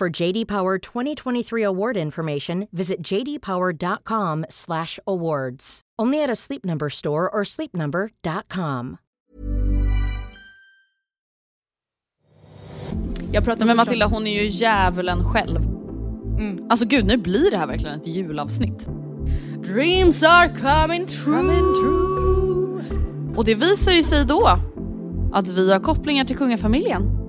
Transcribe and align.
For 0.00 0.20
JD 0.20 0.48
Power 0.48 0.78
2023 0.78 1.62
award 1.66 1.96
information, 1.96 2.66
visit 2.72 2.96
jdpower.com/awards. 3.12 5.80
Only 6.02 6.24
at 6.24 6.30
a 6.30 6.36
Sleep 6.36 6.64
Number 6.64 6.88
store 6.88 7.28
or 7.28 7.44
sleepnumber.com. 7.44 8.96
Jag 13.32 13.44
pratar 13.44 13.60
såklart- 13.60 13.76
Matilda 13.76 14.06
hon 14.06 14.26
är 14.26 14.42
ju 14.42 14.48
djävulen 14.48 15.24
själv. 15.24 15.58
Alltså 16.70 16.86
gud 16.86 17.06
nu 17.06 17.16
blir 17.16 17.50
det 17.50 17.58
här 17.58 17.66
verkligen 17.66 18.00
ett 18.00 18.06
julavsnitt. 18.06 18.86
Dreams 19.66 20.22
are 20.22 20.48
coming 20.48 21.06
true. 21.06 22.82
Och 23.36 23.44
det 23.44 23.54
visar 23.54 23.92
ju 23.92 24.02
sig 24.02 24.26
då 24.26 24.58
att 25.32 25.48
vi 25.48 25.72
har 25.72 25.80
kopplingar 25.80 26.24
till 26.24 26.36
kungafamiljen. 26.36 27.19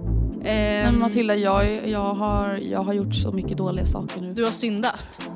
Nej 0.44 0.78
Ehm, 0.82 0.92
men 0.92 1.00
Matilda 1.00 1.36
jag, 1.36 1.88
jag, 1.90 2.14
har, 2.14 2.58
jag 2.58 2.80
har 2.80 2.94
gjort 2.94 3.16
så 3.16 3.32
mycket 3.32 3.58
dåliga 3.58 3.86
saker 3.86 4.22
nu. 4.22 4.32
du 4.32 4.44
har 4.44 4.52
syndat. 4.52 4.96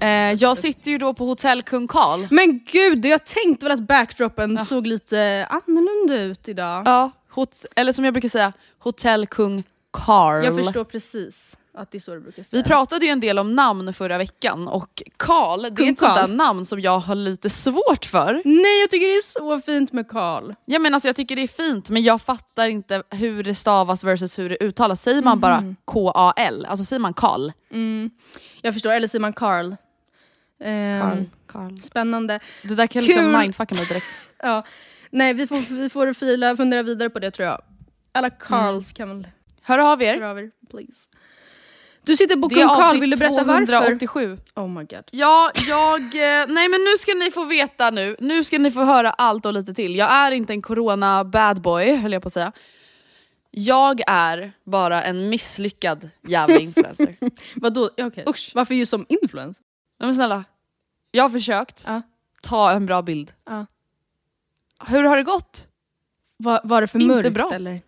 Eh, 0.00 0.32
jag 0.32 0.56
sitter 0.56 0.90
ju 0.90 0.98
då 0.98 1.14
på 1.14 1.24
hotell 1.24 1.62
Kung 1.62 1.88
Karl. 1.88 2.26
Men 2.30 2.60
gud, 2.72 3.06
jag 3.06 3.24
tänkte 3.24 3.66
väl 3.66 3.72
att 3.72 3.88
backdropen 3.88 4.58
såg 4.58 4.86
lite 4.86 5.46
annorlunda 5.50 6.22
ut 6.22 6.48
idag. 6.48 6.82
Ja, 6.84 7.10
hot, 7.36 7.64
eller 7.76 7.92
som 7.92 8.04
jag 8.04 8.14
brukar 8.14 8.28
säga, 8.28 8.52
hotell 8.78 9.26
Kung 9.26 9.64
Karl. 9.90 10.44
Jag 10.44 10.64
förstår 10.64 10.84
precis 10.84 11.56
att 11.74 11.90
det 11.90 11.98
är 11.98 12.00
så 12.00 12.14
du 12.14 12.20
brukar 12.20 12.42
säga. 12.42 12.62
Vi 12.62 12.68
pratade 12.68 13.04
ju 13.06 13.10
en 13.12 13.20
del 13.20 13.38
om 13.38 13.54
namn 13.54 13.92
förra 13.94 14.18
veckan 14.18 14.68
och 14.68 15.02
Karl, 15.16 15.62
det 15.62 15.82
är 15.82 15.92
ett 15.92 15.98
sånt 15.98 16.14
där 16.14 16.26
namn 16.26 16.64
som 16.64 16.80
jag 16.80 16.98
har 16.98 17.14
lite 17.14 17.50
svårt 17.50 18.04
för. 18.04 18.42
Nej, 18.44 18.80
jag 18.80 18.90
tycker 18.90 19.06
det 19.06 19.16
är 19.16 19.22
så 19.22 19.60
fint 19.60 19.92
med 19.92 20.08
Karl. 20.08 20.52
Ja, 20.64 20.78
men 20.78 20.94
alltså, 20.94 21.08
jag 21.08 21.16
tycker 21.16 21.36
det 21.36 21.42
är 21.42 21.48
fint 21.48 21.90
men 21.90 22.02
jag 22.02 22.22
fattar 22.22 22.68
inte 22.68 23.02
hur 23.10 23.42
det 23.42 23.54
stavas 23.54 24.04
versus 24.04 24.38
hur 24.38 24.48
det 24.48 24.56
uttalas. 24.64 25.02
Säger 25.02 25.22
man 25.22 25.40
bara 25.40 25.60
Mhm. 25.60 25.76
K-A-L? 25.84 26.66
Alltså 26.68 26.84
säger 26.84 27.00
man 27.00 27.14
Karl? 27.14 27.50
Jag 28.62 28.74
förstår, 28.74 28.90
eller 28.90 29.08
säger 29.08 29.20
man 29.20 29.32
Karl? 29.32 29.74
Ehm, 30.64 31.30
Karl. 31.46 31.76
Spännande. 31.76 32.40
Det 32.62 32.74
där 32.74 32.86
kan 32.86 33.04
liksom 33.04 33.22
Kul. 33.24 33.38
mindfucka 33.38 33.74
mig 33.74 33.86
direkt. 33.86 34.06
Ja. 34.42 34.64
Nej, 35.10 35.34
vi 35.34 35.46
får, 35.46 35.74
vi 35.74 35.88
får 35.88 36.12
fila, 36.12 36.56
fundera 36.56 36.82
vidare 36.82 37.10
på 37.10 37.18
det 37.18 37.30
tror 37.30 37.48
jag. 37.48 37.62
Alla 38.14 38.30
Karls 38.30 38.92
kan 38.92 39.08
väl 39.08 39.28
Hör 39.62 39.78
av 39.92 40.02
er. 40.02 40.22
av 40.22 40.38
er, 40.38 40.50
please. 40.70 41.08
Du 42.04 42.16
sitter 42.16 42.36
på 42.36 42.48
Kung 42.48 42.68
Karl, 42.68 43.00
vill 43.00 43.10
du 43.10 43.16
berätta 43.16 43.44
varför? 43.44 43.66
287. 43.66 44.38
Oh 44.54 44.68
my 44.68 44.80
god. 44.84 45.04
Ja, 45.10 45.50
jag... 45.68 46.00
eh, 46.00 46.46
Nej 46.48 46.68
men 46.68 46.80
nu 46.84 46.98
ska 46.98 47.14
ni 47.14 47.30
få 47.30 47.44
veta 47.44 47.90
nu. 47.90 48.16
Nu 48.18 48.44
ska 48.44 48.58
ni 48.58 48.70
få 48.70 48.84
höra 48.84 49.10
allt 49.10 49.46
och 49.46 49.52
lite 49.52 49.74
till. 49.74 49.96
Jag 49.96 50.10
är 50.12 50.30
inte 50.30 50.52
en 50.52 50.62
corona 50.62 51.24
bad 51.24 51.60
boy 51.62 51.94
höll 51.96 52.12
jag 52.12 52.22
på 52.22 52.26
att 52.26 52.32
säga. 52.32 52.52
Jag 53.50 54.00
är 54.06 54.52
bara 54.64 55.02
en 55.04 55.28
misslyckad 55.28 56.10
jävla 56.28 56.58
influencer. 56.58 57.16
Vadå? 57.56 57.90
Okej. 58.00 58.24
Usch. 58.28 58.52
Varför 58.54 58.74
just 58.74 58.90
som 58.90 59.06
influencer? 59.08 59.64
Nej, 60.00 60.06
men 60.06 60.14
snälla, 60.14 60.44
jag 61.10 61.24
har 61.24 61.30
försökt 61.30 61.82
Ja. 61.86 62.02
ta 62.42 62.70
en 62.72 62.86
bra 62.86 63.02
bild. 63.02 63.32
Ja. 63.46 63.66
Hur 64.86 65.04
har 65.04 65.16
det 65.16 65.22
gått? 65.22 65.68
Var, 66.36 66.60
var 66.64 66.80
det 66.80 66.86
för 66.86 66.98
Inte 66.98 67.14
mörkt 67.14 67.32
bra. 67.32 67.50
eller? 67.54 67.80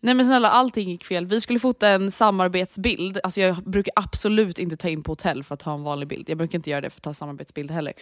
Nej 0.00 0.14
men 0.14 0.26
snälla, 0.26 0.50
allting 0.50 0.90
gick 0.90 1.04
fel. 1.04 1.26
Vi 1.26 1.40
skulle 1.40 1.58
fota 1.58 1.88
en 1.88 2.10
samarbetsbild. 2.10 3.18
Alltså 3.22 3.40
jag 3.40 3.56
brukar 3.56 3.92
absolut 3.96 4.58
inte 4.58 4.76
ta 4.76 4.88
in 4.88 5.02
på 5.02 5.12
hotell 5.12 5.44
för 5.44 5.54
att 5.54 5.60
ta 5.60 5.74
en 5.74 5.82
vanlig 5.82 6.08
bild. 6.08 6.28
Jag 6.30 6.38
brukar 6.38 6.58
inte 6.58 6.70
göra 6.70 6.80
det 6.80 6.90
för 6.90 6.98
att 6.98 7.02
ta 7.02 7.14
samarbetsbild 7.14 7.70
heller. 7.70 7.92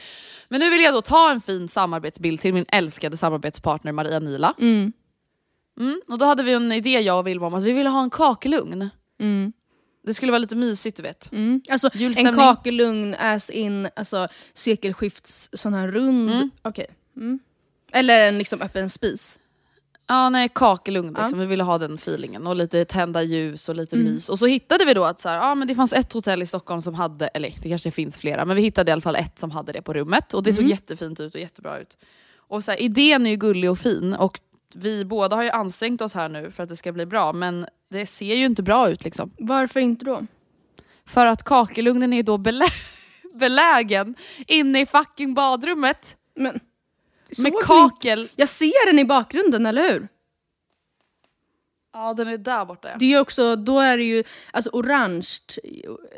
Men 0.48 0.60
nu 0.60 0.70
vill 0.70 0.82
jag 0.82 0.94
då 0.94 1.02
ta 1.02 1.30
en 1.30 1.40
fin 1.40 1.68
samarbetsbild 1.68 2.40
till 2.40 2.54
min 2.54 2.64
älskade 2.68 3.16
samarbetspartner 3.16 3.92
Maria 3.92 4.18
Nila. 4.18 4.54
Mm, 5.78 6.00
och 6.08 6.18
då 6.18 6.24
hade 6.24 6.42
vi 6.42 6.52
en 6.52 6.72
idé 6.72 7.00
jag 7.00 7.18
och 7.18 7.26
Vilma 7.26 7.46
om 7.46 7.54
att 7.54 7.62
vi 7.62 7.72
ville 7.72 7.88
ha 7.88 8.02
en 8.02 8.10
kakelugn. 8.10 8.90
Det 10.06 10.14
skulle 10.14 10.32
vara 10.32 10.38
lite 10.38 10.56
mysigt 10.56 10.96
du 10.96 11.02
vet. 11.02 11.32
Mm. 11.32 11.62
Alltså 11.70 11.90
en 12.16 12.34
kakelugn 12.34 13.14
as 13.18 13.50
in 13.50 13.88
alltså, 13.96 14.28
sekelskifts 14.54 15.48
sån 15.52 15.74
här 15.74 15.88
rund... 15.88 16.50
Okej. 16.62 16.86
Mm. 17.16 17.38
Eller 17.94 18.28
en 18.28 18.38
liksom 18.38 18.60
öppen 18.62 18.90
spis. 18.90 19.40
Ja 20.06 20.30
nej 20.30 20.48
kakelugn 20.54 21.14
liksom. 21.18 21.38
vi 21.38 21.46
ville 21.46 21.62
ha 21.62 21.78
den 21.78 21.94
feelingen 21.94 22.46
och 22.46 22.56
lite 22.56 22.84
tända 22.84 23.22
ljus 23.22 23.68
och 23.68 23.74
lite 23.74 23.96
mys. 23.96 24.28
Och 24.28 24.38
så 24.38 24.46
hittade 24.46 24.84
vi 24.84 24.94
då 24.94 25.04
att 25.04 25.20
så 25.20 25.28
här, 25.28 25.36
ja, 25.36 25.54
men 25.54 25.68
det 25.68 25.74
fanns 25.74 25.92
ett 25.92 26.12
hotell 26.12 26.42
i 26.42 26.46
Stockholm 26.46 26.82
som 26.82 26.94
hade, 26.94 27.26
eller 27.26 27.54
det 27.62 27.68
kanske 27.68 27.90
finns 27.90 28.18
flera, 28.18 28.44
men 28.44 28.56
vi 28.56 28.62
hittade 28.62 28.90
i 28.90 28.92
alla 28.92 29.00
fall 29.00 29.16
ett 29.16 29.38
som 29.38 29.50
hade 29.50 29.72
det 29.72 29.82
på 29.82 29.92
rummet 29.92 30.34
och 30.34 30.42
det 30.42 30.52
såg 30.52 30.64
jättefint 30.64 31.20
ut 31.20 31.34
och 31.34 31.40
jättebra 31.40 31.78
ut. 31.78 31.96
Och 32.36 32.64
så 32.64 32.70
här, 32.70 32.82
idén 32.82 33.26
är 33.26 33.30
ju 33.30 33.36
gullig 33.36 33.70
och 33.70 33.78
fin 33.78 34.14
och 34.14 34.40
vi 34.74 35.04
båda 35.04 35.36
har 35.36 35.42
ju 35.42 35.50
ansträngt 35.50 36.00
oss 36.00 36.14
här 36.14 36.28
nu 36.28 36.50
för 36.50 36.62
att 36.62 36.68
det 36.68 36.76
ska 36.76 36.92
bli 36.92 37.06
bra 37.06 37.32
men 37.32 37.66
det 37.90 38.06
ser 38.06 38.34
ju 38.34 38.44
inte 38.44 38.62
bra 38.62 38.90
ut 38.90 39.04
liksom. 39.04 39.30
Varför 39.38 39.80
inte 39.80 40.04
då? 40.04 40.26
För 41.06 41.26
att 41.26 41.42
kakelugnen 41.42 42.12
är 42.12 42.22
då 42.22 42.38
belä 42.38 42.66
belägen 43.34 44.14
inne 44.46 44.80
i 44.80 44.86
fucking 44.86 45.34
badrummet 45.34 46.16
Men, 46.36 46.60
med 47.28 47.36
såg 47.36 47.44
ni- 47.44 47.52
kakel. 47.66 48.28
Jag 48.36 48.48
ser 48.48 48.86
den 48.86 48.98
i 48.98 49.04
bakgrunden, 49.04 49.66
eller 49.66 49.92
hur? 49.92 50.08
Ja 51.92 52.14
den 52.14 52.28
är 52.28 52.38
där 52.38 52.64
borta 52.64 52.88
ja. 52.88 52.96
Det 52.98 53.12
är 53.14 53.20
också, 53.20 53.56
då 53.56 53.80
är 53.80 53.96
det 53.98 54.04
ju 54.04 54.24
alltså 54.50 54.70
orange, 54.72 55.28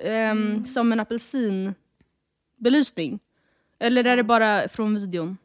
ehm, 0.04 0.64
som 0.64 0.92
en 0.92 1.00
apelsinbelysning. 1.00 3.18
Eller 3.78 4.04
är 4.04 4.16
det 4.16 4.24
bara 4.24 4.68
från 4.68 4.94
videon? 4.94 5.36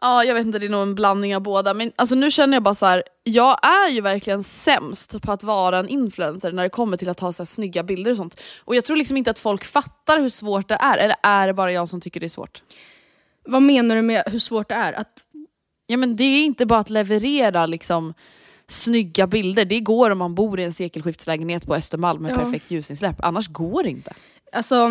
Ja, 0.00 0.24
jag 0.24 0.34
vet 0.34 0.46
inte, 0.46 0.58
det 0.58 0.66
är 0.66 0.70
nog 0.70 0.82
en 0.82 0.94
blandning 0.94 1.36
av 1.36 1.42
båda. 1.42 1.74
Men 1.74 1.92
alltså, 1.96 2.14
nu 2.14 2.30
känner 2.30 2.56
jag 2.56 2.62
bara 2.62 2.74
så 2.74 2.86
här. 2.86 3.02
jag 3.24 3.66
är 3.66 3.88
ju 3.90 4.00
verkligen 4.00 4.44
sämst 4.44 5.22
på 5.22 5.32
att 5.32 5.44
vara 5.44 5.78
en 5.78 5.88
influencer 5.88 6.52
när 6.52 6.62
det 6.62 6.68
kommer 6.68 6.96
till 6.96 7.08
att 7.08 7.18
ta 7.18 7.32
så 7.32 7.42
här 7.42 7.46
snygga 7.46 7.82
bilder 7.82 8.10
och 8.10 8.16
sånt. 8.16 8.40
Och 8.64 8.76
jag 8.76 8.84
tror 8.84 8.96
liksom 8.96 9.16
inte 9.16 9.30
att 9.30 9.38
folk 9.38 9.64
fattar 9.64 10.20
hur 10.20 10.28
svårt 10.28 10.68
det 10.68 10.74
är, 10.80 10.98
eller 10.98 11.16
är 11.22 11.46
det 11.46 11.54
bara 11.54 11.72
jag 11.72 11.88
som 11.88 12.00
tycker 12.00 12.20
det 12.20 12.26
är 12.26 12.28
svårt? 12.28 12.62
Vad 13.50 13.62
menar 13.62 13.96
du 13.96 14.02
med 14.02 14.22
hur 14.26 14.38
svårt 14.38 14.68
det 14.68 14.74
är? 14.74 14.92
Att, 14.92 15.24
Ja 15.86 15.96
men 15.96 16.16
det 16.16 16.24
är 16.24 16.44
inte 16.44 16.66
bara 16.66 16.78
att 16.80 16.90
leverera 16.90 17.66
liksom 17.66 18.14
snygga 18.66 19.26
bilder. 19.26 19.64
Det 19.64 19.80
går 19.80 20.10
om 20.10 20.18
man 20.18 20.34
bor 20.34 20.60
i 20.60 20.64
en 20.64 20.72
sekelskiftslägenhet 20.72 21.66
på 21.66 21.74
Östermalm 21.74 22.22
med 22.22 22.32
Ja. 22.32 22.36
perfekt 22.36 22.70
ljusinsläpp. 22.70 23.16
Annars 23.24 23.48
går 23.48 23.82
det 23.82 23.88
inte. 23.90 24.12
Alltså, 24.52 24.90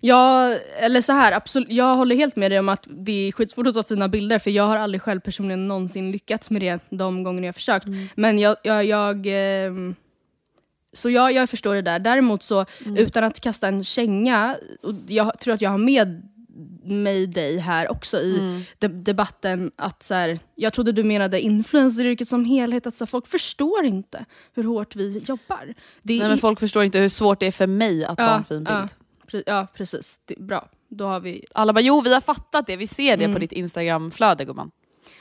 jag, 0.00 0.58
eller 0.78 1.00
så 1.00 1.12
här, 1.12 1.32
absolut, 1.32 1.70
jag 1.70 1.96
håller 1.96 2.16
helt 2.16 2.36
med 2.36 2.50
dig 2.50 2.58
om 2.58 2.68
att 2.68 2.86
det 2.90 3.28
är 3.28 3.32
skitsvårt 3.32 3.66
att 3.66 3.74
ta 3.74 3.82
fina 3.82 4.08
bilder 4.08 4.38
för 4.38 4.50
jag 4.50 4.64
har 4.66 4.76
aldrig 4.76 5.02
själv 5.02 5.20
personligen 5.20 5.68
någonsin 5.68 6.12
lyckats 6.12 6.50
med 6.50 6.62
det 6.62 6.80
de 6.90 7.22
gånger 7.22 7.42
jag 7.42 7.54
försökt. 7.54 7.86
Men 8.14 8.38
jag, 8.38 8.56
jag, 8.62 8.84
jag 8.84 9.26
ehm, 9.26 9.94
så 10.92 11.10
jag, 11.10 11.32
jag 11.32 11.50
förstår 11.50 11.74
det 11.74 11.82
där. 11.82 11.98
Däremot 11.98 12.42
så, 12.42 12.64
utan 12.96 13.24
att 13.24 13.40
kasta 13.40 13.68
en 13.68 13.84
känga, 13.84 14.56
och 14.82 14.94
jag 15.08 15.38
tror 15.38 15.54
att 15.54 15.60
jag 15.60 15.70
har 15.70 15.78
med 15.78 16.22
mig 16.84 17.26
dig 17.26 17.58
här 17.58 17.90
också 17.90 18.16
i 18.16 18.64
de 18.78 18.88
debatten 18.88 19.70
att 19.76 20.02
så 20.02 20.14
här, 20.14 20.38
jag 20.54 20.72
trodde 20.72 20.92
du 20.92 21.04
menade 21.04 21.40
influenceryrket 21.40 22.28
som 22.28 22.44
helhet, 22.44 22.86
att 22.86 22.94
så 22.94 23.04
här, 23.04 23.06
folk 23.10 23.26
förstår 23.26 23.84
inte 23.84 24.24
hur 24.54 24.64
hårt 24.64 24.96
vi 24.96 25.18
jobbar. 25.18 25.74
Det 26.02 26.12
Nej, 26.14 26.20
är- 26.20 26.28
men 26.28 26.38
folk 26.38 26.60
förstår 26.60 26.84
inte 26.84 26.98
hur 26.98 27.08
svårt 27.08 27.40
det 27.40 27.46
är 27.46 27.52
för 27.52 27.66
mig 27.66 28.04
att 28.04 28.18
ta 28.18 28.30
en 28.34 28.44
fin 28.44 28.58
bild. 28.64 28.68
Ja, 28.68 28.86
pre- 29.30 29.42
ja 29.46 29.66
precis. 29.74 30.20
Det, 30.24 30.38
bra. 30.38 30.68
Då 30.88 31.04
har 31.04 31.20
vi... 31.20 31.44
Alla 31.54 31.72
bara 31.72 31.80
jo 31.80 32.00
vi 32.00 32.14
har 32.14 32.20
fattat 32.20 32.66
det, 32.66 32.76
vi 32.76 32.86
ser 32.86 33.16
det 33.16 33.32
på 33.32 33.38
ditt 33.38 33.52
instagramflöde 33.52 34.44
gumman. 34.44 34.70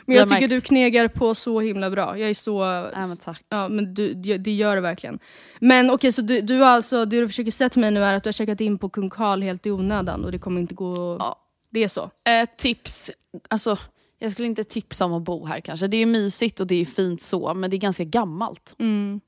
Men 0.05 0.15
jag 0.15 0.21
har 0.23 0.27
tycker 0.29 0.39
märkt. 0.41 0.49
du 0.49 0.61
knegar 0.61 1.07
på 1.07 1.35
så 1.35 1.59
himla 1.61 1.89
bra. 1.89 2.17
Jag 2.19 2.29
är 2.29 2.33
så... 2.33 2.61
Ja, 2.93 3.07
men 3.07 3.17
tack. 3.17 3.41
Ja, 3.49 3.69
men 3.69 3.93
du, 3.93 4.13
det 4.13 4.51
gör 4.51 4.75
du 4.75 4.81
verkligen. 4.81 5.19
Men 5.59 5.89
okej, 5.91 6.11
så 6.11 6.21
du, 6.21 6.41
du 6.41 6.65
alltså, 6.65 7.05
det 7.05 7.19
du 7.19 7.27
försöker 7.27 7.51
säga 7.51 7.69
till 7.69 7.81
mig 7.81 7.91
nu 7.91 8.03
är 8.03 8.13
att 8.13 8.23
du 8.23 8.27
har 8.27 8.33
checkat 8.33 8.61
in 8.61 8.77
på 8.77 8.89
Kung 8.89 9.09
Karl 9.09 9.41
helt 9.41 9.65
i 9.65 9.71
onödan 9.71 10.25
och 10.25 10.31
det 10.31 10.39
kommer 10.39 10.61
inte 10.61 10.75
gå... 10.75 11.17
Ja. 11.19 11.35
Det 11.69 11.83
är 11.83 11.87
så? 11.87 12.01
Eh, 12.01 12.49
tips, 12.57 13.11
alltså 13.47 13.77
jag 14.19 14.31
skulle 14.31 14.47
inte 14.47 14.63
tipsa 14.63 15.05
om 15.05 15.13
att 15.13 15.23
bo 15.23 15.45
här 15.45 15.59
kanske. 15.59 15.87
Det 15.87 15.97
är 15.97 16.05
mysigt 16.05 16.59
och 16.59 16.67
det 16.67 16.81
är 16.81 16.85
fint 16.85 17.21
så, 17.21 17.53
men 17.53 17.69
det 17.69 17.75
är 17.75 17.79
ganska 17.79 18.03
gammalt. 18.03 18.75
Mm. 18.79 19.21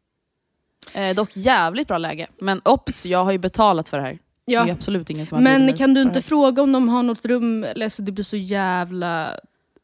Eh, 0.93 1.15
dock 1.15 1.29
jävligt 1.37 1.87
bra 1.87 1.97
läge. 1.97 2.27
Men 2.39 2.61
ops, 2.65 3.05
jag 3.05 3.23
har 3.23 3.31
ju 3.31 3.37
betalat 3.37 3.89
för 3.89 3.97
det 3.97 4.03
här. 4.03 4.19
Det 4.45 4.55
är 4.55 4.67
Ja. 4.67 4.73
absolut 4.73 5.09
ingen 5.09 5.25
som 5.25 5.35
har 5.35 5.43
Men 5.43 5.77
kan 5.77 5.93
du 5.93 6.01
inte 6.01 6.21
fråga 6.21 6.61
om 6.61 6.71
de 6.71 6.89
har 6.89 7.03
något 7.03 7.25
rum? 7.25 7.63
Eller, 7.63 7.85
alltså, 7.85 8.01
det 8.03 8.11
blir 8.11 8.23
så 8.23 8.37
jävla. 8.37 9.27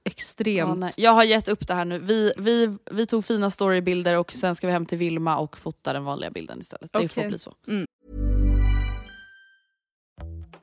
Extremt. 0.07 0.83
Ja. 0.83 0.89
Jag 0.98 1.12
har 1.12 1.24
gett 1.24 1.48
upp 1.48 1.68
det 1.68 1.74
här 1.74 1.86
nu. 1.86 2.00
Vi, 2.00 2.31
vi, 2.38 2.77
vi 2.92 3.06
tog 3.06 3.25
fina 3.25 3.51
storybilder 3.51 4.18
och 4.18 4.33
sen 4.33 4.56
ska 4.56 4.68
vi 4.68 4.74
hem 4.74 4.86
till 4.86 4.98
Vilma 4.98 5.38
och 5.38 5.57
fota 5.57 5.94
den 5.94 6.04
vanliga 6.04 6.31
bilden 6.31 6.59
istället. 6.59 6.94
Det 6.94 7.07
får 7.07 7.27
bli 7.27 7.39
så. 7.39 7.54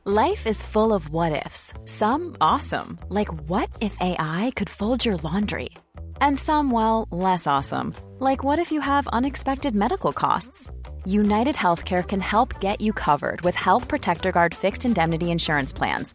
Life 0.07 0.51
is 0.51 0.63
full 0.63 0.93
of 0.93 1.09
what 1.09 1.47
ifs. 1.47 1.73
Some 1.87 2.37
awesome, 2.39 2.99
like 3.09 3.33
what 3.49 3.71
if 3.81 3.97
AI 4.01 4.53
could 4.55 4.69
fold 4.69 5.07
your 5.07 5.17
laundry? 5.17 5.71
And 6.21 6.39
some, 6.39 6.71
well, 6.71 7.09
less 7.11 7.47
awesome, 7.47 7.95
like 8.21 8.45
what 8.45 8.59
if 8.59 8.71
you 8.71 8.83
have 8.83 9.07
unexpected 9.07 9.75
medical 9.75 10.13
costs? 10.13 10.71
United 11.07 11.57
Healthcare 11.57 12.07
can 12.07 12.21
help 12.21 12.61
get 12.61 12.83
you 12.83 12.93
covered 12.93 13.41
with 13.41 13.55
Health 13.55 13.89
Protector 13.89 14.31
Guard 14.31 14.55
fixed 14.55 14.85
indemnity 14.85 15.31
insurance 15.31 15.73
plans. 15.73 16.15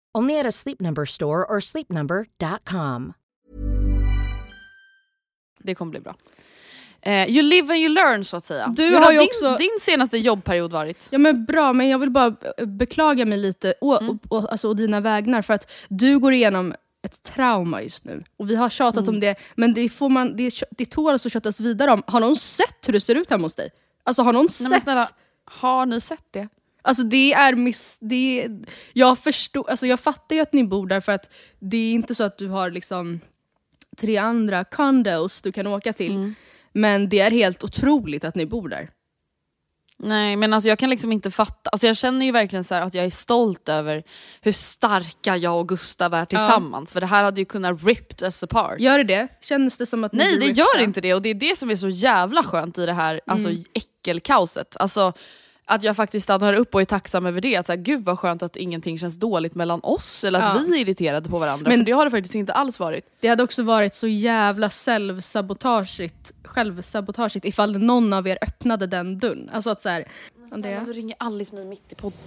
Only 0.17 0.39
at 0.39 0.45
a 0.45 0.51
Sleep 0.51 0.79
Number 0.81 1.05
store 1.05 1.45
or 1.45 1.59
sleepnumber.com. 1.59 3.13
Det 5.63 5.75
kommer 5.75 5.89
bli 5.91 5.99
bra. 5.99 6.15
Eh, 7.01 7.29
you 7.29 7.41
live 7.43 7.73
and 7.73 7.79
you 7.81 7.89
learn 7.89 8.25
så 8.25 8.37
att 8.37 8.45
säga. 8.45 8.67
Du 8.75 8.83
Hur 8.85 8.97
har 8.99 9.11
ju 9.11 9.17
din, 9.17 9.27
också- 9.27 9.55
din 9.57 9.77
senaste 9.81 10.17
jobbperiod 10.17 10.71
varit? 10.71 11.07
Ja 11.11 11.17
men 11.17 11.45
bra, 11.45 11.73
men 11.73 11.89
jag 11.89 11.99
vill 11.99 12.09
bara 12.09 12.35
eh, 12.57 12.65
beklaga 12.65 13.25
mig 13.25 13.37
lite 13.37 13.73
å, 13.81 13.97
Mm. 14.01 14.19
å, 14.29 14.47
alltså, 14.47 14.67
å 14.69 14.73
dina 14.73 14.99
vägnar 15.01 15.41
för 15.41 15.53
att 15.53 15.71
du 15.89 16.19
går 16.19 16.33
igenom 16.33 16.73
ett 17.03 17.23
trauma 17.23 17.81
just 17.81 18.03
nu. 18.05 18.23
Och 18.37 18.49
vi 18.49 18.55
har 18.55 18.69
tjatat 18.69 19.03
Mm. 19.03 19.15
om 19.15 19.19
det, 19.19 19.35
men 19.55 19.73
det, 19.73 19.89
får 19.89 20.09
man, 20.09 20.35
det, 20.35 20.53
det 20.71 20.85
tåls 20.85 21.25
att 21.25 21.31
köttas 21.31 21.59
vidare 21.59 21.91
om. 21.91 22.03
Har 22.07 22.19
någon 22.19 22.35
sett 22.35 22.87
hur 22.87 22.93
det 22.93 23.01
ser 23.01 23.15
ut 23.15 23.29
hemma 23.29 23.45
hos 23.45 23.55
dig? 23.55 23.69
Alltså 24.03 24.21
har 24.23 24.33
någon 24.33 24.47
Nej, 24.59 24.69
men 24.69 24.71
sett? 24.71 24.83
snälla, 24.83 25.07
har 25.45 25.85
ni 25.85 26.01
sett 26.01 26.25
det? 26.31 26.47
Alltså 26.81 27.03
det 27.03 27.33
är 27.33 27.55
miss... 27.55 27.97
Det 28.01 28.43
är, 28.43 28.59
jag, 28.93 29.17
förstår, 29.17 29.69
alltså 29.69 29.87
jag 29.87 29.99
fattar 29.99 30.35
ju 30.35 30.41
att 30.41 30.53
ni 30.53 30.63
bor 30.63 30.87
där 30.87 30.99
för 30.99 31.11
att 31.11 31.29
det 31.59 31.77
är 31.77 31.91
inte 31.91 32.15
så 32.15 32.23
att 32.23 32.37
du 32.37 32.47
har 32.47 32.71
liksom 32.71 33.19
tre 33.97 34.17
andra 34.17 34.63
condos 34.63 35.41
du 35.41 35.51
kan 35.51 35.67
åka 35.67 35.93
till. 35.93 36.11
Mm. 36.11 36.35
Men 36.73 37.09
det 37.09 37.19
är 37.19 37.31
helt 37.31 37.63
otroligt 37.63 38.23
att 38.23 38.35
ni 38.35 38.45
bor 38.45 38.69
där. 38.69 38.89
Nej 40.03 40.35
men 40.35 40.53
alltså 40.53 40.69
jag 40.69 40.79
kan 40.79 40.89
liksom 40.89 41.11
inte 41.11 41.31
fatta, 41.31 41.69
alltså 41.69 41.87
jag 41.87 41.97
känner 41.97 42.25
ju 42.25 42.31
verkligen 42.31 42.63
så 42.63 42.75
här 42.75 42.81
att 42.81 42.93
jag 42.93 43.05
är 43.05 43.09
stolt 43.09 43.69
över 43.69 44.03
hur 44.41 44.51
starka 44.51 45.37
jag 45.37 45.59
och 45.59 45.69
Gustav 45.69 46.13
är 46.13 46.25
tillsammans. 46.25 46.93
För 46.93 47.01
det 47.01 47.07
här 47.07 47.23
hade 47.23 47.41
ju 47.41 47.45
kunnat 47.45 47.83
ripped 47.83 48.21
us 48.23 48.43
apart. 48.43 48.79
Gör 48.79 48.97
det 48.97 49.03
det? 49.03 49.27
Känns 49.41 49.77
det 49.77 49.85
som 49.85 50.03
att 50.03 50.13
Nej 50.13 50.37
det 50.39 50.45
gör 50.45 50.79
inte 50.81 51.01
det 51.01 51.13
och 51.13 51.21
det 51.21 51.29
är 51.29 51.33
det 51.33 51.57
som 51.57 51.69
är 51.69 51.75
så 51.75 51.89
jävla 51.89 52.43
skönt 52.43 52.77
i 52.77 52.85
det 52.85 52.93
här 52.93 53.21
alltså, 53.27 53.49
Mm. 53.49 53.63
äckelkaoset. 53.73 54.77
Alltså, 54.79 55.13
att 55.65 55.83
jag 55.83 55.95
faktiskt 55.95 56.23
stannar 56.23 56.53
upp 56.53 56.75
och 56.75 56.81
är 56.81 56.85
tacksam 56.85 57.25
över 57.25 57.41
det. 57.41 57.55
Att 57.55 57.65
så 57.65 57.71
här, 57.71 57.79
Gud 57.79 58.03
vad 58.03 58.19
skönt 58.19 58.43
att 58.43 58.55
ingenting 58.55 58.97
känns 58.97 59.19
dåligt 59.19 59.55
mellan 59.55 59.79
oss 59.83 60.23
eller 60.23 60.39
att 60.39 60.45
Ja. 60.55 60.61
vi 60.67 60.77
är 60.77 60.81
irriterade 60.81 61.29
på 61.29 61.39
varandra. 61.39 61.69
Men- 61.69 61.79
för 61.79 61.85
det 61.85 61.91
har 61.91 62.05
det 62.05 62.11
faktiskt 62.11 62.35
inte 62.35 62.53
alls 62.53 62.79
varit. 62.79 63.05
Det 63.19 63.27
hade 63.27 63.43
också 63.43 63.63
varit 63.63 63.95
så 63.95 64.07
jävla 64.07 64.69
självsabotageigt, 64.69 66.31
självsabotageigt 66.43 67.45
ifall 67.45 67.77
någon 67.79 68.13
av 68.13 68.27
er 68.27 68.37
öppnade 68.41 68.87
den 68.87 69.19
dörren. 69.19 69.49
Alltså 69.53 69.69
att 69.69 69.81
så 69.81 69.89
här, 69.89 70.05
Andrea? 70.51 70.83
Nu 70.83 70.93
ringer 70.93 71.15
Alice 71.19 71.55
mig 71.55 71.65
mitt 71.65 71.91
i 71.91 71.95
podden. 71.95 72.19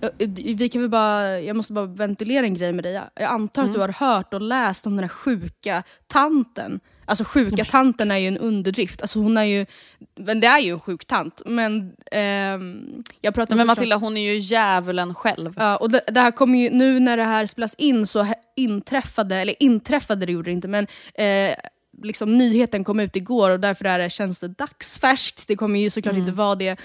Ö, 0.00 0.08
Vi 0.56 0.68
kan 0.68 0.80
väl 0.80 0.90
bara, 0.90 1.40
jag 1.40 1.56
måste 1.56 1.72
bara 1.72 1.86
ventilera 1.86 2.46
en 2.46 2.54
grej 2.54 2.72
med 2.72 2.84
dig. 2.84 2.92
Jag- 2.92 3.04
Jag 3.14 3.30
antar 3.30 3.64
att 3.64 3.72
du 3.72 3.80
har 3.80 3.88
hört 3.88 4.34
och 4.34 4.40
läst 4.40 4.86
om 4.86 4.96
den 4.96 5.04
här 5.04 5.08
sjuka 5.08 5.82
tanten. 6.06 6.80
Alltså 7.06 7.24
sjuka 7.24 7.64
tanten 7.64 8.10
är 8.10 8.16
ju 8.16 8.28
en 8.28 8.38
underdrift. 8.38 9.02
Alltså 9.02 9.18
hon 9.18 9.36
är 9.36 9.44
ju, 9.44 9.66
men 10.14 10.40
det 10.40 10.46
är 10.46 10.60
ju 10.60 10.72
en 10.72 10.80
sjuk 10.80 11.04
tant. 11.04 11.42
Men 11.46 11.92
ehm, 12.12 13.04
jag 13.20 13.34
pratar 13.34 13.56
Men 13.56 13.66
Matilda 13.66 13.96
hon 13.96 14.16
är 14.16 14.32
ju 14.32 14.38
djävulen 14.38 15.14
själv. 15.14 15.54
Ja, 15.56 15.76
och 15.76 15.90
det, 15.90 16.00
det 16.06 16.20
här 16.20 16.30
kommer 16.30 16.58
ju, 16.58 16.70
nu 16.70 17.00
när 17.00 17.16
det 17.16 17.24
här 17.24 17.46
spelas 17.46 17.74
in 17.74 18.06
så 18.06 18.26
inträffade, 18.56 19.36
eller 19.36 19.54
inträffade 19.62 20.26
det 20.26 20.32
gjorde 20.32 20.50
det 20.50 20.52
inte, 20.52 20.68
men 20.68 20.86
eh, 21.14 21.56
liksom 22.02 22.38
nyheten 22.38 22.84
kom 22.84 23.00
ut 23.00 23.16
igår 23.16 23.50
och 23.50 23.60
därför 23.60 23.84
är 23.84 23.98
det, 23.98 24.10
känns 24.10 24.40
det 24.40 24.48
dagsfärskt. 24.48 25.48
Det 25.48 25.56
kommer 25.56 25.80
ju 25.80 25.90
såklart 25.90 26.16
inte 26.16 26.32
vara 26.32 26.54
det 26.54 26.76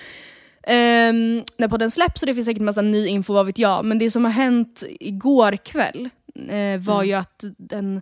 ehm, 0.64 1.44
när 1.58 1.68
podden 1.68 1.92
släpps 1.92 2.20
så 2.20 2.26
det 2.26 2.36
finns 2.36 2.48
säkert 2.48 2.62
massa 2.62 2.82
ny 2.82 3.08
info, 3.08 3.34
vad 3.34 3.46
vet 3.46 3.58
jag. 3.58 3.86
Men 3.86 4.00
det 4.00 4.12
som 4.12 4.26
har 4.26 4.32
hänt 4.32 4.84
igår 5.00 5.56
kväll 5.56 6.10
eh, 6.50 6.80
var 6.80 7.04
ju 7.04 7.14
att 7.14 7.44
den, 7.58 8.02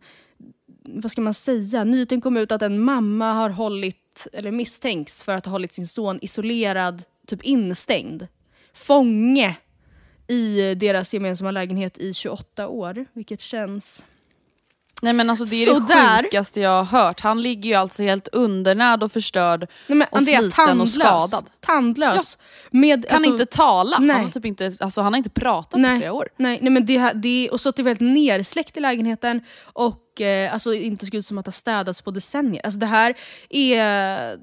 vad 0.94 1.12
ska 1.12 1.22
man 1.22 1.34
säga, 1.34 1.84
nyheten 1.84 2.22
kom 2.22 2.38
ut 2.38 2.52
att 2.52 2.62
en 2.62 2.80
mamma 2.80 3.34
har 3.34 3.50
hållit, 3.50 4.28
eller 4.34 4.52
misstänks 4.52 5.24
för 5.24 5.36
att 5.36 5.46
ha 5.46 5.52
hållit 5.52 5.74
sin 5.74 5.88
son 5.88 6.20
isolerad, 6.22 7.04
typ 7.28 7.44
instängd. 7.44 8.28
Fånge 8.74 9.58
i 10.28 10.76
deras 10.76 11.14
gemensamma 11.14 11.52
lägenhet 11.52 11.98
i 11.98 12.14
28 12.14 12.68
år, 12.68 13.06
vilket 13.14 13.42
känns... 13.42 14.06
Nej 15.02 15.14
men 15.14 15.30
alltså 15.30 15.46
det 15.46 15.64
är 15.64 15.66
Sådär. 15.74 16.18
det 16.18 16.24
sjukaste 16.24 16.60
jag 16.62 16.84
har 16.84 17.00
hört. 17.00 17.20
Han 17.20 17.42
ligger 17.42 17.70
ju 17.70 17.76
alltså 17.76 18.04
helt 18.04 18.28
undernärd 18.28 19.04
och 19.04 19.12
förstörd 19.12 19.68
Nej, 19.88 19.98
men 19.98 20.08
och 20.12 20.18
Andrea, 20.18 20.40
sliten 20.40 20.66
tandlös. 20.66 20.98
och 20.98 21.02
skadad. 21.30 21.50
Tandlös. 21.60 22.38
Med, 22.72 23.08
Kan 23.08 23.16
alltså- 23.16 23.30
inte 23.32 23.46
tala, 23.46 24.00
nej. 24.00 24.16
han 24.16 24.26
har, 24.26 24.32
typ 24.32 24.46
inte, 24.46 24.76
alltså, 24.80 25.02
han 25.02 25.14
har 25.14 25.18
inte 25.18 25.30
pratat 25.30 25.72
på 25.72 25.78
Nej, 25.78 25.98
flera 25.98 26.14
år. 26.14 26.30
nej, 26.38 26.60
nej 26.62 26.72
men 26.72 26.86
det, 26.86 27.12
det, 27.16 27.50
och 27.50 27.62
så 27.62 27.70
att 27.70 27.76
det 27.76 27.82
är 27.82 27.84
väldigt 27.84 28.14
nersläckt 28.14 28.78
i 28.78 28.80
lägenheten 28.80 29.42
och 29.64 29.96
eh, 30.22 30.54
alltså, 30.54 30.74
inte 30.74 31.06
såg 31.06 31.16
ut 31.16 31.26
som 31.26 31.38
att 31.38 31.46
det 31.46 31.50
har 31.50 31.54
städats 31.54 32.02
på 32.02 32.12
decennier. 32.12 32.66
Alltså 32.66 32.80
det 32.80 32.86
här 32.86 33.18
är 33.50 34.40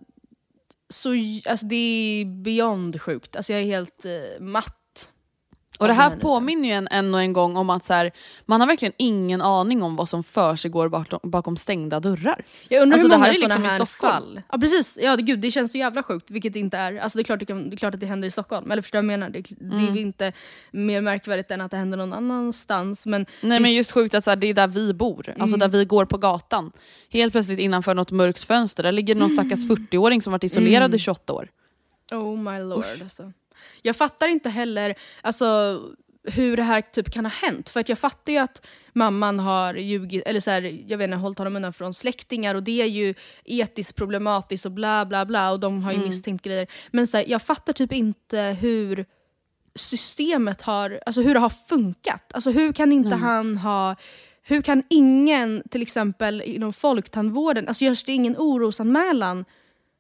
så, 0.89 1.11
alltså, 1.47 1.67
det 1.67 1.77
är 1.77 2.25
beyond 2.25 3.03
sjukt. 3.03 3.37
Alltså 3.37 3.53
jag 3.53 3.63
är 3.63 3.67
helt 3.67 4.05
eh, 4.05 4.41
matt. 4.41 4.77
Och 5.79 5.87
det 5.89 5.93
här 5.95 6.17
påminner 6.17 6.69
ju 6.69 6.75
en, 6.75 6.89
än 6.91 7.15
och 7.15 7.21
en 7.21 7.33
gång 7.33 7.57
om 7.57 7.71
att 7.71 7.85
så 7.85 7.93
här, 7.95 8.11
man 8.47 8.61
har 8.61 8.67
verkligen 8.69 8.93
ingen 8.97 9.43
aning 9.43 9.83
om 9.83 9.97
vad 9.97 10.09
som 10.09 10.23
för 10.25 10.57
sig 10.57 10.71
går 10.71 10.89
bakom, 10.89 11.21
bakom 11.23 11.57
stängda 11.57 12.01
dörrar. 12.01 12.45
Jag 12.69 12.83
undrar 12.83 12.95
Alltså, 12.99 13.07
hur 13.07 13.11
det 13.11 13.17
många 13.17 13.25
här 13.27 13.35
är 13.35 13.41
liksom 13.41 13.65
i 13.65 13.67
här 13.69 13.75
Stockholm. 13.85 14.13
fall. 14.13 14.43
Ja 14.53 14.59
precis, 14.59 14.99
ja, 15.03 15.17
det, 15.17 15.23
gud, 15.23 15.41
det 15.41 15.51
känns 15.51 15.73
så 15.73 15.79
jävla 15.79 16.03
sjukt, 16.03 16.31
vilket 16.31 16.53
det 16.53 16.59
inte 16.61 16.77
är. 16.77 16.97
Alltså, 16.99 17.19
det, 17.19 17.23
är 17.23 17.25
klart 17.25 17.39
det, 17.41 17.47
kan, 17.47 17.71
det 17.71 17.75
är 17.75 17.77
klart 17.77 17.95
att 17.95 18.01
det 18.01 18.07
händer 18.07 18.29
i 18.29 18.31
Stockholm, 18.31 18.71
eller 18.71 18.83
förstår 18.83 18.99
du 19.03 19.07
vad 19.07 19.13
jag 19.13 19.19
menar? 19.21 19.31
Det, 19.33 19.41
det 19.61 19.77
Mm. 19.77 19.95
är 19.97 20.01
inte 20.01 20.33
mer 20.71 21.01
märkvärdigt 21.01 21.51
än 21.51 21.61
att 21.61 21.71
det 21.71 21.77
händer 21.77 21.99
någon 21.99 22.13
annanstans. 22.13 23.07
Men 23.07 23.27
Nej 23.43 23.59
det- 23.59 23.63
men 23.63 23.75
just 23.75 23.93
sjukt 23.93 24.15
att 24.15 24.25
så 24.25 24.31
här, 24.31 24.37
det 24.37 24.47
är 24.47 24.55
där 24.55 24.69
vi 24.69 24.95
bor, 24.95 25.29
Mm. 25.29 25.41
alltså 25.41 25.57
där 25.57 25.69
vi 25.69 25.85
går 25.85 26.05
på 26.05 26.19
gatan. 26.19 26.73
Helt 27.11 27.33
plötsligt 27.33 27.59
innanför 27.59 27.95
något 27.95 28.11
mörkt 28.11 28.45
fönster, 28.45 28.83
där 28.83 28.93
ligger 28.93 29.15
någon 29.15 29.31
stackars 29.31 29.65
Mm. 29.71 29.77
40-åring 29.77 30.23
som 30.23 30.31
varit 30.33 30.45
isolerad 30.45 30.95
i 30.95 30.99
28 30.99 31.33
år. 31.33 31.49
Oh 32.13 32.39
my 32.39 32.59
lord. 32.59 32.85
Alltså. 33.03 33.33
Jag 33.83 33.97
fattar 33.97 34.29
inte 34.29 34.49
heller 34.49 34.95
alltså, 35.23 35.81
hur 36.25 36.57
det 36.57 36.63
här 36.63 36.81
typ 36.81 37.11
kan 37.11 37.25
ha 37.25 37.33
hänt. 37.33 37.69
För 37.69 37.81
att 37.81 37.89
jag 37.89 37.99
fattar 37.99 38.33
ju 38.33 38.39
att 38.39 38.67
mamman 38.93 39.39
har 39.39 39.75
ljugit, 39.75 40.27
eller 40.27 40.41
så 40.41 40.51
här, 40.51 40.81
jag 40.87 40.99
vet 40.99 41.05
inte, 41.05 41.17
hållit 41.17 41.39
honom 41.39 41.57
undan 41.57 41.73
från 41.73 41.95
släktingar 41.95 42.55
och 42.55 42.63
det 42.63 42.83
är 42.83 42.87
ju 42.87 43.15
etiskt 43.45 43.97
problematiskt 43.97 44.67
och 44.67 44.73
bla 44.73 45.07
bla 45.07 45.27
bla 45.27 45.53
och 45.53 45.61
de 45.61 45.83
har 45.83 45.93
ju 45.93 45.99
misstänkt 45.99 46.45
grejer. 46.45 46.67
Men 46.91 47.07
så 47.07 47.17
här, 47.17 47.25
jag 47.29 47.43
fattar 47.43 47.73
typ 47.73 47.93
inte 47.93 48.57
hur 48.61 49.07
systemet 49.75 50.63
har, 50.63 51.01
alltså 51.07 51.23
hur 51.23 51.35
det 51.35 51.41
har 51.41 51.51
funkat. 51.51 52.33
Alltså 52.35 52.51
hur 52.51 52.73
kan 52.73 52.93
inte 52.93 53.15
han 53.15 53.57
ha 53.57 53.97
hur 54.49 54.63
kan 54.63 54.83
ingen, 54.91 55.63
till 55.71 55.83
exempel 55.83 56.43
inom 56.43 56.73
folktandvården, 56.73 57.69
alltså 57.69 57.85
görs 57.85 58.05
det 58.05 58.13
ingen 58.13 58.37
orosanmälan 58.37 59.45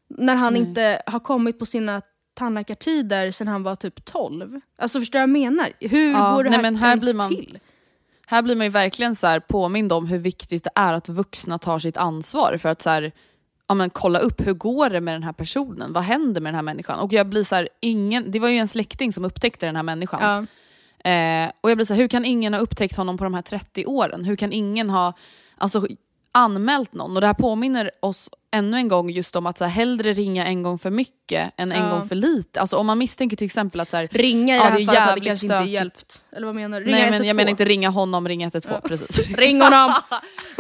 när 0.08 0.34
han 0.34 0.56
inte 0.56 1.02
har 1.06 1.20
kommit 1.20 1.58
på 1.58 1.66
sina 1.66 2.02
tandläkartider 2.36 3.30
sedan 3.30 3.48
han 3.48 3.62
var 3.62 3.76
typ 3.76 4.04
12. 4.04 4.60
Alltså 4.78 5.00
förstår 5.00 5.18
du 5.18 5.20
vad 5.20 5.22
jag 5.22 5.50
menar? 5.52 5.68
Hur 5.80 6.12
Ja, 6.12 6.34
går 6.34 6.44
det 6.44 6.50
nej, 6.50 6.56
här, 6.56 6.62
men 6.62 6.76
här 6.76 6.88
ens 6.88 7.04
blir 7.04 7.14
man- 7.14 7.28
till? 7.28 7.58
Här 8.26 8.42
blir 8.42 8.56
man 8.56 8.66
ju 8.66 8.70
verkligen 8.70 9.16
så 9.16 9.26
här 9.26 9.40
påmind 9.40 9.92
om 9.92 10.06
hur 10.06 10.18
viktigt 10.18 10.64
det 10.64 10.70
är 10.74 10.92
att 10.92 11.08
vuxna 11.08 11.58
tar 11.58 11.78
sitt 11.78 11.96
ansvar 11.96 12.56
för 12.56 12.68
att 12.68 12.82
så 12.82 12.90
här, 12.90 13.12
ja, 13.68 13.74
men 13.74 13.90
kolla 13.90 14.18
upp 14.18 14.46
hur 14.46 14.52
går 14.52 14.90
det 14.90 15.00
med 15.00 15.14
den 15.14 15.22
här 15.22 15.32
personen, 15.32 15.92
vad 15.92 16.02
händer 16.02 16.40
med 16.40 16.48
den 16.48 16.54
här 16.54 16.62
människan? 16.62 16.98
Och 16.98 17.12
jag 17.12 17.28
blir 17.28 17.44
så 17.44 17.54
här, 17.54 17.68
ingen, 17.80 18.30
det 18.30 18.38
var 18.40 18.48
ju 18.48 18.56
en 18.58 18.68
släkting 18.68 19.12
som 19.12 19.24
upptäckte 19.24 19.66
den 19.66 19.76
här 19.76 19.82
människan. 19.82 20.20
Ja. 20.22 21.10
Eh, 21.10 21.50
och 21.60 21.70
jag 21.70 21.78
blir 21.78 21.84
så 21.84 21.94
här, 21.94 22.00
hur 22.00 22.08
kan 22.08 22.24
ingen 22.24 22.54
ha 22.54 22.60
upptäckt 22.60 22.96
honom 22.96 23.18
på 23.18 23.24
de 23.24 23.34
här 23.34 23.42
30 23.42 23.84
åren? 23.86 24.24
Hur 24.24 24.36
kan 24.36 24.52
ingen 24.52 24.90
ha 24.90 25.12
alltså, 25.58 25.86
anmält 26.36 26.92
någon? 26.94 27.14
Och 27.14 27.20
det 27.20 27.26
här 27.26 27.34
påminner 27.34 27.90
oss 28.02 28.30
ännu 28.52 28.76
en 28.76 28.88
gång 28.88 29.10
just 29.10 29.36
om 29.36 29.46
att 29.46 29.58
så 29.58 29.64
här, 29.64 29.70
hellre 29.70 30.12
ringa 30.12 30.46
en 30.46 30.62
gång 30.62 30.78
för 30.78 30.90
mycket 30.90 31.52
än 31.56 31.72
en 31.72 31.82
Ja. 31.84 31.90
gång 31.90 32.08
för 32.08 32.14
lite. 32.14 32.60
Alltså, 32.60 32.76
om 32.76 32.86
man 32.86 32.98
misstänker 32.98 33.36
till 33.36 33.44
exempel 33.44 33.80
att 33.80 33.90
så 33.90 33.96
här, 33.96 34.08
Ringa 34.12 34.54
i 34.54 34.58
Ja, 34.58 34.64
det 34.64 34.70
här 34.70 34.86
fallet 34.86 35.00
hade 35.00 35.20
kanske 35.20 35.46
inte 35.46 35.56
stökigt. 35.56 35.72
hjälpt. 35.72 36.24
Eller 36.36 36.46
vad 36.46 36.54
menar 36.54 36.80
du? 36.80 36.86
Ringa 36.86 36.96
nej 36.96 37.04
men 37.04 37.12
112. 37.14 37.26
jag 37.28 37.36
menar 37.36 37.50
inte 37.50 37.64
ringa 37.64 37.88
honom, 37.90 38.28
ringa 38.28 38.44
112 38.46 38.80
precis. 38.80 39.18
Ring 39.36 39.60
honom! 39.62 39.92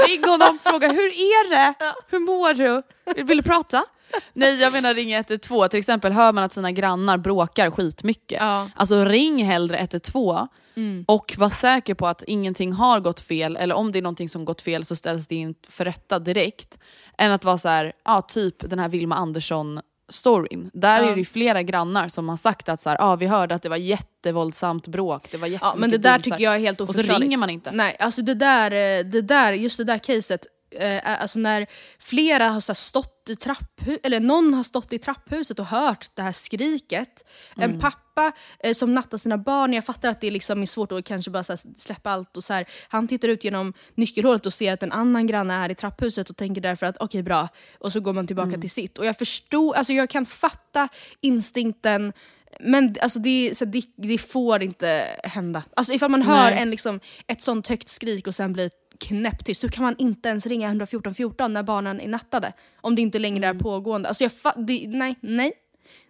Ring 0.08 0.24
honom 0.24 0.58
och 0.64 0.70
fråga 0.70 0.88
hur 0.88 1.06
är 1.06 1.50
det? 1.50 1.74
Hur 2.10 2.18
mår 2.18 2.54
du? 2.54 2.82
Vill 3.24 3.36
du 3.36 3.42
prata? 3.42 3.84
Nej 4.32 4.60
jag 4.60 4.72
menar 4.72 4.94
ring 4.94 5.12
112, 5.14 5.68
till 5.68 5.78
exempel 5.78 6.12
hör 6.12 6.32
man 6.32 6.44
att 6.44 6.52
sina 6.52 6.70
grannar 6.72 7.16
bråkar 7.18 7.70
skitmycket. 7.70 8.38
Ja. 8.40 8.68
Alltså 8.74 9.04
ring 9.04 9.44
hellre 9.44 9.78
112 9.78 10.46
Mm. 10.76 11.04
och 11.08 11.34
var 11.38 11.48
säker 11.50 11.94
på 11.94 12.06
att 12.06 12.22
ingenting 12.26 12.72
har 12.72 13.00
gått 13.00 13.20
fel 13.20 13.56
eller 13.56 13.74
om 13.74 13.92
det 13.92 13.98
är 13.98 14.02
någonting 14.02 14.28
som 14.28 14.44
gått 14.44 14.62
fel 14.62 14.84
så 14.84 14.96
ställs 14.96 15.26
det 15.26 15.34
in 15.34 15.54
för 15.68 15.84
rätta 15.84 16.18
direkt. 16.18 16.78
Än 17.18 17.32
att 17.32 17.44
vara 17.44 17.58
så 17.58 17.68
här, 17.68 17.92
ja 18.04 18.20
typ 18.22 18.70
den 18.70 18.78
här 18.78 18.88
Vilma 18.88 19.14
Andersson 19.16 19.80
storyn. 20.08 20.70
Där 20.74 21.02
Ja. 21.02 21.08
är 21.08 21.12
det 21.12 21.18
ju 21.18 21.24
flera 21.24 21.62
grannar 21.62 22.08
som 22.08 22.28
har 22.28 22.36
sagt 22.36 22.68
att 22.68 22.80
så 22.80 22.88
här, 22.90 22.96
ja, 23.00 23.16
vi 23.16 23.26
hörde 23.26 23.54
att 23.54 23.62
det 23.62 23.68
var 23.68 23.76
jättevåldsamt 23.76 24.86
bråk, 24.86 25.28
det 25.30 25.36
var 25.36 25.46
Ja, 25.48 25.52
jättemycket 25.52 25.80
men 25.80 25.90
det 25.90 25.98
där 25.98 26.18
busar." 26.18 26.30
tycker 26.30 26.44
jag 26.44 26.54
är 26.54 26.58
helt 26.58 26.80
Och 26.80 26.94
så 26.94 27.02
ringer 27.02 27.36
man 27.38 27.50
inte. 27.50 27.70
Nej, 27.72 27.96
alltså 27.98 28.22
det 28.22 28.34
där, 28.34 28.70
eh, 28.70 29.04
det 29.04 29.22
där, 29.22 29.52
just 29.52 29.78
det 29.78 29.84
där 29.84 29.98
caset, 29.98 30.46
eh, 30.76 31.08
är- 31.10 31.16
alltså 31.16 31.38
när 31.38 31.66
flera 31.98 32.48
har 32.48 32.60
så 32.60 32.74
stått 32.74 33.12
i 33.30 33.36
trapphuset, 33.36 34.06
eller 34.06 34.20
någon 34.20 34.54
har 34.54 34.62
stått 34.62 34.92
i 34.92 34.98
trapphuset 34.98 35.58
och 35.58 35.66
hört 35.66 36.06
det 36.14 36.22
här 36.22 36.32
skriket. 36.32 37.24
Mm. 37.56 37.70
En 37.70 37.80
pappa 37.80 38.32
eh, 38.58 38.74
som 38.74 38.94
nattar 38.94 39.18
sina 39.18 39.38
barn, 39.38 39.72
jag 39.72 39.84
fattar 39.84 40.08
att 40.08 40.20
det 40.20 40.30
liksom 40.30 40.62
är 40.62 40.66
svårt 40.66 40.92
att 40.92 41.04
kanske 41.04 41.30
bara 41.30 41.44
här 41.48 41.78
släppa 41.80 42.10
allt. 42.10 42.36
och 42.36 42.44
så 42.44 42.52
här, 42.52 42.64
Han 42.88 43.08
tittar 43.08 43.28
ut 43.28 43.44
genom 43.44 43.72
nyckelhålet 43.94 44.46
och 44.46 44.54
ser 44.54 44.72
att 44.72 44.82
en 44.82 44.92
annan 44.92 45.26
granne 45.26 45.54
är 45.54 45.70
i 45.70 45.74
trapphuset 45.74 46.30
och 46.30 46.36
tänker 46.36 46.60
därför 46.60 46.86
att 46.86 46.96
okej 47.00 47.22
bra, 47.22 47.48
och 47.78 47.92
så 47.92 48.00
går 48.00 48.12
man 48.12 48.26
tillbaka 48.26 48.48
Mm. 48.48 48.60
till 48.60 48.70
sitt. 48.70 48.98
Och 48.98 49.06
jag 49.06 49.18
förstår, 49.18 49.74
alltså 49.74 49.92
jag 49.92 50.10
kan 50.10 50.26
fatta 50.26 50.88
instinkten 51.20 52.12
men 52.60 52.96
alltså 53.02 53.18
det, 53.18 53.50
så 53.56 53.64
det, 53.64 53.82
det 53.96 54.18
får 54.18 54.62
inte 54.62 55.06
hända. 55.24 55.62
Alltså 55.76 55.92
ifall 55.92 56.10
man 56.10 56.22
hör 56.22 56.50
Nej. 56.50 56.62
en, 56.62 56.70
liksom, 56.70 57.00
ett 57.26 57.42
sånt 57.42 57.68
högt 57.68 57.88
skrik 57.88 58.26
och 58.26 58.34
sen 58.34 58.52
blir 58.52 58.70
knäpptyst 59.00 59.60
så 59.60 59.68
kan 59.68 59.84
man 59.84 59.94
inte 59.98 60.28
ens 60.28 60.46
ringa 60.46 60.68
114 60.68 61.14
14 61.14 61.52
när 61.52 61.62
barnen 61.62 62.00
är 62.00 62.08
nattade. 62.08 62.52
Om 62.80 62.94
det 62.94 63.02
inte 63.02 63.18
längre 63.18 63.46
Mm. 63.46 63.56
är 63.56 63.60
pågående. 63.62 64.08
Alltså 64.08 64.24
jag 64.24 64.32
det, 64.66 64.84
nej, 64.88 65.14
nej, 65.20 65.52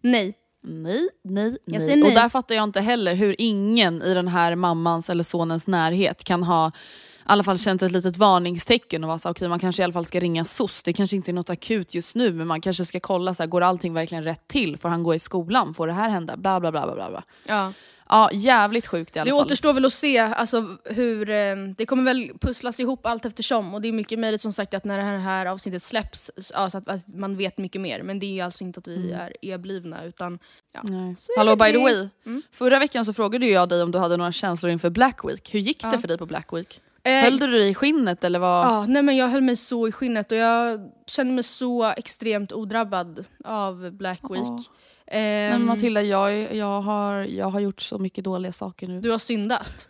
nej. 0.00 0.34
Nej, 0.68 1.08
nej, 1.24 1.58
nej. 1.66 1.96
nej. 1.96 2.02
Och 2.02 2.10
där 2.10 2.28
fattar 2.28 2.54
jag 2.54 2.64
inte 2.64 2.80
heller 2.80 3.14
hur 3.14 3.34
ingen 3.38 4.02
i 4.02 4.14
den 4.14 4.28
här 4.28 4.54
mammans 4.54 5.10
eller 5.10 5.24
sonens 5.24 5.66
närhet 5.66 6.24
kan 6.24 6.42
ha 6.42 6.68
i 6.68 7.28
alla 7.28 7.44
fall 7.44 7.58
känt 7.58 7.82
ett 7.82 7.92
litet 7.92 8.16
varningstecken 8.16 9.04
och 9.04 9.08
vara 9.08 9.18
så 9.18 9.30
okej 9.30 9.48
man 9.48 9.58
kanske 9.58 9.82
i 9.82 9.84
alla 9.84 9.92
fall 9.92 10.04
ska 10.04 10.20
ringa 10.20 10.44
SOS. 10.44 10.82
Det 10.82 10.92
kanske 10.92 11.16
inte 11.16 11.30
är 11.30 11.32
något 11.32 11.50
akut 11.50 11.94
just 11.94 12.16
nu 12.16 12.32
men 12.32 12.46
man 12.46 12.60
kanske 12.60 12.84
ska 12.84 13.00
kolla 13.00 13.34
så 13.34 13.42
här, 13.42 13.48
går 13.48 13.60
allting 13.60 13.94
verkligen 13.94 14.24
rätt 14.24 14.48
till? 14.48 14.76
Får 14.76 14.88
han 14.88 15.02
gå 15.02 15.14
i 15.14 15.18
skolan? 15.18 15.74
Får 15.74 15.86
det 15.86 15.92
här 15.92 16.08
hända? 16.08 16.36
Bla 16.36 16.60
bla 16.60 16.70
bla 16.72 16.94
bla 16.94 17.10
bla. 17.10 17.22
Ja. 17.46 17.72
Ja, 18.08 18.30
jävligt 18.32 18.86
sjukt 18.86 19.16
i 19.16 19.18
alla 19.18 19.24
Det 19.24 19.30
fall. 19.30 19.40
återstår 19.46 19.72
väl 19.72 19.84
att 19.84 19.92
se 19.92 20.18
alltså, 20.18 20.76
hur, 20.84 21.30
eh, 21.30 21.56
det 21.76 21.86
kommer 21.86 22.02
väl 22.02 22.30
pusslas 22.40 22.80
ihop 22.80 23.06
allt 23.06 23.24
eftersom 23.24 23.74
och 23.74 23.80
det 23.80 23.88
är 23.88 23.92
mycket 23.92 24.18
möjligt 24.18 24.40
som 24.40 24.52
sagt 24.52 24.74
att 24.74 24.84
när 24.84 24.96
det 24.96 25.02
här, 25.02 25.18
här 25.18 25.46
avsnittet 25.46 25.82
släpps, 25.82 26.30
ja, 26.54 26.70
så 26.70 26.78
att, 26.78 26.88
att 26.88 27.14
man 27.14 27.36
vet 27.36 27.58
mycket 27.58 27.80
mer. 27.80 28.02
Men 28.02 28.18
det 28.18 28.40
är 28.40 28.44
alltså 28.44 28.64
inte 28.64 28.80
att 28.80 28.88
vi 28.88 29.12
är 29.12 29.32
eblivna 29.40 30.04
utan 30.04 30.38
ja. 30.72 30.80
Hallå 31.36 31.54
det 31.54 31.64
by 31.64 31.72
the 31.72 31.78
det. 31.78 31.84
way, 31.84 32.08
Mm. 32.26 32.42
förra 32.52 32.78
veckan 32.78 33.04
så 33.04 33.12
frågade 33.12 33.46
jag 33.46 33.68
dig 33.68 33.82
om 33.82 33.92
du 33.92 33.98
hade 33.98 34.16
några 34.16 34.32
känslor 34.32 34.72
inför 34.72 34.90
Black 34.90 35.24
Week. 35.24 35.54
Hur 35.54 35.60
gick 35.60 35.82
det 35.82 35.88
Ja. 35.92 35.98
för 35.98 36.08
dig 36.08 36.18
på 36.18 36.26
Black 36.26 36.52
Week? 36.52 36.80
Eh, 37.02 37.12
Höll 37.22 37.38
du 37.38 37.46
dig 37.46 37.68
i 37.68 37.74
skinnet 37.74 38.24
eller 38.24 38.38
vad? 38.38 38.66
Ja, 38.66 38.86
nej 38.86 39.02
men 39.02 39.16
jag 39.16 39.28
höll 39.28 39.40
mig 39.42 39.56
så 39.56 39.88
i 39.88 39.92
skinnet 39.92 40.32
och 40.32 40.38
jag 40.38 40.90
kände 41.06 41.32
mig 41.32 41.44
så 41.44 41.84
extremt 41.84 42.52
odrabbad 42.52 43.24
av 43.44 43.90
Black 43.90 44.20
Week. 44.30 44.42
Ja. 44.44 44.58
Ehm, 45.06 45.50
Nej, 45.50 45.50
men 45.50 45.66
Matilda, 45.66 46.02
jag, 46.02 46.54
jag, 46.54 46.80
har, 46.80 47.14
jag 47.14 47.46
har 47.46 47.60
gjort 47.60 47.80
så 47.80 47.98
mycket 47.98 48.24
dåliga 48.24 48.52
saker 48.52 48.88
nu. 48.88 49.00
Du 49.00 49.10
har 49.10 49.18
syndat. 49.18 49.88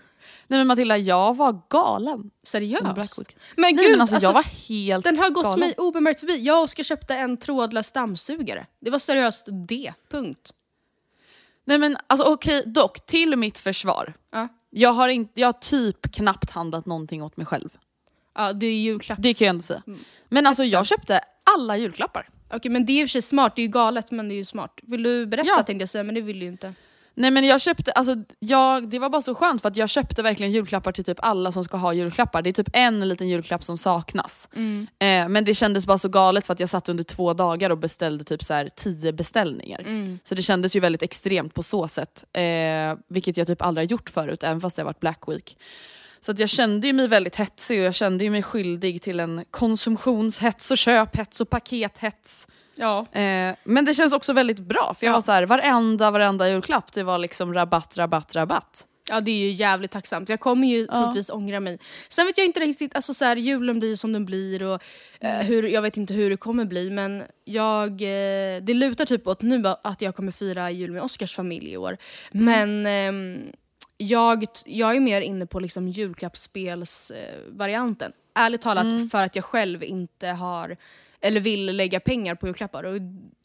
Nej 0.48 0.60
men 0.60 0.66
Matilda, 0.66 0.98
jag 0.98 1.36
var 1.36 1.60
galen 1.68 2.30
Seriöst? 2.42 2.82
Men 2.82 2.94
Nej 3.56 3.72
gud, 3.72 3.90
men 3.90 4.00
alltså, 4.00 4.16
alltså, 4.16 4.28
jag 4.28 4.34
var 4.34 4.42
helt 4.42 5.04
den 5.04 5.18
har 5.18 5.30
gått 5.30 5.44
galen. 5.44 5.60
mig 5.60 5.74
obemärkt 5.78 6.20
förbi. 6.20 6.44
Jag 6.44 6.58
och 6.58 6.64
Oskar 6.64 6.82
köpte 6.84 7.14
en 7.14 7.36
trådlös 7.36 7.92
dammsugare. 7.92 8.66
Det 8.80 8.90
var 8.90 8.98
seriöst 8.98 9.48
det, 9.68 9.92
punkt. 10.10 10.52
Nej 11.64 11.78
men 11.78 11.96
alltså 12.06 12.32
okej, 12.32 12.62
dock 12.66 13.06
till 13.06 13.36
mitt 13.36 13.58
försvar. 13.58 14.14
Ja. 14.32 14.48
Jag 14.70 14.92
har, 14.92 15.08
inte, 15.08 15.40
jag 15.40 15.48
har 15.48 15.52
typ 15.52 16.14
knappt 16.14 16.50
handlat 16.50 16.86
någonting 16.86 17.22
åt 17.22 17.36
mig 17.36 17.46
själv. 17.46 17.68
Ja, 18.34 18.52
det 18.52 18.66
är 18.66 18.74
julklapps... 18.74 19.22
Det 19.22 19.34
kan 19.34 19.46
jag 19.46 19.50
ändå 19.50 19.62
säga. 19.62 19.82
Mm. 19.86 19.98
Men 20.28 20.46
alltså 20.46 20.64
jag 20.64 20.86
köpte 20.86 21.20
alla 21.44 21.76
julklappar. 21.76 22.28
Okej, 22.54 22.70
men 22.70 22.86
det 22.86 22.92
är 22.92 23.02
i 23.02 23.04
och 23.04 23.08
för 23.08 23.12
sig 23.12 23.22
smart. 23.22 23.52
Det 23.56 23.62
är 23.62 23.66
ju 23.66 23.72
galet, 23.72 24.10
men 24.10 24.28
det 24.28 24.34
är 24.34 24.36
ju 24.36 24.44
smart. 24.44 24.72
Vill 24.82 25.02
du 25.02 25.26
berätta 25.26 25.48
Ja. 25.48 25.62
tänkte 25.62 25.82
jag 25.82 25.88
säga, 25.88 26.04
men 26.04 26.14
det 26.14 26.20
vill 26.20 26.38
du 26.38 26.44
ju 26.44 26.50
inte. 26.52 26.74
Nej 27.18 27.30
men 27.30 27.44
jag 27.46 27.60
köpte, 27.60 27.92
alltså 27.92 28.14
jag, 28.38 28.88
det 28.88 28.98
var 28.98 29.10
bara 29.10 29.22
så 29.22 29.34
skönt 29.34 29.62
för 29.62 29.68
att 29.68 29.76
jag 29.76 29.88
köpte 29.88 30.22
verkligen 30.22 30.52
julklappar 30.52 30.92
till 30.92 31.04
typ 31.04 31.18
alla 31.20 31.52
som 31.52 31.64
ska 31.64 31.76
ha 31.76 31.92
julklappar. 31.92 32.42
Det 32.42 32.50
är 32.50 32.52
typ 32.52 32.68
en 32.72 33.08
liten 33.08 33.28
julklapp 33.28 33.64
som 33.64 33.78
saknas. 33.78 34.48
Mm. 34.56 34.86
Eh, 34.98 35.28
men 35.28 35.44
det 35.44 35.54
kändes 35.54 35.86
bara 35.86 35.98
så 35.98 36.08
galet 36.08 36.46
för 36.46 36.52
att 36.52 36.60
jag 36.60 36.68
satt 36.68 36.88
under 36.88 37.04
två 37.04 37.34
dagar 37.34 37.70
och 37.70 37.78
beställde 37.78 38.24
typ 38.24 38.42
så 38.44 38.54
här 38.54 38.68
tio 38.76 39.12
beställningar. 39.12 39.80
Mm. 39.80 40.18
Så 40.24 40.34
det 40.34 40.42
kändes 40.42 40.76
ju 40.76 40.80
väldigt 40.80 41.02
extremt 41.02 41.54
på 41.54 41.62
så 41.62 41.88
sätt. 41.88 42.24
Eh, 42.32 42.42
vilket 43.08 43.36
jag 43.36 43.46
typ 43.46 43.62
aldrig 43.62 43.88
har 43.88 43.90
gjort 43.90 44.10
förut, 44.10 44.42
även 44.42 44.60
fast 44.60 44.76
det 44.76 44.82
har 44.82 44.86
varit 44.86 45.00
Black 45.00 45.20
Week. 45.28 45.56
Så 46.26 46.32
att 46.32 46.38
jag 46.38 46.48
kände 46.48 46.86
ju 46.86 46.92
mig 46.92 47.08
väldigt 47.08 47.36
hetsig 47.36 47.78
och 47.80 47.86
jag 47.86 47.94
kände 47.94 48.24
ju 48.24 48.30
mig 48.30 48.42
skyldig 48.42 49.02
till 49.02 49.20
en 49.20 49.44
konsumtionshets 49.50 50.70
och 50.70 50.78
köphets 50.78 51.40
och 51.40 51.50
pakethets. 51.50 52.48
Ja. 52.76 53.06
Eh, 53.12 53.54
men 53.64 53.84
det 53.84 53.94
känns 53.94 54.12
också 54.12 54.32
väldigt 54.32 54.58
bra 54.58 54.94
för 54.98 55.06
jag 55.06 55.12
Ja. 55.12 55.16
var 55.16 55.22
så 55.22 55.32
här, 55.32 55.42
varenda, 55.46 56.10
varenda 56.10 56.48
julklapp 56.48 56.92
det 56.92 57.02
var 57.02 57.18
liksom 57.18 57.54
rabatt, 57.54 57.96
rabatt, 57.98 58.36
rabatt. 58.36 58.86
Ja 59.08 59.20
det 59.20 59.30
är 59.30 59.38
ju 59.46 59.50
jävligt 59.50 59.90
tacksamt. 59.90 60.28
Jag 60.28 60.40
kommer 60.40 60.68
ju 60.68 60.86
troligtvis 60.86 61.30
ångra 61.30 61.60
mig. 61.60 61.78
Sen 62.08 62.26
vet 62.26 62.38
jag 62.38 62.46
inte 62.46 62.60
riktigt, 62.60 62.96
alltså 62.96 63.14
så 63.14 63.24
här, 63.24 63.36
julen 63.36 63.78
blir 63.78 63.96
som 63.96 64.12
den 64.12 64.26
blir 64.26 64.62
och 64.62 64.82
eh, 65.20 65.30
hur, 65.46 65.62
jag 65.62 65.82
vet 65.82 65.96
inte 65.96 66.14
hur 66.14 66.30
det 66.30 66.36
kommer 66.36 66.64
bli 66.64 66.90
men 66.90 67.22
jag, 67.44 67.90
eh, 67.90 68.62
det 68.62 68.74
lutar 68.74 69.04
typ 69.04 69.26
åt 69.26 69.42
nu 69.42 69.62
att 69.84 70.02
jag 70.02 70.16
kommer 70.16 70.32
fira 70.32 70.70
jul 70.70 70.90
med 70.92 71.02
Oscars 71.02 71.34
familj 71.36 71.72
i 71.72 71.76
år. 71.76 71.96
Men 72.32 72.86
ehm, 72.86 73.38
jag, 73.96 74.44
jag 74.66 74.96
är 74.96 75.00
mer 75.00 75.20
inne 75.20 75.46
på 75.46 75.60
liksom 75.60 75.88
julklappsspelsvarianten. 75.88 78.12
Ärligt 78.34 78.62
talat 78.62 79.10
för 79.10 79.22
att 79.22 79.36
jag 79.36 79.44
själv 79.44 79.84
inte 79.84 80.28
har, 80.28 80.76
eller 81.20 81.40
vill 81.40 81.66
lägga 81.76 82.00
pengar 82.00 82.34
på 82.34 82.46
julklappar. 82.46 82.84
Och 82.84 82.96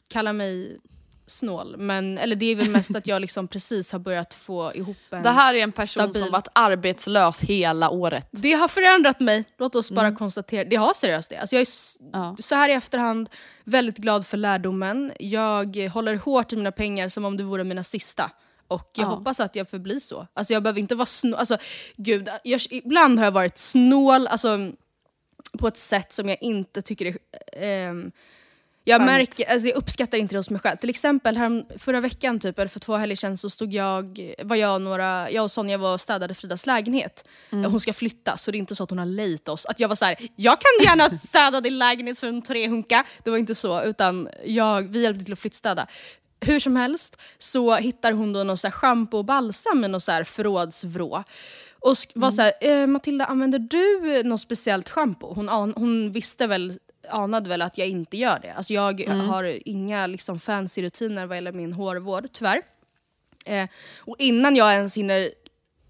kalla 0.08 0.34
mig 0.34 0.78
snål, 1.26 1.76
men 1.78 2.18
eller 2.18 2.36
det 2.36 2.46
är 2.46 2.56
väl 2.56 2.70
mest 2.70 2.96
att 2.96 3.08
jag 3.08 3.22
liksom 3.22 3.48
precis 3.48 3.92
har 3.92 4.00
börjat 4.00 4.34
få 4.34 4.72
ihop 4.76 4.98
en... 5.10 5.24
Det 5.24 5.30
här 5.30 5.54
är 5.54 5.64
en 5.64 5.72
person 5.72 6.04
Stabil. 6.04 6.22
som 6.24 6.32
varit 6.32 6.48
arbetslös 6.54 7.42
hela 7.42 7.90
året. 7.90 8.28
Det 8.32 8.54
har 8.54 8.68
förändrat 8.68 9.20
mig, 9.20 9.44
låt 9.58 9.76
oss 9.76 9.92
bara 9.92 10.12
konstatera. 10.16 10.64
Det 10.70 10.76
har 10.76 10.94
seriöst 10.94 11.30
det. 11.30 11.38
Alltså 11.38 11.56
jag 11.56 11.62
är 11.62 11.68
Ja. 12.14 12.36
så 12.40 12.56
här 12.56 12.70
i 12.70 12.74
efterhand 12.74 13.30
väldigt 13.64 13.98
glad 13.98 14.26
för 14.28 14.38
lärdomen. 14.38 15.12
Jag 15.20 15.78
håller 15.94 16.16
hårt 16.16 16.54
i 16.54 16.56
mina 16.56 16.72
pengar 16.72 17.10
som 17.10 17.26
om 17.26 17.38
det 17.38 17.44
vore 17.44 17.64
mina 17.64 17.84
sista. 17.84 18.32
Och 18.72 18.90
jag 18.94 19.06
Ja. 19.06 19.10
hoppas 19.10 19.40
att 19.40 19.56
jag 19.56 19.70
förblir 19.70 20.00
så. 20.00 20.28
Alltså 20.34 20.54
jag 20.54 20.64
behöver 20.64 20.80
inte 20.80 20.96
vara 20.96 21.06
snål. 21.06 21.40
Alltså, 21.40 21.58
gud, 21.96 22.30
jag, 22.44 22.62
ibland 22.70 23.20
har 23.20 23.26
jag 23.26 23.32
varit 23.32 23.58
snål 23.58 24.28
alltså, 24.28 24.72
på 25.60 25.68
ett 25.68 25.78
sätt 25.78 26.14
som 26.14 26.30
jag 26.30 26.38
inte 26.42 26.82
tycker 26.82 27.06
är... 27.06 27.18
ehm, 27.90 28.12
jag, 28.84 29.02
märker, 29.02 29.52
alltså 29.52 29.68
jag 29.68 29.78
uppskattar 29.78 30.18
inte 30.18 30.34
det 30.36 30.40
hos 30.40 30.50
mig 30.50 30.60
själv. 30.62 30.78
Till 30.78 30.90
exempel 30.90 31.38
här, 31.38 31.78
förra 31.80 32.00
veckan, 32.02 32.40
typ, 32.40 32.60
eller 32.60 32.68
för 32.70 32.80
två 32.80 32.96
helger 32.96 33.16
sedan, 33.16 33.38
så 33.38 33.50
stod 33.50 33.74
jag, 33.74 34.34
var 34.44 34.56
jag, 34.56 34.82
några, 34.82 35.32
jag 35.32 35.44
och 35.44 35.52
Sonja 35.52 35.78
var 35.78 35.94
och 35.94 36.02
städade 36.02 36.34
Fridas 36.34 36.66
lägenhet. 36.66 37.28
Mm. 37.52 37.72
Hon 37.72 37.80
ska 37.80 37.94
flytta, 37.94 38.38
så 38.38 38.52
det 38.52 38.58
är 38.58 38.60
inte 38.60 38.76
så 38.76 38.84
att 38.84 38.90
hon 38.90 39.00
har 39.00 39.06
lejt 39.06 39.50
oss. 39.50 39.66
Att 39.66 39.80
jag 39.80 39.88
var 39.90 39.96
så 39.96 40.06
här, 40.06 40.16
jag 40.36 40.58
kan 40.62 40.86
gärna 40.86 41.10
städa 41.18 41.62
din 41.62 41.78
lägenhet 41.78 42.20
för 42.20 42.28
en 42.28 42.42
trehunka. 42.42 43.04
Det 43.24 43.30
var 43.30 43.38
inte 43.38 43.56
så, 43.56 43.84
utan 43.84 44.30
jag, 44.46 44.82
vi 44.82 45.02
hjälpte 45.04 45.24
till 45.26 45.34
att 45.34 45.40
flyttstäda. 45.40 45.88
Hur 46.42 46.60
som 46.60 46.76
helst 46.76 47.18
så 47.38 47.76
hittar 47.76 48.12
hon 48.12 48.34
då 48.34 48.44
någon 48.44 48.58
så 48.58 48.68
här 48.68 48.72
shampoo 48.72 49.18
och 49.18 49.26
balsam 49.26 49.80
med 49.82 49.90
någon 49.92 50.02
så 50.02 50.12
här 50.12 50.24
förrådsvrå. 50.24 51.24
Och 51.80 51.96
var 52.14 52.32
så 52.32 52.42
här, 52.42 52.54
eh, 52.62 52.88
Matilda 52.88 53.26
använder 53.26 53.60
du 53.60 54.24
något 54.24 54.42
speciellt 54.42 54.90
shampoo? 54.90 55.34
Hon, 55.34 55.50
an- 55.50 55.74
hon 55.76 56.12
visste 56.12 56.48
väl 56.48 56.80
anade 57.10 57.50
väl 57.50 57.62
att 57.62 57.78
jag 57.78 57.88
inte 57.88 58.18
gör 58.18 58.40
det. 58.40 58.54
Alltså 58.54 58.74
jag 58.74 59.00
har 59.28 59.60
inga 59.70 60.08
liksom, 60.08 60.40
fancy 60.40 60.82
rutiner 60.82 61.26
vad 61.26 61.38
gäller 61.38 61.52
min 61.52 61.74
hårvård, 61.74 62.28
tyvärr. 62.32 62.62
Eh, 63.46 63.68
och 64.00 64.16
innan 64.20 64.56
jag 64.56 64.74
ens 64.74 64.98
hinner... 64.98 65.30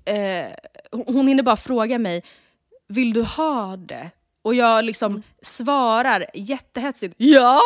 Eh, 0.05 0.47
hon 0.91 1.27
hinner 1.27 1.43
bara 1.43 1.57
fråga 1.57 1.99
mig, 1.99 2.23
vill 2.87 3.13
du 3.13 3.21
ha 3.23 3.77
det? 3.77 4.09
Och 4.41 4.55
jag 4.55 4.85
liksom 4.85 5.23
svarar 5.41 6.25
jättehetsigt, 6.33 7.15
ja! 7.17 7.61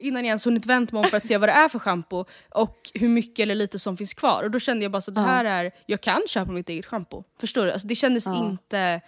Innan 0.00 0.24
jag 0.24 0.28
ens 0.28 0.46
hunnit 0.46 0.66
vänt 0.66 0.92
mig 0.92 0.98
om 0.98 1.04
för 1.04 1.16
att 1.16 1.26
se 1.26 1.38
vad 1.38 1.48
det 1.48 1.52
är 1.52 1.68
för 1.68 1.78
shampoo 1.78 2.24
och 2.50 2.90
hur 2.94 3.08
mycket 3.08 3.42
eller 3.42 3.54
lite 3.54 3.78
som 3.78 3.96
finns 3.96 4.14
kvar. 4.14 4.42
Och 4.42 4.50
då 4.50 4.60
kände 4.60 4.82
jag 4.84 4.92
bara 4.92 4.98
att 4.98 5.14
det 5.14 5.20
här 5.20 5.44
är, 5.44 5.70
jag 5.86 6.00
kan 6.00 6.20
köpa 6.28 6.52
mitt 6.52 6.68
eget 6.68 6.86
shampoo. 6.86 7.24
Förstår 7.40 7.64
du? 7.66 7.72
Alltså 7.72 7.88
det 7.88 7.94
kändes 7.94 8.26
inte... 8.26 9.00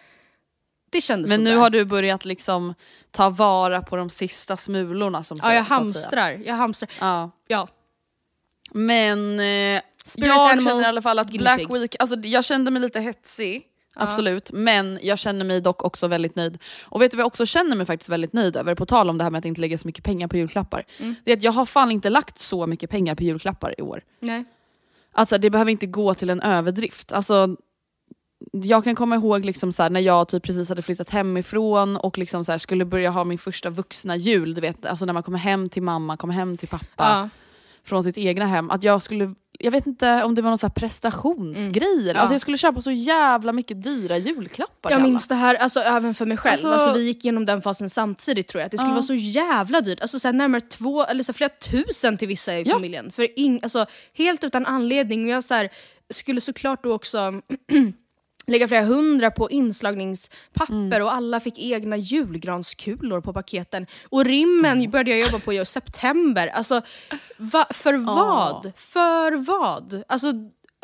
Det 0.90 1.00
kändes 1.00 1.28
Men 1.28 1.44
nu 1.44 1.50
sådär. 1.50 1.60
har 1.60 1.70
du 1.70 1.84
börjat 1.84 2.24
liksom 2.24 2.74
ta 3.10 3.30
vara 3.30 3.82
på 3.82 3.96
de 3.96 4.10
sista 4.10 4.56
smulorna 4.56 5.22
som 5.22 5.38
Ja, 5.42 5.54
jag 5.54 5.66
så 5.66 5.74
hamstrar. 5.74 6.30
Jag 6.30 6.54
hamstrar. 6.54 6.90
Ja. 7.00 7.30
Ja. 7.48 7.68
Men 8.70 9.40
eh, 9.40 9.46
jag 10.16 10.62
känner 10.62 10.82
i 10.82 10.84
alla 10.84 11.02
fall 11.02 11.18
att 11.18 11.28
guinea 11.28 11.56
Black 11.56 11.58
pig. 11.58 11.80
Week, 11.80 11.96
alltså 11.98 12.16
jag 12.18 12.44
kände 12.44 12.70
mig 12.70 12.82
lite 12.82 13.00
hetsig. 13.00 13.62
Absolut, 13.94 14.52
men 14.52 14.98
jag 15.02 15.18
känner 15.18 15.44
mig 15.44 15.60
dock 15.60 15.84
också 15.84 16.08
väldigt 16.08 16.36
nöjd. 16.36 16.58
Och 16.82 17.02
vet 17.02 17.10
du 17.10 17.16
vad 17.16 17.22
jag 17.22 17.26
också 17.26 17.46
känner 17.46 17.76
mig 17.76 17.86
faktiskt 17.86 18.08
väldigt 18.08 18.32
nöjd 18.32 18.56
över, 18.56 18.74
på 18.74 18.86
tal 18.86 19.10
om 19.10 19.18
det 19.18 19.24
här 19.24 19.30
med 19.30 19.38
att 19.38 19.44
inte 19.44 19.60
lägga 19.60 19.78
så 19.78 19.88
mycket 19.88 20.04
pengar 20.04 20.28
på 20.28 20.36
julklappar. 20.36 20.84
Mm. 20.98 21.14
Det 21.24 21.32
är 21.32 21.36
att 21.36 21.42
jag 21.42 21.52
har 21.52 21.66
fan 21.66 21.90
inte 21.90 22.10
lagt 22.10 22.38
så 22.38 22.66
mycket 22.66 22.90
pengar 22.90 23.14
på 23.14 23.22
julklappar 23.22 23.74
i 23.78 23.82
år. 23.82 24.02
Nej. 24.20 24.44
Alltså 25.12 25.38
det 25.38 25.50
behöver 25.50 25.70
inte 25.70 25.86
gå 25.86 26.14
till 26.14 26.30
en 26.30 26.40
överdrift. 26.40 27.12
Alltså, 27.12 27.56
jag 28.52 28.84
kan 28.84 28.94
komma 28.94 29.14
ihåg 29.14 29.44
liksom 29.44 29.72
så 29.72 29.82
här, 29.82 29.90
när 29.90 30.00
jag 30.00 30.28
typ 30.28 30.42
precis 30.42 30.68
hade 30.68 30.82
flyttat 30.82 31.10
hemifrån 31.10 31.96
och 31.96 32.18
liksom 32.18 32.44
så 32.44 32.52
här, 32.52 32.58
skulle 32.58 32.84
börja 32.84 33.10
ha 33.10 33.24
min 33.24 33.38
första 33.38 33.70
vuxna 33.70 34.16
jul. 34.16 34.54
Du 34.54 34.60
vet, 34.60 34.86
alltså 34.86 35.04
när 35.04 35.12
man 35.12 35.22
kommer 35.22 35.38
hem 35.38 35.68
till 35.68 35.82
mamma, 35.82 36.16
kommer 36.16 36.34
hem 36.34 36.56
till 36.56 36.68
pappa 36.68 36.86
Ja. 36.96 37.28
från 37.84 38.02
sitt 38.02 38.18
egna 38.18 38.46
hem. 38.46 38.70
Att 38.70 38.84
jag 38.84 39.02
skulle, 39.02 39.34
jag 39.62 39.70
vet 39.70 39.86
inte 39.86 40.22
om 40.24 40.34
det 40.34 40.42
var 40.42 40.50
någon 40.50 40.58
så 40.58 40.66
här 40.66 40.72
prestationsgrej. 40.74 41.92
eller- 42.02 42.14
Ja. 42.14 42.20
Alltså 42.20 42.34
jag 42.34 42.40
skulle 42.40 42.58
köpa 42.58 42.80
så 42.80 42.90
jävla 42.90 43.52
mycket 43.52 43.82
dyra 43.82 44.18
julklappar 44.18 44.90
Jag 44.90 45.02
minns 45.02 45.28
det 45.28 45.34
här, 45.34 45.54
alltså, 45.54 45.80
även 45.80 46.14
för 46.14 46.26
mig 46.26 46.36
själv. 46.36 46.52
Alltså- 46.52 46.70
Alltså, 46.72 46.92
vi 46.92 47.06
gick 47.06 47.24
igenom 47.24 47.46
den 47.46 47.62
fasen 47.62 47.90
samtidigt 47.90 48.48
tror 48.48 48.62
jag. 48.62 48.70
Det 48.70 48.78
skulle 48.78 48.90
Ja. 48.90 48.94
vara 48.94 49.02
så 49.02 49.14
jävla 49.14 49.80
dyrt. 49.80 50.00
Alltså, 50.00 50.18
så 50.18 50.28
här, 50.28 50.32
närmare 50.32 50.60
två, 50.60 51.04
eller 51.04 51.24
så 51.24 51.32
här, 51.32 51.34
flera 51.34 51.48
tusen 51.48 52.18
till 52.18 52.28
vissa 52.28 52.54
i 52.58 52.62
Ja. 52.62 52.74
familjen. 52.74 53.12
För 53.12 53.38
in, 53.38 53.60
alltså, 53.62 53.86
helt 54.14 54.44
utan 54.44 54.66
anledning. 54.66 55.22
Och 55.24 55.28
jag 55.30 55.44
så 55.44 55.54
här, 55.54 55.68
skulle 56.10 56.40
såklart 56.40 56.82
då 56.84 56.92
också 56.92 57.18
lägga 58.46 58.68
flera 58.68 58.84
hundra 58.84 59.30
på 59.30 59.50
inslagningspapper 59.50 60.72
Mm. 60.74 61.02
och 61.02 61.14
alla 61.14 61.40
fick 61.40 61.58
egna 61.58 61.96
julgranskulor 61.96 63.20
på 63.20 63.32
paketen. 63.32 63.86
Och 64.08 64.24
rimmen 64.24 64.90
började 64.90 65.10
jag 65.10 65.20
jobba 65.20 65.38
på 65.38 65.52
i 65.52 65.66
september. 65.66 66.46
Alltså, 66.46 66.82
va, 67.36 67.66
för 67.70 67.94
vad? 67.94 68.72
För 68.76 69.32
vad? 69.32 70.02
Alltså 70.08 70.32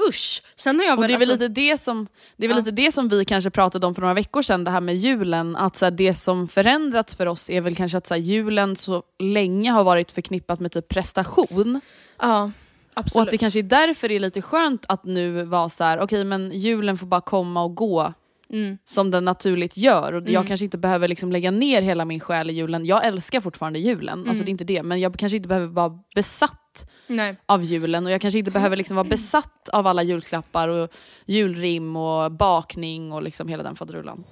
usch. 0.08 0.42
Sen 0.56 0.78
har 0.78 0.86
jag 0.86 0.98
Och 0.98 1.02
väl... 1.02 1.08
det 1.08 1.14
är 1.14 1.18
väl 1.18 1.30
alltså, 1.30 1.44
lite 1.48 1.60
det 1.60 1.76
som, 1.78 2.06
det 2.36 2.46
är 2.46 2.48
väl 2.48 2.56
lite 2.58 2.70
det 2.70 2.92
som 2.92 3.08
vi 3.08 3.24
kanske 3.24 3.50
pratade 3.50 3.86
om 3.86 3.94
för 3.94 4.00
några 4.02 4.14
veckor 4.14 4.42
sedan, 4.42 4.64
det 4.64 4.70
här 4.70 4.80
med 4.80 4.96
julen. 4.96 5.56
Att 5.56 5.76
så 5.76 5.84
här, 5.86 5.90
det 5.90 6.14
som 6.14 6.48
förändrats 6.48 7.16
för 7.16 7.26
oss 7.26 7.50
är 7.50 7.60
väl 7.60 7.76
kanske 7.76 7.98
att 7.98 8.06
så 8.06 8.14
här, 8.14 8.20
julen 8.20 8.76
så 8.76 9.02
länge 9.18 9.70
har 9.70 9.84
varit 9.84 10.10
förknippat 10.10 10.60
med 10.60 10.72
typ 10.72 10.88
prestation. 10.88 11.80
ja, 12.18 12.50
absolut. 12.98 13.14
Och 13.16 13.22
att 13.22 13.30
det 13.30 13.38
kanske 13.38 13.58
är 13.60 13.62
därför 13.62 14.08
det 14.08 14.16
är 14.16 14.20
lite 14.20 14.42
skönt 14.42 14.84
att 14.88 15.04
nu 15.04 15.44
vara 15.44 15.68
så 15.68 15.84
här: 15.84 16.00
okej 16.00 16.24
men 16.24 16.50
julen 16.54 16.96
får 16.98 17.06
bara 17.06 17.20
komma 17.20 17.62
och 17.62 17.74
gå 17.74 18.12
Mm. 18.52 18.78
som 18.84 19.10
den 19.10 19.24
naturligt 19.24 19.76
gör. 19.76 20.12
Och 20.12 20.28
jag 20.28 20.46
kanske 20.46 20.64
inte 20.64 20.78
behöver 20.78 21.08
liksom 21.08 21.32
lägga 21.32 21.50
ner 21.50 21.82
hela 21.82 22.04
min 22.04 22.20
själ 22.20 22.50
i 22.50 22.52
julen. 22.52 22.86
Jag 22.86 23.06
älskar 23.06 23.40
fortfarande 23.40 23.78
julen, 23.78 24.18
Mm. 24.18 24.28
alltså 24.28 24.44
det 24.44 24.48
är 24.48 24.50
inte 24.50 24.64
det. 24.64 24.82
Men 24.82 25.00
jag 25.00 25.16
kanske 25.18 25.36
inte 25.36 25.48
behöver 25.48 25.66
vara 25.66 25.98
besatt 26.14 26.88
Nej. 27.06 27.36
av 27.46 27.64
julen 27.64 28.06
och 28.06 28.12
jag 28.12 28.20
kanske 28.20 28.38
inte 28.38 28.50
behöver 28.50 28.76
liksom 28.76 28.96
vara 28.96 29.08
besatt 29.08 29.68
av 29.72 29.86
alla 29.86 30.02
julklappar 30.02 30.68
och 30.68 30.90
julrim 31.26 31.96
och 31.96 32.32
bakning 32.32 33.12
och 33.12 33.22
liksom 33.22 33.48
hela 33.48 33.62
den 33.62 33.76
faderullan. 33.76 34.24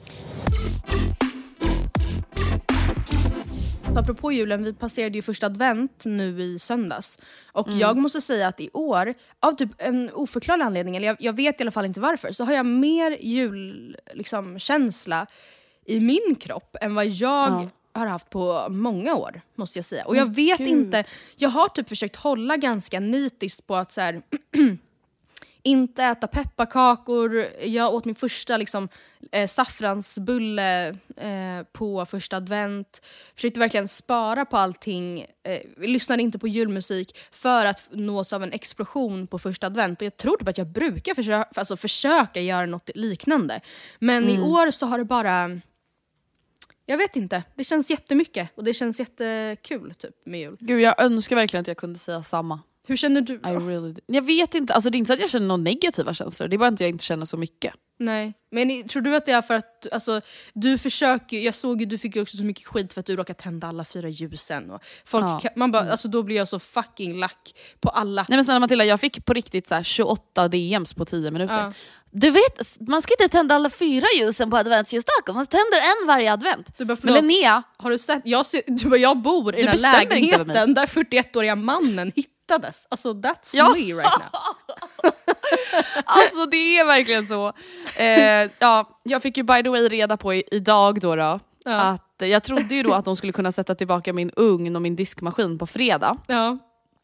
Apropå 3.97 4.33
julen, 4.33 4.65
vi 4.65 4.73
passerade 4.73 5.19
ju 5.19 5.23
första 5.23 5.47
advent 5.47 6.03
nu 6.05 6.43
i 6.43 6.59
söndags. 6.59 7.19
Och 7.53 7.71
jag 7.71 7.97
måste 7.97 8.21
säga 8.21 8.49
att 8.49 8.61
i 8.61 8.71
år, 8.73 9.15
av 9.41 9.53
typ 9.53 9.71
en 9.79 10.11
oförklarlig 10.15 10.65
anledning, 10.65 10.97
eller 10.97 11.07
jag, 11.07 11.17
jag 11.21 11.33
vet 11.37 11.61
i 11.61 11.63
alla 11.63 11.71
fall 11.71 11.85
inte 11.85 12.01
varför, 12.01 12.33
så 12.33 12.45
har 12.45 12.53
jag 12.53 12.67
mer 12.67 13.17
julkänsla 13.21 13.99
liksom, 14.15 14.59
känsla 14.59 15.27
i 15.87 16.01
min 16.01 16.35
kropp 16.41 16.77
än 16.81 16.95
vad 16.95 17.07
jag 17.07 17.51
Ja. 17.51 17.69
har 18.01 18.07
haft 18.07 18.31
på 18.31 18.67
många 18.71 19.15
år. 19.15 19.41
måste 19.55 19.79
jag 19.79 19.85
säga. 19.85 20.05
Och 20.07 20.17
jag 20.17 20.35
vet 20.35 20.59
gud. 20.59 20.69
inte, 20.69 21.05
jag 21.37 21.49
har 21.49 21.69
typ 21.69 21.89
försökt 21.89 22.17
hålla 22.17 22.57
ganska 22.57 23.01
nitiskt 23.01 23.67
på 23.67 23.77
att 23.77 23.93
så 23.93 24.01
här, 24.01 24.23
inte 25.67 26.05
äta 26.05 26.27
pepparkakor. 26.27 27.47
Jag 27.63 27.95
åt 27.95 28.05
min 28.05 28.15
första 28.15 28.57
liksom, 28.57 28.89
eh, 29.33 29.47
saffransbulle 29.47 30.89
eh, 31.17 31.63
på 31.73 32.07
första 32.07 32.37
advent. 32.37 33.03
Försökte 33.35 33.61
verkligen 33.61 33.89
spara 33.89 34.45
på 34.45 34.57
allting. 34.57 35.21
Eh, 35.21 35.61
lyssnade 35.77 36.23
inte 36.23 36.39
på 36.39 36.49
julmusik 36.49 37.19
för 37.31 37.67
att 37.67 37.89
nås 37.91 38.33
av 38.33 38.43
en 38.43 38.53
explosion 38.53 39.27
på 39.27 39.39
första 39.39 39.67
advent. 39.67 40.01
Och 40.01 40.07
jag 40.07 40.17
tror 40.17 40.37
typ 40.37 40.49
att 40.49 40.59
jag 40.59 40.67
brukar 40.67 41.15
försöka, 41.15 41.49
alltså, 41.55 41.77
försöka 41.77 42.41
göra 42.41 42.67
något 42.67 42.91
liknande. 42.95 43.61
Men 43.99 44.29
i 44.29 44.41
år 44.41 44.71
så 44.71 44.87
har 44.87 44.99
det 44.99 45.05
bara... 45.05 45.61
Jag 46.89 46.99
vet 46.99 47.17
inte. 47.17 47.43
Det 47.55 47.65
känns 47.65 47.91
jättemycket 47.91 48.51
och 48.55 48.65
det 48.65 48.75
känns 48.75 48.99
jättekul 48.99 49.95
typ, 49.95 50.15
med 50.27 50.41
jul. 50.41 50.57
Gud 50.61 50.81
jag 50.81 51.03
önskar 51.03 51.37
verkligen 51.37 51.61
att 51.61 51.69
jag 51.69 51.77
kunde 51.77 51.99
säga 51.99 52.23
samma. 52.23 52.61
Hur 52.87 52.97
känner 52.97 53.21
du? 53.21 53.35
I 53.35 53.39
really 53.43 53.93
do. 53.93 54.01
Jag 54.07 54.23
vet 54.27 54.55
inte, 54.55 54.75
alltså 54.75 54.91
det 54.91 54.97
är 54.97 54.99
inte 54.99 55.09
så 55.09 55.13
att 55.15 55.21
jag 55.21 55.31
känner 55.31 55.47
några 55.47 55.63
negativa 55.63 56.15
känslor, 56.15 56.49
det 56.49 56.57
är 56.57 56.59
bara 56.59 56.69
att 56.69 56.81
jag 56.81 56.89
inte 56.91 57.05
känner 57.05 57.25
så 57.25 57.37
mycket. 57.37 57.75
Nej, 57.99 58.33
men 58.51 58.89
tror 58.89 59.03
du 59.03 59.17
att 59.17 59.27
det 59.27 59.33
är 59.33 59.43
för 59.43 59.55
att 59.55 59.93
alltså, 59.93 60.21
du 60.55 60.79
försöker, 60.79 61.39
jag 61.41 61.55
såg 61.55 61.81
ju 61.81 61.87
du 61.87 61.99
fick 61.99 62.17
ju 62.17 62.23
också 62.23 62.37
så 62.37 62.43
mycket 62.43 62.67
skit 62.67 62.93
för 62.93 63.01
att 63.01 63.07
du 63.07 63.17
råkade 63.17 63.39
tända 63.43 63.67
alla 63.67 63.85
fyra 63.85 64.09
ljusen. 64.09 64.71
Och 64.71 64.83
folk, 65.05 65.25
Ja. 65.25 65.39
kan- 65.43 65.51
man 65.57 65.73
bara, 65.73 65.91
alltså, 65.91 66.09
då 66.09 66.23
blir 66.23 66.37
jag 66.37 66.49
så 66.49 66.59
fucking 66.59 67.19
lack 67.19 67.55
på 67.81 67.89
alla. 67.89 68.27
Nej 68.29 68.37
men 68.37 68.45
snälla 68.45 68.61
Matilda, 68.61 68.85
jag 68.85 69.01
fick 69.01 69.25
på 69.25 69.33
riktigt 69.33 69.67
så 69.69 69.75
här 69.75 69.83
28 69.83 70.49
DMs 70.49 70.95
på 70.95 71.05
10 71.05 71.31
minuter. 71.31 71.55
Ja. 71.61 71.73
Du 72.11 72.31
vet, 72.31 72.77
man 72.89 73.03
ska 73.03 73.13
inte 73.21 73.29
tända 73.29 73.55
alla 73.55 73.71
fyra 73.71 74.07
ljusen 74.19 74.51
på 74.51 74.57
adventsljusstaken, 74.57 75.35
man 75.35 75.47
tänder 75.47 75.79
en 75.79 76.07
varje 76.07 76.33
advent. 76.33 76.79
Du 76.79 76.85
bara, 76.85 76.99
Men 77.03 77.15
Linnea, 77.15 77.63
har 77.77 77.91
du 77.91 77.99
sett? 77.99 78.23
Jag, 78.25 78.47
ser, 78.47 78.63
du 78.67 78.89
bara, 78.89 78.97
jag 79.01 79.17
bor 79.23 79.55
i 79.57 79.61
Du 79.61 79.67
den 79.67 79.85
här 79.85 80.05
lägenheten 80.09 80.75
där 80.75 80.87
41-åriga 80.87 81.57
mannen 81.57 82.13
hittades. 82.47 82.87
Alltså 82.91 83.13
that's 83.13 83.51
Ja. 83.53 83.69
me 83.75 83.79
right 83.81 84.19
now. 84.19 85.13
Alltså 86.05 86.47
det 86.47 86.79
är 86.79 86.85
verkligen 86.85 87.27
så. 87.27 87.53
Eh, 87.97 88.51
ja, 88.59 89.01
jag 89.03 89.23
fick 89.23 89.37
ju 89.37 89.43
by 89.43 89.63
the 89.63 89.69
way 89.69 89.89
reda 89.89 90.17
på 90.17 90.35
i, 90.35 90.43
idag 90.51 91.01
då, 91.01 91.17
då 91.17 91.41
Ja. 91.65 91.81
att 91.81 92.03
jag 92.19 92.43
trodde 92.43 92.75
ju 92.75 92.83
då 92.83 92.93
att 92.95 93.05
de 93.05 93.17
skulle 93.17 93.33
kunna 93.33 93.53
sätta 93.53 93.75
tillbaka 93.75 94.13
min 94.13 94.31
ugn 94.37 94.77
och 94.77 94.83
min 94.83 94.97
diskmaskin 94.97 95.59
på 95.59 95.67
fredag. 95.67 96.17
Ja. 96.27 96.59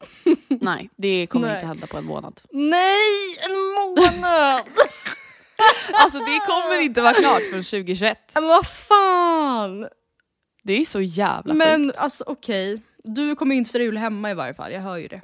Nej, 0.47 0.89
det 0.97 1.27
kommer 1.27 1.47
Nej. 1.47 1.55
inte 1.57 1.67
hända 1.67 1.87
på 1.87 1.97
en 1.97 2.05
månad. 2.05 2.41
Nej, 2.51 3.37
en 3.49 3.55
månad! 3.73 4.61
Alltså 5.93 6.19
det 6.19 6.39
kommer 6.47 6.79
inte 6.81 7.01
vara 7.01 7.13
klart 7.13 7.41
förrän 7.49 7.63
2021. 7.63 8.17
Men 8.33 8.47
vad 8.47 8.67
fan! 8.67 9.87
Det 10.63 10.73
är 10.81 10.85
så 10.85 11.01
jävla 11.01 11.53
Men 11.53 11.85
sjukt. 11.85 11.97
alltså 11.97 12.23
okej, 12.27 12.81
du 13.03 13.35
kommer 13.35 13.55
ju 13.55 13.59
inte 13.59 13.71
fira 13.71 13.83
jul 13.83 13.97
hemma 13.97 14.31
i 14.31 14.33
varje 14.33 14.53
fall, 14.53 14.71
jag 14.71 14.81
hör 14.81 14.97
ju 14.97 15.07
det. 15.07 15.21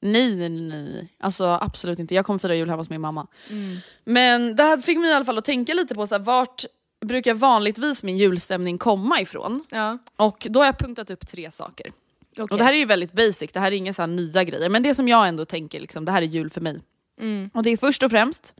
Nej, 0.00 0.34
nej, 0.34 0.50
nej. 0.50 1.08
Alltså 1.20 1.44
absolut 1.44 1.98
inte. 1.98 2.14
Jag 2.14 2.26
kommer 2.26 2.38
fira 2.38 2.54
jul 2.54 2.68
hemma 2.68 2.80
hos 2.80 2.90
min 2.90 3.00
mamma. 3.00 3.26
Mm. 3.50 3.76
Men 4.04 4.56
det 4.56 4.62
här 4.62 4.76
fick 4.76 4.98
mig 4.98 5.10
i 5.10 5.14
alla 5.14 5.24
fall 5.24 5.38
att 5.38 5.44
tänka 5.44 5.74
lite 5.74 5.94
på 5.94 6.06
så 6.06 6.14
här, 6.14 6.22
vart 6.22 6.64
brukar 7.06 7.34
vanligtvis 7.34 8.02
min 8.02 8.18
julstämning 8.18 8.78
komma 8.78 9.20
ifrån? 9.20 9.64
Ja. 9.70 9.98
Och 10.16 10.46
då 10.50 10.60
har 10.60 10.66
jag 10.66 10.78
punktat 10.78 11.10
upp 11.10 11.26
tre 11.26 11.50
saker. 11.50 11.92
okej. 12.32 12.42
Och 12.42 12.58
det 12.58 12.64
här 12.64 12.72
är 12.72 12.76
ju 12.76 12.84
väldigt 12.84 13.12
basic, 13.12 13.52
det 13.52 13.60
här 13.60 13.72
är 13.72 13.76
inga 13.76 13.94
så 13.94 14.06
nya 14.06 14.44
grejer. 14.44 14.68
Men 14.68 14.82
det 14.82 14.94
som 14.94 15.08
jag 15.08 15.28
ändå 15.28 15.44
tänker, 15.44 15.80
liksom, 15.80 16.04
det 16.04 16.12
här 16.12 16.22
är 16.22 16.26
jul 16.26 16.50
för 16.50 16.60
mig. 16.60 16.80
Mm. 17.20 17.50
Och 17.54 17.62
det 17.62 17.70
är 17.70 17.76
först 17.76 18.02
och 18.02 18.10
främst 18.10 18.54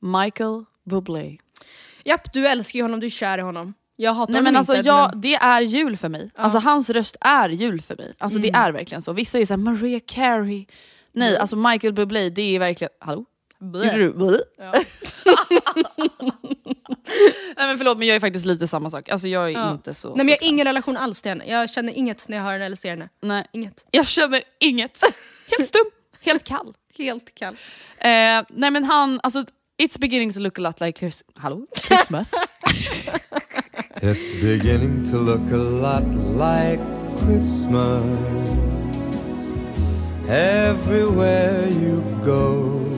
Michael 0.00 0.64
Bublé. 0.84 1.38
Japp, 2.04 2.32
du 2.32 2.46
älskar 2.46 2.76
ju 2.76 2.82
honom, 2.82 3.00
du 3.00 3.06
är 3.06 3.10
kär 3.10 3.38
i 3.38 3.42
honom. 3.42 3.74
Jag 4.02 4.14
hatar 4.14 4.32
Nej 4.32 4.42
men 4.42 4.56
alltså 4.56 4.74
inte. 4.74 4.86
jag, 4.88 5.10
men... 5.12 5.20
det 5.20 5.34
är 5.34 5.60
jul 5.60 5.96
för 5.96 6.08
mig. 6.08 6.30
Alltså 6.34 6.58
hans 6.58 6.90
röst 6.90 7.16
är 7.20 7.48
jul 7.48 7.80
för 7.80 7.96
mig. 7.96 8.12
Alltså 8.18 8.38
det 8.38 8.48
Mm. 8.48 8.60
är 8.62 8.72
verkligen 8.72 9.02
så. 9.02 9.12
Vissa 9.12 9.38
är 9.38 9.44
såhär 9.44 9.58
Mariah 9.58 10.00
Carey. 10.06 10.66
Nej 11.12 11.36
alltså 11.38 11.56
Michael 11.56 11.92
Bublé 11.92 12.30
det 12.30 12.42
är 12.56 12.58
verkligen, 12.58 12.90
hallå? 13.00 13.24
Blä. 13.60 13.96
Du 13.96 14.12
blä? 14.12 14.38
Ja. 14.58 14.72
Nej 17.56 17.68
men 17.68 17.78
förlåt 17.78 17.98
men 17.98 18.08
jag 18.08 18.16
är 18.16 18.20
faktiskt 18.20 18.46
lite 18.46 18.66
samma 18.66 18.90
sak. 18.90 19.08
Alltså 19.08 19.28
jag 19.28 19.44
är 19.44 19.50
Ja. 19.50 19.72
inte 19.72 19.94
så... 19.94 20.08
Nej 20.08 20.16
men 20.16 20.28
jag 20.28 20.38
har 20.40 20.46
ingen 20.48 20.66
relation 20.66 20.96
alls 20.96 21.22
till 21.22 21.28
henne. 21.30 21.44
Jag 21.46 21.70
känner 21.70 21.92
inget 21.92 22.28
när 22.28 22.36
jag 22.36 22.44
hör 22.44 22.52
henne 22.52 22.64
eller 22.66 22.76
ser 22.76 22.90
henne. 22.90 23.08
Nej. 23.22 23.46
Inget. 23.52 23.84
Jag 23.90 24.06
känner 24.06 24.42
inget. 24.60 25.00
Helt 25.56 25.68
stum, 25.68 25.84
helt 26.20 26.44
kall. 26.44 26.74
Helt 26.98 27.34
kall. 27.34 27.54
Eh, 27.98 28.08
nej 28.50 28.70
men 28.70 28.84
han, 28.84 29.20
alltså 29.22 29.44
It's 29.82 29.98
beginning 30.00 30.32
to 30.32 30.38
look 30.38 30.58
a 30.58 30.62
lot 30.62 30.80
like? 30.80 30.98
Christmas. 30.98 32.34
It's 34.02 34.30
beginning 34.30 35.04
to 35.10 35.18
look 35.18 35.42
a 35.52 35.58
lot 35.58 36.08
like 36.08 36.80
Christmas 37.18 38.02
everywhere 40.26 41.68
you 41.68 42.02
go. 42.24 42.89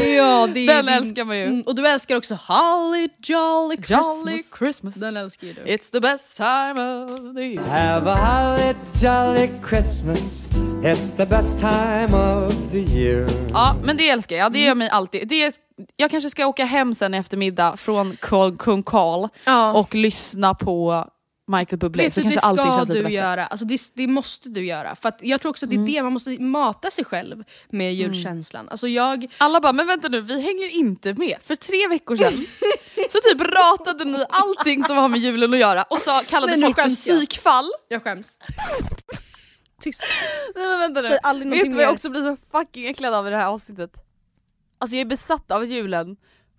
Ja, 0.00 0.46
det 0.54 0.60
är 0.60 0.66
Den 0.74 0.86
din- 0.86 0.94
älskar 0.94 1.24
man 1.24 1.36
ju. 1.38 1.44
Mm, 1.44 1.62
och 1.66 1.74
du 1.74 1.88
älskar 1.88 2.16
också 2.16 2.38
Holly 2.48 3.08
Jolly 3.22 3.76
Christmas. 3.76 4.20
Jolly 4.26 4.42
Christmas. 4.58 4.94
Den 4.94 5.16
älskar 5.16 5.46
ju 5.46 5.52
du. 5.52 5.60
It's 5.60 5.90
the 5.92 6.00
best 6.00 6.36
time 6.36 7.04
of 7.04 7.36
the 7.36 7.42
year. 7.42 7.64
Have 7.64 8.10
a 8.10 8.16
holly 8.16 8.74
jolly 9.02 9.50
Christmas. 9.68 10.48
It's 10.82 11.16
the 11.16 11.26
best 11.26 11.58
time 11.58 12.16
of 12.16 12.54
the 12.72 12.78
year. 12.78 13.28
Ja 13.52 13.76
men 13.84 13.96
det 13.96 14.08
älskar 14.10 14.36
jag, 14.36 14.52
det 14.52 14.58
gör 14.64 14.74
mig 14.74 14.88
alltid. 14.88 15.28
Det 15.28 15.42
är, 15.42 15.52
jag 15.96 16.10
kanske 16.10 16.30
ska 16.30 16.46
åka 16.46 16.64
hem 16.64 16.94
sen 16.94 17.14
i 17.14 17.16
eftermiddag 17.18 17.76
från 17.76 18.16
Kung 18.20 18.56
Kung 18.56 18.82
Karl 18.82 19.28
Ja. 19.44 19.72
och 19.72 19.94
lyssna 19.94 20.54
på 20.54 21.04
Michael 21.48 21.78
Bublé. 21.78 22.04
Vet 22.04 22.14
Så 22.14 22.22
kanske 22.22 22.40
allting 22.40 22.64
känns 22.64 22.88
lite 22.88 22.98
du 22.98 23.02
bättre. 23.02 23.14
göra. 23.14 23.46
Alltså 23.46 23.66
det, 23.66 23.80
det 23.94 24.06
måste 24.06 24.48
du 24.48 24.66
göra. 24.66 24.96
För 24.96 25.12
jag 25.20 25.40
tror 25.40 25.50
också 25.50 25.66
att 25.66 25.70
det 25.70 25.76
är 25.76 25.78
Mm. 25.78 25.92
det, 25.92 26.02
man 26.02 26.12
måste 26.12 26.30
mata 26.42 26.90
sig 26.90 27.04
själv 27.04 27.44
med 27.70 27.94
julkänslan. 27.94 28.68
Alltså 28.68 28.88
jag... 28.88 29.26
Alla 29.38 29.60
bara, 29.60 29.72
men 29.72 29.86
vänta 29.86 30.08
nu, 30.08 30.20
vi 30.20 30.42
hänger 30.42 30.68
inte 30.68 31.14
med. 31.14 31.36
För 31.42 31.56
tre 31.56 31.88
veckor 31.88 32.16
sedan 32.16 32.32
så 33.10 33.18
typ 33.30 33.40
ratade 33.40 34.04
ni 34.04 34.24
allting 34.30 34.84
som 34.84 34.96
har 34.96 35.08
med 35.08 35.20
julen 35.20 35.52
att 35.54 35.58
göra 35.60 35.82
och 35.82 35.98
sa, 35.98 36.22
kallade 36.28 36.52
Nej, 36.56 36.60
folk 36.62 36.76
för 36.76 36.82
skäms 36.82 37.06
jag. 37.06 37.16
psykfall. 37.18 37.70
Jag 37.88 38.02
skäms. 38.02 38.36
Tyst. 39.82 40.02
Nej 40.54 40.66
men 40.68 40.78
vänta 40.80 41.00
nu, 41.02 41.08
Säg 41.08 41.18
aldrig 41.22 41.50
vet 41.52 41.64
du 41.64 41.70
vad 41.70 41.84
jag 41.84 41.92
också 41.92 42.08
blir 42.10 42.22
så 42.22 42.36
fucking 42.52 42.86
äcklad 42.86 43.14
av 43.14 43.26
i 43.26 43.30
det 43.30 43.36
här 43.36 43.46
avsnittet? 43.46 43.90
Alltså 44.78 44.96
jag 44.96 45.00
är 45.00 45.04
besatt 45.08 45.50
av 45.50 45.66
julen 45.66 46.16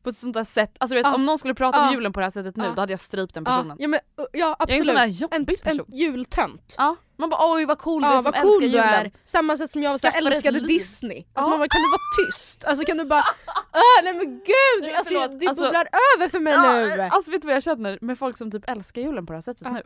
på 0.08 0.12
ett 0.12 0.18
sånt 0.18 0.34
där 0.34 0.44
sätt, 0.44 0.76
alltså 0.80 0.96
du 0.96 1.00
vet, 1.02 1.12
Ah. 1.12 1.16
om 1.16 1.26
någon 1.26 1.40
skulle 1.40 1.54
prata 1.54 1.80
Ah. 1.80 1.88
om 1.88 1.94
julen 1.94 2.14
på 2.14 2.20
det 2.20 2.26
här 2.26 2.32
sättet 2.32 2.56
nu 2.56 2.66
Ah. 2.68 2.72
då 2.76 2.82
hade 2.82 2.94
jag 2.94 3.00
strypt 3.00 3.34
den 3.34 3.44
Ja, 3.48 3.52
personen. 3.58 3.78
ja, 3.80 3.88
men, 3.88 4.00
ja 4.18 4.28
Jag 4.32 4.48
är 4.48 4.50
en 4.50 4.56
absolut. 4.60 4.86
sån 4.86 4.96
där 4.96 5.72
en, 5.72 5.80
en 5.80 5.86
jultönt. 5.98 6.76
Ja, 6.78 6.96
man 7.18 7.30
bara 7.30 7.52
oj 7.54 7.66
vad 7.66 7.78
cool 7.80 8.02
du 8.02 8.08
Ja, 8.08 8.14
är 8.18 8.22
som 8.22 8.34
älskar 8.34 8.42
cool 8.44 8.60
du 8.62 8.66
julen. 8.68 8.84
är. 8.86 9.12
Samma 9.26 9.58
sätt 9.58 9.72
som 9.72 9.84
jag 9.84 10.00
så 10.00 10.08
älskade. 10.08 10.60
Disney. 10.60 11.18
Alltså 11.18 11.32
Ja. 11.36 11.50
man 11.50 11.60
bara, 11.60 11.68
kan 11.68 11.82
du 11.82 11.88
vara 11.90 12.32
tyst? 12.32 12.64
Alltså 12.66 12.86
kan 12.86 12.98
du 12.98 13.06
bara... 13.06 13.22
Ah, 13.72 14.02
nej 14.04 14.14
men 14.14 14.26
gud! 14.26 14.82
Nej, 14.82 14.94
alltså, 14.96 15.14
det 15.28 15.48
alltså- 15.48 15.64
bubblar 15.64 15.88
över 16.16 16.30
för 16.30 16.40
mig 16.40 16.54
nu. 16.98 17.02
Alltså 17.12 17.32
vet 17.32 17.42
du 17.42 17.46
vad 17.46 17.56
jag 17.56 17.64
känner 17.64 17.98
med 18.02 18.20
folk 18.20 18.38
som 18.38 18.52
typ 18.52 18.70
älskar 18.70 19.02
julen 19.02 19.26
på 19.26 19.34
det 19.34 19.38
här 19.38 19.42
sättet 19.42 19.62
Ja. 19.68 19.72
nu? 19.74 19.84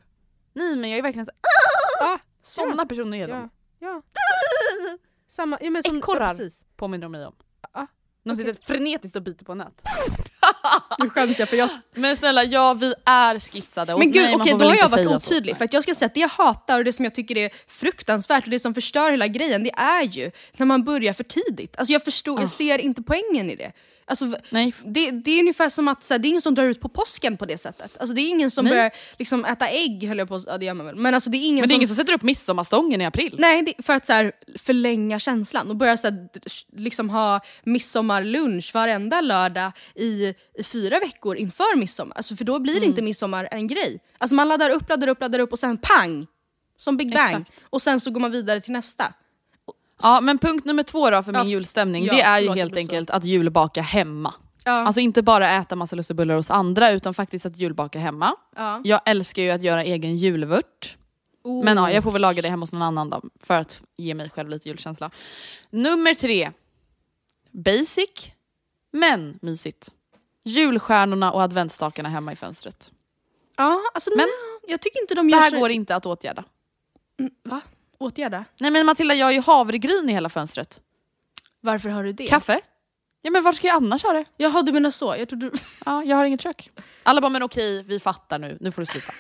Nej 0.54 0.76
men 0.76 0.90
jag 0.90 0.98
är 1.00 1.04
verkligen 1.04 1.26
så 1.26 1.32
Ah, 2.04 2.18
sådana 2.42 2.86
personer 2.86 3.18
är 3.18 3.28
de. 3.28 3.34
ja, 3.34 3.50
ja. 3.80 4.02
Samma, 5.28 5.58
ja, 5.62 5.70
men 5.70 5.84
som, 5.84 5.96
ja, 5.96 6.00
Ekorrar. 6.00 6.30
precis. 6.30 6.66
Påminner 6.78 7.06
de 7.06 7.12
mig 7.12 7.26
om. 7.26 7.36
Ah, 8.26 8.30
De 8.30 8.38
sitter 8.38 8.56
frenetiskt 8.66 9.16
och 9.16 9.22
biter 9.24 9.46
på 9.46 9.54
nät. 9.56 9.82
Nu 11.00 11.10
skäms 11.10 11.40
jag 11.40 11.50
för 11.50 11.58
jag... 11.58 11.70
Men 11.96 12.18
snälla, 12.18 12.44
ja 12.44 12.74
vi 12.74 12.94
är 13.06 13.40
skitsade. 13.40 13.94
Och 13.94 14.00
Men 14.00 14.12
gud 14.12 14.24
nej, 14.26 14.36
okej 14.36 14.56
då 14.60 14.66
har 14.66 14.76
jag 14.76 14.82
varit 14.90 14.92
säga 14.92 15.10
så. 15.10 15.16
otydlig. 15.16 15.58
För 15.58 15.66
att 15.66 15.74
jag 15.74 15.84
ska 15.84 15.96
säga 15.96 16.06
att 16.06 16.14
det 16.14 16.20
jag 16.20 16.28
hatar 16.30 16.80
och 16.80 16.86
det 16.86 16.94
som 16.94 17.06
jag 17.06 17.16
tycker 17.16 17.38
är 17.38 17.50
fruktansvärt 17.68 18.44
och 18.44 18.50
det 18.50 18.60
som 18.60 18.74
förstör 18.74 19.12
hela 19.12 19.28
grejen 19.28 19.64
det 19.64 19.72
är 19.72 20.04
ju 20.04 20.32
när 20.58 20.66
man 20.66 20.84
börjar 20.84 21.14
för 21.14 21.24
tidigt. 21.24 21.76
Alltså 21.78 21.94
jag 21.94 22.04
förstår, 22.06 22.38
Ah. 22.38 22.42
jag 22.42 22.50
ser 22.50 22.78
inte 22.78 23.02
poängen 23.02 23.50
i 23.50 23.56
det. 23.56 23.72
Alltså, 24.06 24.36
Nej. 24.50 24.74
det, 24.86 25.12
det 25.12 25.32
är 25.32 25.40
ungefär 25.40 25.70
som 25.70 25.88
att 25.88 26.04
så 26.04 26.14
här, 26.14 26.20
det 26.20 26.28
är 26.28 26.30
ingen 26.30 26.42
som 26.42 26.56
drar 26.56 26.64
ut 26.66 26.82
på 26.82 26.90
påsken 26.90 27.38
på 27.38 27.46
det 27.46 27.58
sättet. 27.58 27.98
Alltså, 28.00 28.16
det 28.16 28.22
är 28.22 28.30
ingen 28.30 28.52
som 28.52 28.66
Nej. 28.66 28.74
börjar 28.74 28.92
liksom, 29.20 29.46
äta 29.46 29.68
ägg, 29.68 30.08
höll 30.08 30.18
jag 30.18 30.28
på 30.28 30.42
ja, 30.48 30.58
det 30.58 30.66
gör 30.66 30.74
man 30.74 30.86
väl. 30.86 30.96
Men 30.96 31.14
alltså, 31.16 31.30
det 31.30 31.38
är 31.38 31.48
ingen 31.48 31.56
Men 31.56 31.62
det 31.62 31.66
är 31.66 31.76
som... 31.76 31.76
ingen 31.76 31.88
som 31.88 31.96
sätter 31.98 32.14
upp 32.14 32.22
midsommarstången 32.22 33.02
i 33.02 33.06
april. 33.06 33.36
Nej, 33.40 33.62
det, 33.62 33.86
för 33.86 33.94
att 33.94 34.06
så 34.08 34.14
här, 34.14 34.32
förlänga 34.60 35.20
känslan 35.20 35.70
och 35.70 35.76
börja 35.76 35.98
så 35.98 36.08
här, 36.08 36.30
liksom 36.78 37.10
ha 37.10 37.40
midsommarlunch 37.64 38.72
varenda 38.74 39.22
lördag 39.22 39.72
i, 39.96 40.34
i 40.58 40.64
fyra 40.64 41.00
veckor 41.00 41.36
inför 41.38 41.76
midsommar. 41.78 42.16
Alltså, 42.16 42.36
för 42.36 42.46
då 42.46 42.60
blir 42.60 42.78
Mm. 42.78 42.90
inte 42.90 43.02
midsommar 43.02 43.48
en 43.52 43.68
grej. 43.68 44.00
Alltså, 44.18 44.36
man 44.36 44.48
laddar 44.48 44.70
upp, 44.70 44.90
laddar 44.90 45.08
upp, 45.08 45.22
laddar 45.22 45.40
upp 45.40 45.52
och 45.52 45.60
sen 45.60 45.78
pang! 45.78 46.28
Som 46.78 46.98
Big 46.98 47.14
Bang. 47.14 47.42
Exakt. 47.42 47.64
Och 47.70 47.82
sen 47.82 48.00
så 48.00 48.12
går 48.12 48.20
man 48.22 48.32
vidare 48.32 48.62
till 48.62 48.72
nästa. 48.74 49.14
Ja 50.04 50.22
men 50.22 50.38
punkt 50.38 50.66
nummer 50.66 50.84
två 50.84 51.10
då 51.10 51.24
för 51.24 51.32
min 51.32 51.42
Ja, 51.42 51.48
julstämning, 51.48 52.06
ja, 52.06 52.14
det 52.14 52.22
är 52.22 52.40
ju 52.40 52.52
helt 52.52 52.74
det 52.74 52.76
så. 52.80 52.82
enkelt 52.82 53.10
att 53.10 53.24
julbaka 53.24 53.82
hemma. 53.82 54.34
Ja. 54.64 54.72
Alltså 54.72 55.02
inte 55.02 55.22
bara 55.22 55.52
äta 55.52 55.76
massa 55.76 55.96
lussebullar 55.96 56.36
hos 56.36 56.52
andra 56.52 56.92
utan 56.92 57.14
faktiskt 57.14 57.46
att 57.46 57.58
julbaka 57.58 58.00
hemma. 58.00 58.36
Ja. 58.56 58.82
Jag 58.84 59.02
älskar 59.06 59.42
ju 59.42 59.50
att 59.52 59.64
göra 59.64 59.84
egen 59.84 60.18
julvört. 60.18 60.98
Oh. 61.44 61.66
Men 61.66 61.78
ja, 61.78 61.92
jag 61.92 62.04
får 62.04 62.12
väl 62.12 62.22
laga 62.22 62.42
det 62.42 62.50
hemma 62.50 62.64
hos 62.64 62.74
någon 62.74 62.82
annan 62.82 63.10
då, 63.10 63.22
för 63.44 63.58
att 63.58 63.82
ge 63.98 64.14
mig 64.14 64.30
själv 64.30 64.50
lite 64.50 64.68
julkänsla. 64.70 65.12
Nummer 65.70 66.14
tre. 66.14 66.52
Basic, 67.52 68.32
men 68.94 69.40
mysigt. 69.42 69.92
Julstjärnorna 70.44 71.32
och 71.32 71.42
adventsstakarna 71.42 72.10
hemma 72.10 72.34
i 72.34 72.36
fönstret. 72.36 72.92
Ja, 73.58 73.82
alltså, 73.94 74.10
Men- 74.10 74.18
men, 74.18 74.30
jag 74.68 74.82
tycker 74.82 75.02
inte 75.02 75.16
de 75.16 75.28
Det 75.28 75.32
gör 75.32 75.40
här 75.42 75.50
sig... 75.50 75.60
går 75.60 75.72
inte 75.72 75.96
att 75.96 76.06
åtgärda. 76.06 76.44
Va? 77.44 77.62
Åtgärda? 78.02 78.46
Nej 78.60 78.72
men 78.72 78.86
Matilda, 78.86 79.14
jag 79.16 79.26
har 79.26 79.32
ju 79.32 79.42
havregryn 79.42 80.10
i 80.10 80.14
hela 80.14 80.30
fönstret. 80.30 80.80
Varför 81.62 81.90
har 81.90 82.04
du 82.04 82.14
det? 82.14 82.28
Kaffe? 82.28 82.62
Ja 83.22 83.32
men 83.32 83.44
var 83.44 83.54
ska 83.54 83.68
jag 83.68 83.76
annars 83.76 84.04
ha 84.04 84.14
det? 84.14 84.26
Jaha, 84.38 84.62
du 84.62 84.72
menar 84.72 84.92
så. 84.92 85.16
Jag 85.20 85.30
trodde... 85.30 85.52
Ja, 85.86 86.04
jag 86.04 86.18
har 86.18 86.26
inget 86.26 86.42
kök. 86.42 86.70
Alla 87.04 87.22
bara, 87.22 87.30
men 87.30 87.44
okej, 87.44 87.84
vi 87.84 88.00
fattar 88.00 88.40
nu, 88.40 88.58
nu 88.62 88.72
får 88.72 88.82
du 88.82 88.86
sluta. 88.86 89.14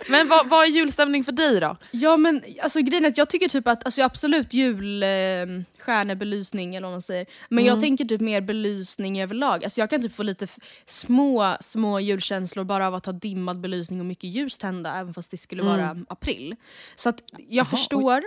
men 0.09 0.29
vad, 0.29 0.49
vad 0.49 0.65
är 0.65 0.69
julstämning 0.71 1.25
för 1.25 1.33
dig 1.33 1.61
då? 1.61 1.77
Ja 1.91 2.17
men 2.17 2.43
alltså 2.63 2.81
grejen 2.81 3.05
är 3.05 3.09
att 3.09 3.19
jag 3.19 3.31
tycker 3.31 3.49
typ 3.49 3.69
att, 3.69 3.85
alltså 3.85 4.03
absolut 4.03 4.55
julstjärnebelysning 4.55 6.75
eller 6.75 6.87
vad 6.87 6.95
man 6.95 7.03
säger. 7.03 7.27
Men 7.49 7.59
Mm. 7.65 7.75
jag 7.75 7.81
tänker 7.81 8.05
typ 8.05 8.21
mer 8.21 8.41
belysning 8.41 9.23
överlag. 9.23 9.65
Alltså 9.65 9.81
jag 9.81 9.91
kan 9.91 10.03
typ 10.03 10.17
få 10.17 10.23
lite 10.23 10.47
små, 10.87 11.57
små 11.61 12.01
julkänslor 12.01 12.65
bara 12.65 12.87
av 12.87 12.95
att 12.95 13.07
ha 13.07 13.13
dimmad 13.13 13.61
belysning 13.61 14.01
och 14.01 14.07
mycket 14.07 14.31
ljus 14.31 14.59
tända 14.59 14.95
även 14.95 15.15
fast 15.15 15.31
det 15.31 15.37
skulle 15.37 15.63
vara 15.63 15.97
april. 16.09 16.57
Så 16.97 17.09
att 17.09 17.23
jag 17.33 17.39
Mm. 17.39 17.49
Jaha, 17.57 17.65
förstår. 17.65 18.23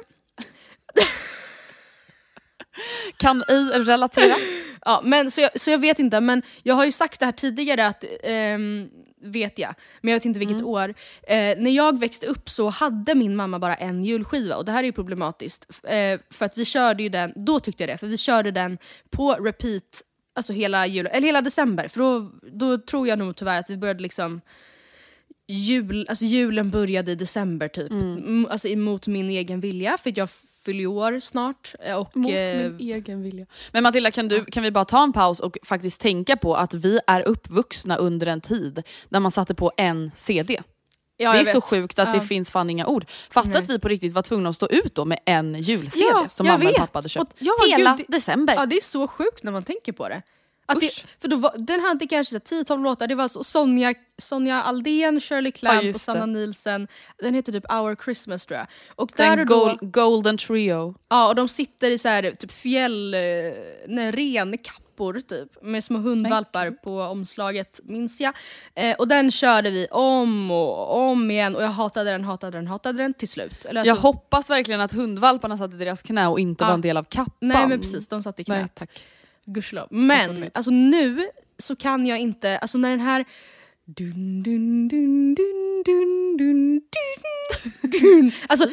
Kan 3.18 3.44
ej 3.48 3.64
relatera. 3.80 4.36
Ja, 4.86 5.02
men, 5.04 5.32
så, 5.32 5.42
jag, 5.42 5.60
så 5.60 5.72
jag 5.72 5.78
vet 5.78 6.00
inte, 6.00 6.20
men 6.22 6.42
jag 6.64 6.76
har 6.76 6.86
ju 6.86 6.92
sagt 6.92 7.20
det 7.20 7.26
här 7.26 7.32
tidigare 7.32 7.88
att 7.88 8.04
ehm, 8.24 8.90
vet 9.22 9.60
jag, 9.60 9.74
men 10.02 10.12
jag 10.12 10.16
vet 10.20 10.26
inte 10.26 10.40
vilket 10.40 10.58
Mm. 10.58 10.68
år. 10.68 10.90
Eh, 11.24 11.58
när 11.58 11.72
jag 11.72 12.00
växte 12.00 12.28
upp 12.28 12.50
så 12.50 12.70
hade 12.70 13.16
min 13.16 13.36
mamma 13.36 13.60
bara 13.60 13.76
en 13.76 14.04
julskiva 14.04 14.56
och 14.56 14.66
det 14.66 14.72
här 14.72 14.80
är 14.80 14.84
ju 14.84 14.92
problematiskt. 14.92 15.68
Eh, 15.84 16.20
för 16.30 16.46
att 16.46 16.58
vi 16.58 16.66
körde 16.66 17.04
ju 17.04 17.10
den, 17.10 17.34
då 17.36 17.60
tyckte 17.60 17.84
jag 17.84 17.90
det, 17.90 17.98
för 17.98 18.08
vi 18.08 18.18
körde 18.18 18.52
den 18.52 18.78
på 19.10 19.34
repeat 19.34 20.04
alltså 20.36 20.54
hela, 20.54 20.88
jul, 20.88 21.08
eller 21.12 21.28
hela 21.28 21.42
december. 21.42 21.88
För 21.88 22.00
då, 22.00 22.32
då 22.52 22.78
tror 22.78 23.08
jag 23.08 23.20
nog 23.20 23.36
tyvärr 23.36 23.60
att 23.60 23.70
vi 23.70 23.78
började 23.78 24.04
liksom 24.04 24.42
Jul, 25.48 26.06
alltså 26.10 26.26
julen 26.26 26.70
började 26.70 27.12
i 27.12 27.16
december 27.16 27.68
typ, 27.68 27.92
mm. 27.92 28.48
alltså 28.50 28.68
emot 28.68 29.08
min 29.08 29.30
egen 29.30 29.60
vilja 29.60 29.98
för 29.98 30.14
jag 30.16 30.30
fyller 30.66 30.88
år 30.88 31.20
snart. 31.20 31.76
eh, 31.80 31.96
Och, 31.96 32.18
Mot 32.18 32.32
eh, 32.32 32.38
min 32.38 32.78
egen 32.80 33.22
vilja. 33.24 33.46
Men 33.72 33.84
Matilda, 33.84 34.12
kan, 34.12 34.28
du, 34.28 34.46
kan 34.46 34.64
vi 34.64 34.72
bara 34.72 34.86
ta 34.86 35.04
en 35.04 35.14
paus 35.14 35.40
och 35.40 35.58
faktiskt 35.64 36.02
tänka 36.02 36.38
på 36.38 36.56
att 36.56 36.74
vi 36.74 37.00
är 37.08 37.28
uppvuxna 37.28 37.96
under 37.96 38.28
en 38.28 38.42
tid 38.42 38.84
när 39.10 39.20
man 39.20 39.32
satte 39.32 39.56
på 39.56 39.72
en 39.78 40.12
CD. 40.16 40.62
ja, 41.18 41.34
det 41.34 41.40
är 41.40 41.44
så 41.44 41.62
sjukt 41.62 42.00
att 42.00 42.08
Ja. 42.14 42.20
det 42.20 42.26
finns 42.28 42.52
fan 42.52 42.70
inga 42.70 42.86
ord. 42.88 43.06
Fatta 43.30 43.50
Nej. 43.50 43.58
att 43.62 43.70
vi 43.70 43.80
på 43.80 43.88
riktigt 43.88 44.14
var 44.14 44.22
tvungna 44.22 44.50
att 44.50 44.56
stå 44.56 44.68
ut 44.68 44.96
då 44.96 45.06
med 45.06 45.20
en 45.26 45.56
jul-CD 45.56 46.06
Ja, 46.12 46.26
som 46.30 46.48
mamma 46.48 46.64
och 46.64 46.70
vet. 46.70 46.76
pappa 46.78 46.98
hade 46.98 47.10
köpt. 47.10 47.34
Och- 47.34 47.38
ja, 47.40 47.54
Hela 47.68 47.96
gud, 47.98 48.06
det- 48.10 48.18
december. 48.18 48.54
Ja 48.58 48.66
det 48.66 48.76
är 48.76 48.82
så 48.82 49.08
sjukt 49.08 49.44
när 49.44 49.52
man 49.52 49.64
tänker 49.64 49.92
på 49.92 50.08
det. 50.10 50.22
Att 50.72 50.80
det 50.82 51.06
för 51.22 51.28
då 51.28 51.36
var, 51.38 51.54
den 51.58 51.80
hade 51.80 52.08
kanske 52.08 52.38
10-12 52.38 52.84
låtar, 52.84 53.08
det 53.08 53.16
var 53.16 53.28
så 53.28 53.44
Sonja, 53.44 53.94
Sonja 54.18 54.62
Aldén, 54.62 55.22
Shirley 55.22 55.52
Clamp 55.52 55.84
just 55.84 55.96
och 55.96 56.02
Sanna. 56.02 56.26
Nielsen. 56.26 56.88
Den 57.22 57.34
heter 57.34 57.52
typ 57.52 57.74
Our 57.74 57.96
Christmas 58.04 58.46
tror 58.46 58.58
jag. 58.58 58.68
Och 58.96 59.12
där 59.18 59.40
och 59.40 59.46
då, 59.46 59.66
gol- 59.66 59.78
golden 59.82 60.38
trio. 60.38 60.96
ja, 61.10 61.28
och 61.30 61.36
de 61.36 61.48
sitter 61.48 61.92
i 61.92 61.98
så 61.98 62.08
här, 62.08 62.32
typ 62.32 62.52
fjäll, 62.52 63.14
eh, 63.14 63.20
nej, 63.88 64.12
renkappor 64.12 65.20
typ, 65.20 65.64
med 65.64 65.84
små 65.84 65.98
hundvalpar 66.00 66.72
på 66.72 67.02
omslaget 67.02 67.80
minns 67.84 68.22
jag. 68.22 68.34
Eh, 68.76 68.96
och 68.96 69.08
den 69.08 69.32
körde 69.32 69.70
vi 69.72 69.88
om 69.92 70.52
och 70.52 70.98
om 70.98 71.32
igen 71.32 71.56
och 71.56 71.64
jag 71.64 71.68
hatade 71.68 72.12
den, 72.12 72.24
hatade 72.24 72.58
den, 72.58 72.68
hatade 72.68 72.98
den 72.98 73.14
till 73.14 73.28
slut. 73.28 73.66
Eller 73.66 73.86
Jag 73.86 73.92
alltså, 73.94 74.08
hoppas 74.08 74.50
verkligen 74.50 74.82
att 74.82 74.92
hundvalparna 74.92 75.58
satt 75.58 75.74
i 75.74 75.78
deras 75.78 76.02
knä 76.02 76.28
och 76.28 76.40
inte 76.40 76.64
Ja. 76.64 76.68
var 76.68 76.74
en 76.74 76.82
del 76.82 76.98
av 76.98 77.04
kappan. 77.04 77.34
Nej 77.40 77.68
men 77.68 77.82
precis, 77.82 78.08
de 78.08 78.24
satt 78.24 78.40
i 78.40 78.44
knät. 78.44 78.58
Nej, 78.60 78.68
tack. 78.76 79.04
Gudskelov. 79.46 79.88
Men 79.92 80.50
alltså 80.54 80.72
nu 80.72 81.30
så 81.58 81.76
kan 81.76 82.06
jag 82.06 82.20
inte, 82.20 82.58
alltså 82.58 82.78
när 82.78 82.90
den 82.90 83.00
här 83.00 83.26
dun, 83.86 84.44
dun, 84.44 84.88
dun, 84.88 85.36
dun, 85.36 85.84
dun, 85.86 86.38
dun, 86.38 86.82
dun, 86.82 86.82
dun. 88.02 88.32
Alltså 88.48 88.70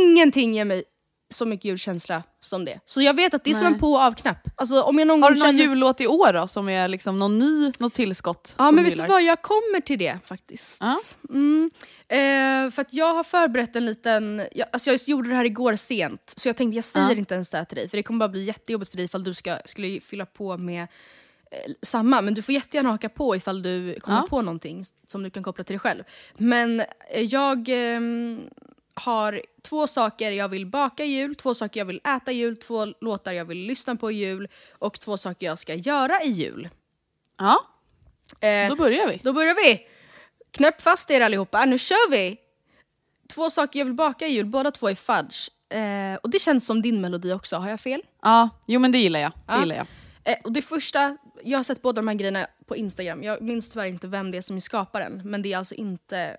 ingenting 0.00 0.54
ger 0.54 0.64
mig 0.64 0.84
så 1.30 1.46
mycket 1.46 1.64
julkänsla 1.64 2.22
som 2.40 2.64
det. 2.64 2.80
Så 2.86 3.02
jag 3.02 3.14
vet 3.14 3.34
att 3.34 3.44
det 3.44 3.50
är 3.50 3.54
som 3.54 3.64
Nej. 3.64 3.72
en 3.72 3.78
på 3.80 3.92
och 3.92 4.00
av-knapp. 4.00 4.48
Alltså, 4.54 4.82
om 4.82 4.98
jag 4.98 5.08
någon 5.08 5.22
Har 5.22 5.30
du 5.30 5.38
någon 5.38 5.46
känner- 5.48 5.64
jullåt 5.64 6.00
i 6.00 6.06
år 6.06 6.32
då 6.32 6.46
som 6.46 6.68
är 6.68 6.88
liksom 6.88 7.18
någon 7.18 7.38
ny, 7.38 7.72
något 7.78 7.94
tillskott? 7.94 8.54
Ja 8.58 8.66
som 8.66 8.74
men 8.74 8.84
vet 8.84 8.96
du 8.96 9.06
vad, 9.06 9.22
jag 9.22 9.42
kommer 9.42 9.80
till 9.80 9.98
det 9.98 10.18
faktiskt. 10.24 10.80
Ja. 10.80 10.96
Mm. 11.30 11.70
Eh, 12.08 12.70
för 12.70 12.80
att 12.80 12.92
jag 12.92 13.14
har 13.14 13.24
förberett 13.24 13.76
en 13.76 13.86
liten, 13.86 14.42
jag, 14.54 14.68
alltså 14.72 14.90
jag 14.90 15.00
gjorde 15.06 15.28
det 15.28 15.34
här 15.34 15.44
igår 15.44 15.76
sent, 15.76 16.32
så 16.36 16.48
jag 16.48 16.56
tänkte 16.56 16.76
jag 16.76 16.84
säger 16.84 17.10
Ja. 17.10 17.14
inte 17.16 17.34
ens 17.34 17.50
det 17.50 17.56
här 17.58 17.64
till 17.64 17.76
dig 17.76 17.88
för 17.88 17.96
det 17.96 18.02
kommer 18.02 18.18
bara 18.18 18.28
bli 18.28 18.44
jättejobbigt 18.44 18.90
för 18.90 18.96
dig 18.96 19.04
ifall 19.06 19.24
du 19.24 19.34
ska, 19.34 19.56
skulle 19.64 20.00
fylla 20.00 20.26
på 20.26 20.56
med 20.58 20.82
eh, 21.50 21.72
samma. 21.82 22.22
Men 22.22 22.34
du 22.34 22.42
får 22.42 22.54
jättegärna 22.54 22.90
haka 22.90 23.08
på 23.08 23.36
ifall 23.36 23.62
du 23.62 24.00
kommer 24.00 24.18
Ja. 24.18 24.26
på 24.30 24.42
någonting 24.42 24.84
som 25.06 25.22
du 25.22 25.30
kan 25.30 25.42
koppla 25.42 25.64
till 25.64 25.74
dig 25.74 25.80
själv. 25.80 26.02
Men 26.36 26.80
eh, 26.80 27.22
jag 27.22 27.68
ehm, 27.68 28.40
har 28.98 29.42
två 29.62 29.86
saker 29.86 30.32
jag 30.32 30.48
vill 30.48 30.66
baka 30.66 31.04
jul, 31.04 31.34
två 31.34 31.54
saker 31.54 31.80
jag 31.80 31.84
vill 31.84 32.00
äta 32.16 32.32
jul, 32.32 32.56
två 32.56 32.86
låtar 33.00 33.32
jag 33.32 33.44
vill 33.44 33.58
lyssna 33.58 33.96
på 33.96 34.10
jul 34.10 34.48
och 34.78 35.00
två 35.00 35.16
saker 35.16 35.46
jag 35.46 35.58
ska 35.58 35.74
göra 35.74 36.22
i 36.22 36.28
jul. 36.30 36.68
Ja, 37.38 37.58
Eh, 38.40 38.68
då 38.68 38.76
börjar 38.76 39.08
vi. 39.08 39.20
då 39.24 39.32
börjar 39.32 39.54
vi! 39.54 39.86
Knäpp 40.50 40.80
fast 40.82 41.10
er 41.10 41.20
allihopa, 41.20 41.64
nu 41.64 41.78
kör 41.78 42.10
vi! 42.10 42.36
Två 43.34 43.50
saker 43.50 43.78
jag 43.78 43.86
vill 43.86 43.94
baka 43.94 44.26
i 44.26 44.30
jul, 44.30 44.46
båda 44.46 44.70
två 44.70 44.88
är 44.88 44.94
fudge. 44.94 45.48
Eh, 45.78 46.14
och 46.22 46.30
det 46.30 46.38
känns 46.38 46.66
som 46.66 46.82
din 46.82 47.00
melodi 47.00 47.32
också, 47.32 47.56
har 47.56 47.70
jag 47.70 47.80
fel? 47.80 48.02
Ja, 48.22 48.48
jo 48.66 48.80
men 48.80 48.92
det 48.92 48.98
gillar 48.98 49.20
jag. 49.20 49.30
Det 49.30 49.38
Ja. 49.54 49.60
gillar 49.60 49.76
jag. 49.76 49.86
Eh, 50.24 50.36
och 50.44 50.52
det 50.52 50.62
första, 50.62 51.16
jag 51.44 51.58
har 51.58 51.64
sett 51.64 51.82
båda 51.82 51.96
de 51.96 52.08
här 52.08 52.14
grejerna 52.14 52.46
på 52.66 52.76
Instagram, 52.76 53.22
jag 53.22 53.42
minns 53.42 53.70
tyvärr 53.70 53.86
inte 53.86 54.06
vem 54.06 54.30
det 54.30 54.38
är 54.38 54.42
som 54.42 54.56
är 54.56 54.60
skaparen, 54.60 55.20
men 55.24 55.42
det 55.42 55.52
är 55.52 55.58
alltså 55.58 55.74
inte 55.74 56.36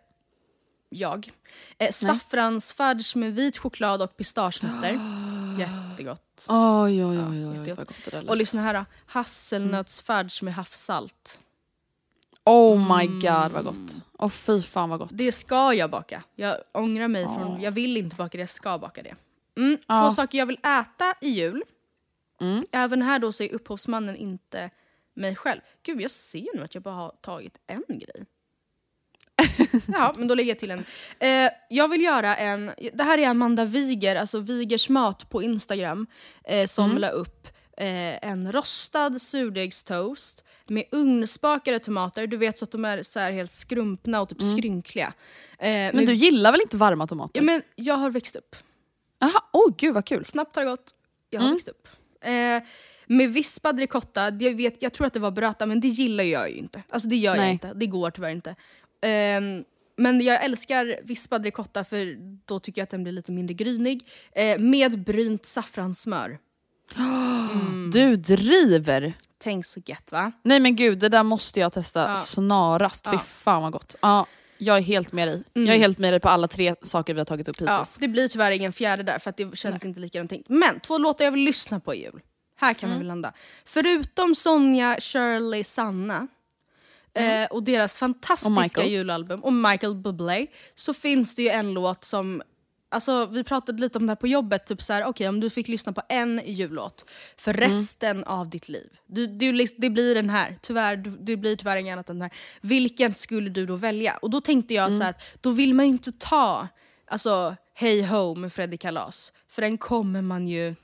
jag. 0.89 1.31
Eh, 1.77 1.91
saffransfudge 1.91 3.15
med 3.15 3.35
vit 3.35 3.57
choklad 3.57 4.01
och 4.01 4.17
pistagenötter. 4.17 4.99
Jättegott. 5.59 6.45
Oj, 6.49 7.05
oj, 7.05 7.19
oj, 7.19 7.47
oj, 7.47 7.59
oj, 7.59 7.73
vad 7.73 7.87
gott 7.87 8.05
det 8.05 8.11
där 8.11 8.19
Och 8.19 8.25
lät. 8.25 8.37
lyssna 8.37 8.61
här 8.61 8.85
hasselnötsfudge 9.05 10.43
med 10.43 10.53
havssalt. 10.53 11.39
Oh 12.45 12.97
my 12.97 13.07
god 13.07 13.51
vad 13.51 13.63
gott. 13.63 13.95
Åh 14.19 14.29
fy 14.29 14.61
fan 14.61 14.89
vad 14.89 14.99
gott. 14.99 15.09
Det 15.13 15.31
ska 15.31 15.73
jag 15.73 15.89
baka. 15.89 16.23
Jag 16.35 16.57
ångrar 16.71 17.07
mig 17.07 17.23
från, 17.23 17.61
jag 17.61 17.71
vill 17.71 17.97
inte 17.97 18.15
baka 18.15 18.37
det, 18.37 18.41
jag 18.41 18.49
ska 18.49 18.77
baka 18.77 19.03
det. 19.03 19.15
Mm. 19.57 19.77
Två 19.77 20.11
saker 20.11 20.37
jag 20.37 20.45
vill 20.45 20.57
äta 20.57 21.15
i 21.21 21.29
jul. 21.29 21.63
Mm. 22.41 22.65
Även 22.71 23.01
här 23.01 23.19
då 23.19 23.31
så 23.31 23.43
är 23.43 23.53
upphovsmannen 23.53 24.15
inte 24.15 24.69
mig 25.13 25.35
själv. 25.35 25.61
Gud 25.83 26.01
jag 26.01 26.11
ser 26.11 26.57
nu 26.57 26.63
att 26.63 26.73
jag 26.73 26.83
bara 26.83 26.95
har 26.95 27.09
tagit 27.21 27.57
en 27.67 27.83
grej. 27.87 28.25
ja, 29.87 30.13
men 30.17 30.27
då 30.27 30.35
lägger 30.35 30.51
jag 30.51 30.59
till 30.59 30.71
en. 30.71 30.85
Eh, 31.19 31.51
jag 31.69 31.87
vill 31.87 32.01
göra 32.01 32.35
en, 32.35 32.71
det 32.93 33.03
här 33.03 33.17
är 33.17 33.27
Amanda 33.27 33.65
Wiger, 33.65 34.15
alltså 34.15 34.39
Wigers 34.39 34.89
mat 34.89 35.29
på 35.29 35.43
Instagram, 35.43 36.07
eh, 36.43 36.67
som 36.67 36.97
la 36.97 37.09
upp 37.09 37.47
eh, 37.77 38.29
en 38.29 38.51
rostad 38.51 39.19
surdegstoast 39.21 40.43
med 40.67 40.83
ugnsbakade 40.91 41.79
tomater, 41.79 42.27
du 42.27 42.37
vet 42.37 42.57
så 42.57 42.65
att 42.65 42.71
de 42.71 42.85
är 42.85 43.03
så 43.03 43.19
helt 43.19 43.51
skrumpna 43.51 44.21
och 44.21 44.29
typ 44.29 44.41
skrynkliga. 44.41 45.13
Eh, 45.59 45.67
Men 45.69 45.95
med- 45.95 46.07
du 46.07 46.13
gillar 46.13 46.51
väl 46.51 46.61
inte 46.61 46.77
varma 46.77 47.07
tomater? 47.07 47.39
ja, 47.39 47.43
men 47.43 47.61
jag 47.75 47.95
har 47.95 48.09
växt 48.11 48.35
upp. 48.35 48.55
Jaha, 49.19 49.41
oj 49.53 49.73
gud 49.77 49.93
vad 49.93 50.05
kul. 50.05 50.25
Snabbt 50.25 50.55
har 50.55 50.63
det 50.63 50.69
gått. 50.69 50.93
Jag 51.29 51.41
har 51.41 51.51
växt 51.51 51.67
upp. 51.67 51.87
Eh, 52.21 52.63
med 53.07 53.33
vispad 53.33 53.79
ricotta, 53.79 54.29
jag, 54.29 54.53
vet, 54.55 54.81
jag 54.81 54.93
tror 54.93 55.07
att 55.07 55.13
det 55.13 55.19
var 55.19 55.31
burrata 55.31 55.65
men 55.65 55.79
det 55.81 55.87
gillar 55.87 56.23
jag 56.23 56.49
ju 56.51 56.55
inte. 56.57 56.83
Alltså 56.89 57.09
det 57.09 57.15
gör 57.15 57.35
jag 57.35 57.41
Nej. 57.41 57.51
inte, 57.51 57.73
det 57.73 57.85
går 57.85 58.11
tyvärr 58.11 58.29
inte. 58.29 58.55
Ehm, 59.01 59.63
men 59.97 60.21
jag 60.21 60.43
älskar 60.43 60.99
vispad 61.03 61.45
ricotta 61.45 61.83
för 61.83 62.17
då 62.45 62.59
tycker 62.59 62.81
jag 62.81 62.83
att 62.83 62.89
den 62.89 63.03
blir 63.03 63.13
lite 63.13 63.31
mindre 63.31 63.53
grynig. 63.53 64.07
Eh, 64.31 64.59
med 64.59 65.03
brynt 65.03 65.45
saffranssmör. 65.45 66.37
Du 67.93 68.15
driver. 68.15 69.13
Tänk 69.37 69.65
så 69.65 69.79
gött 69.85 70.11
va? 70.11 70.31
Nej 70.43 70.59
men 70.59 70.75
gud, 70.75 70.99
det 70.99 71.09
där 71.09 71.23
måste 71.23 71.59
jag 71.59 71.73
testa 71.73 71.99
Ja. 72.09 72.15
snarast. 72.15 73.07
Fy 73.07 73.13
Ja. 73.15 73.19
fan 73.19 73.61
vad 73.63 73.71
gott. 73.71 73.95
Ja, 74.01 74.25
jag 74.57 74.77
är 74.77 74.81
helt 74.81 75.11
med 75.11 75.27
dig. 75.27 75.43
Jag 75.53 75.67
är 75.75 75.79
helt 75.79 75.97
med 75.97 76.13
dig 76.13 76.19
på 76.19 76.29
alla 76.29 76.47
tre 76.47 76.75
saker 76.81 77.13
vi 77.13 77.19
har 77.19 77.25
tagit 77.25 77.47
upp 77.47 77.55
Ja, 77.61 77.71
hittills. 77.73 77.95
det 77.99 78.07
blir 78.07 78.27
tyvärr 78.27 78.51
ingen 78.51 78.73
fjärde 78.73 79.03
där 79.03 79.19
för 79.19 79.29
att 79.29 79.37
det 79.37 79.57
känns 79.57 79.85
inte 79.85 79.99
likadant 79.99 80.29
tänkt. 80.29 80.49
Men 80.49 80.79
två 80.79 80.97
låtar 80.97 81.25
jag 81.25 81.31
vill 81.31 81.43
lyssna 81.43 81.79
på 81.79 81.93
i 81.95 82.01
jul. 82.03 82.21
Här 82.55 82.73
kan 82.73 82.89
Mm. 82.89 82.91
man 82.91 82.99
väl 82.99 83.07
landa. 83.07 83.33
Förutom 83.65 84.35
Sonja, 84.35 84.97
Shirley, 84.99 85.63
Sanna 85.63 86.27
eh, 87.13 87.45
och 87.51 87.63
deras 87.63 87.97
fantastiska 87.97 88.81
Mm. 88.81 88.87
Och 88.87 88.91
julalbum 88.91 89.43
och 89.43 89.53
Michael 89.53 89.95
Bublé 89.95 90.47
så 90.75 90.93
finns 90.93 91.35
det 91.35 91.41
ju 91.41 91.49
en 91.49 91.73
låt 91.73 92.03
som 92.03 92.41
Alltså, 92.91 93.25
vi 93.25 93.43
pratade 93.43 93.81
lite 93.81 93.97
om 93.97 94.05
det 94.05 94.11
här 94.11 94.15
på 94.15 94.27
jobbet, 94.27 94.65
typ 94.65 94.81
så 94.81 94.93
här, 94.93 95.05
okej 95.05 95.29
om 95.29 95.39
du 95.39 95.49
fick 95.49 95.67
lyssna 95.67 95.93
på 95.93 96.01
en 96.09 96.41
jullåt 96.45 97.05
för 97.37 97.53
Mm. 97.53 97.69
resten 97.69 98.23
av 98.23 98.49
ditt 98.49 98.69
liv. 98.69 98.89
Du, 99.07 99.27
du, 99.27 99.51
lis- 99.53 99.75
det 99.77 99.89
blir 99.89 100.15
den 100.15 100.29
här, 100.29 100.57
tyvärr, 100.61 100.95
du- 100.95 101.17
det 101.21 101.37
blir 101.37 101.55
tyvärr 101.55 101.75
inget 101.77 101.93
annat 101.93 102.09
än 102.09 102.15
den 102.19 102.21
här. 102.21 102.37
Vilken 102.61 103.15
skulle 103.15 103.49
du 103.49 103.65
då 103.65 103.75
välja? 103.75 104.17
Och 104.21 104.29
då 104.29 104.41
tänkte 104.41 104.73
jag 104.73 104.87
Mm. 104.87 104.99
så 104.99 105.03
här, 105.03 105.15
då 105.41 105.49
vill 105.51 105.73
man 105.73 105.85
ju 105.85 105.91
inte 105.91 106.11
ta 106.11 106.67
alltså, 107.07 107.55
Hey 107.73 108.03
Ho 108.05 108.35
med 108.35 108.53
Freddy 108.53 108.77
Kalas, 108.77 109.33
för 109.49 109.61
den 109.61 109.77
kommer 109.77 110.21
man 110.21 110.47
ju 110.47 110.75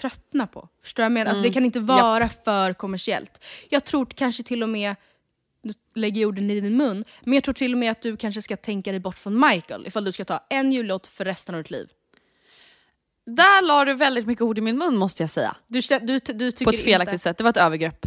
tröttna 0.00 0.46
på. 0.46 0.68
Förstår 0.82 1.02
jag 1.02 1.12
menar? 1.12 1.28
Alltså, 1.30 1.42
det 1.42 1.52
kan 1.52 1.64
inte 1.64 1.80
vara 1.80 2.28
för 2.28 2.72
kommersiellt. 2.72 3.44
Jag 3.68 3.84
tror 3.84 4.06
kanske 4.06 4.42
till 4.42 4.62
och 4.62 4.68
med, 4.68 4.96
nu 5.62 5.72
lägger 5.94 6.20
jag 6.20 6.28
orden 6.28 6.50
i 6.50 6.60
din 6.60 6.76
mun, 6.76 7.04
men 7.20 7.34
jag 7.34 7.44
tror 7.44 7.54
till 7.54 7.72
och 7.72 7.78
med 7.78 7.90
att 7.90 8.02
du 8.02 8.16
kanske 8.16 8.42
ska 8.42 8.56
tänka 8.56 8.90
dig 8.90 9.00
bort 9.00 9.18
från 9.18 9.40
Michael 9.40 9.86
ifall 9.86 10.04
du 10.04 10.12
ska 10.12 10.24
ta 10.24 10.40
en 10.50 10.72
jullåt 10.72 11.06
för 11.06 11.24
resten 11.24 11.54
av 11.54 11.60
ditt 11.60 11.70
liv. 11.70 11.88
Där 13.26 13.66
la 13.66 13.84
du 13.84 13.94
väldigt 13.94 14.26
mycket 14.26 14.42
ord 14.42 14.58
i 14.58 14.60
min 14.60 14.78
mun 14.78 14.96
måste 14.96 15.22
jag 15.22 15.30
säga. 15.30 15.56
Du, 15.66 15.80
du, 15.80 16.18
du 16.18 16.52
tycker 16.52 16.64
På 16.64 16.70
ett 16.70 16.84
felaktigt 16.84 17.12
inte... 17.12 17.22
sätt, 17.22 17.36
det 17.36 17.44
var 17.44 17.50
ett 17.50 17.56
övergrepp. 17.56 18.06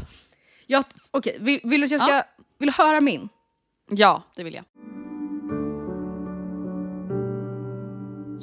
Jag, 0.68 0.84
okej, 1.12 1.38
vill, 1.40 1.60
vill 1.64 1.82
du 1.82 1.86
att 1.86 1.92
jag 1.92 2.02
ska... 2.02 2.12
Ja. 2.12 2.24
Vill 2.58 2.68
du 2.68 2.74
höra 2.84 3.02
min? 3.02 3.30
Ja, 3.90 4.24
det 4.36 4.44
vill 4.44 4.54
jag. 4.54 4.64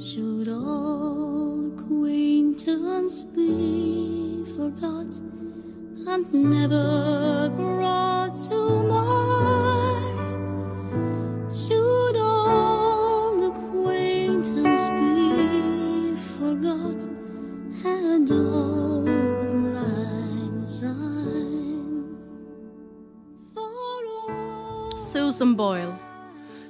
Should 0.00 0.48
all 0.48 1.72
acquaintance 1.72 3.26
be 3.34 4.44
forgot 4.56 5.22
and 6.06 6.32
never 6.32 7.50
brought 7.56 8.34
to 8.48 8.82
mind? 8.84 10.42
Should 11.52 12.16
all 12.16 13.44
acquaintance 13.50 14.88
be 14.98 16.16
forgot 16.38 17.00
and 17.84 18.30
all 18.30 19.04
lang 19.74 20.66
syne? 20.66 22.04
Susan 25.12 25.56
Boyle. 25.56 25.94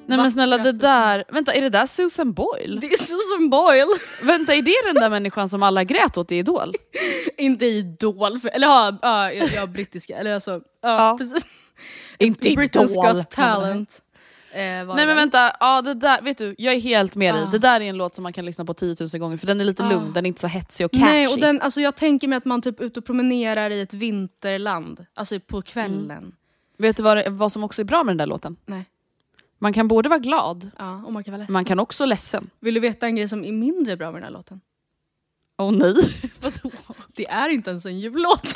Nej 0.07 0.19
men 0.19 0.33
snälla 0.33 0.59
det 0.59 0.73
där, 0.73 1.25
vänta 1.29 1.53
är 1.53 1.63
det 1.63 1.69
där 1.69 1.87
Susan 1.87 2.33
Boyle? 2.33 2.81
Det 2.81 2.87
är 2.87 2.97
Susan 2.97 3.51
Boyle! 3.51 3.87
Vänta 4.23 4.55
är 4.55 4.63
det 4.63 4.93
den 4.93 5.03
där 5.03 5.11
människan 5.11 5.49
som 5.49 5.63
alla 5.63 5.85
grät 5.85 6.17
åt 6.17 6.33
i 6.33 6.37
Idol? 6.37 6.75
Inte 7.41 7.67
Idol, 7.67 8.39
för, 8.39 8.49
eller 8.49 8.67
ja, 8.67 8.99
ja, 9.03 9.33
ja, 9.33 9.47
ja 9.55 9.67
brittiska, 9.67 10.17
eller 10.17 10.35
alltså, 10.35 10.51
ja, 10.51 10.61
Ja. 11.11 11.17
precis. 11.19 11.47
Inte 12.19 12.49
Britain's 12.49 13.13
Got 13.15 13.31
Talent. 13.31 14.03
Eh, 14.53 14.59
Nej 14.61 14.87
men 15.07 15.17
vänta, 15.17 15.53
ja, 15.61 15.83
det 15.83 15.95
där, 15.95 16.23
vet 16.23 16.39
du, 16.39 16.55
jag 16.59 16.75
är 16.75 16.81
helt 16.81 17.17
med 17.17 17.35
dig. 17.35 17.43
Ah. 17.43 17.51
Det 17.51 17.59
där 17.59 17.81
är 17.81 17.85
en 17.85 17.97
låt 17.97 18.15
som 18.15 18.23
man 18.23 18.33
kan 18.33 18.45
lyssna 18.45 18.65
på 18.65 18.75
10 18.75 18.97
000 19.01 19.09
gånger 19.09 19.37
för 19.37 19.47
den 19.47 19.61
är 19.61 19.65
lite 19.65 19.85
Ah. 19.85 19.89
lugn, 19.91 20.13
den 20.13 20.27
är 20.27 20.29
inte 20.29 20.41
så 20.41 20.47
hetsig 20.47 20.87
och 20.87 20.93
catchy. 20.93 21.05
Nej, 21.07 21.27
och 21.29 21.39
den, 21.39 21.61
alltså 21.61 21.81
jag 21.81 21.97
tänker 21.97 22.29
mig 22.29 22.37
att 22.37 22.45
man 22.45 22.63
typ 22.63 22.81
ute 22.81 23.01
och 23.01 23.07
promenerar 23.07 23.71
i 23.71 23.81
ett 23.81 23.95
vinterland, 23.95 25.07
alltså 25.15 25.41
på 25.41 25.63
kvällen. 25.63 26.33
Vet 26.79 26.97
du 26.97 27.03
vad, 27.03 27.17
det, 27.17 27.31
vad 27.31 27.53
som 27.53 27.65
också 27.65 27.83
är 27.83 27.85
bra 27.85 28.05
med 28.05 28.13
den 28.13 28.17
där 28.19 28.27
låten? 28.27 28.57
Nej. 28.67 28.85
Man 29.59 29.73
kan 29.73 29.89
både 29.89 30.09
vara 30.09 30.19
glad, 30.19 30.71
Ja, 30.79 31.03
och 31.07 31.13
man 31.13 31.25
kan 31.25 31.33
vara 31.33 31.39
ledsen. 31.39 31.53
man 31.53 31.65
kan 31.65 31.79
också 31.81 32.05
ledsen. 32.05 32.51
Vill 32.61 32.75
du 32.75 32.81
veta 32.81 33.07
en 33.07 33.17
grej 33.17 33.29
som 33.29 33.45
är 33.45 33.53
mindre 33.53 33.97
bra 33.97 34.07
med 34.13 34.15
den 34.21 34.25
här 34.25 34.31
låten? 34.33 34.61
Åh 35.61 35.69
oh, 35.69 35.73
nej. 35.73 35.95
Det 37.17 37.27
är 37.27 37.49
inte 37.49 37.71
ens 37.71 37.87
en 37.87 38.01
jullåt. 38.01 38.43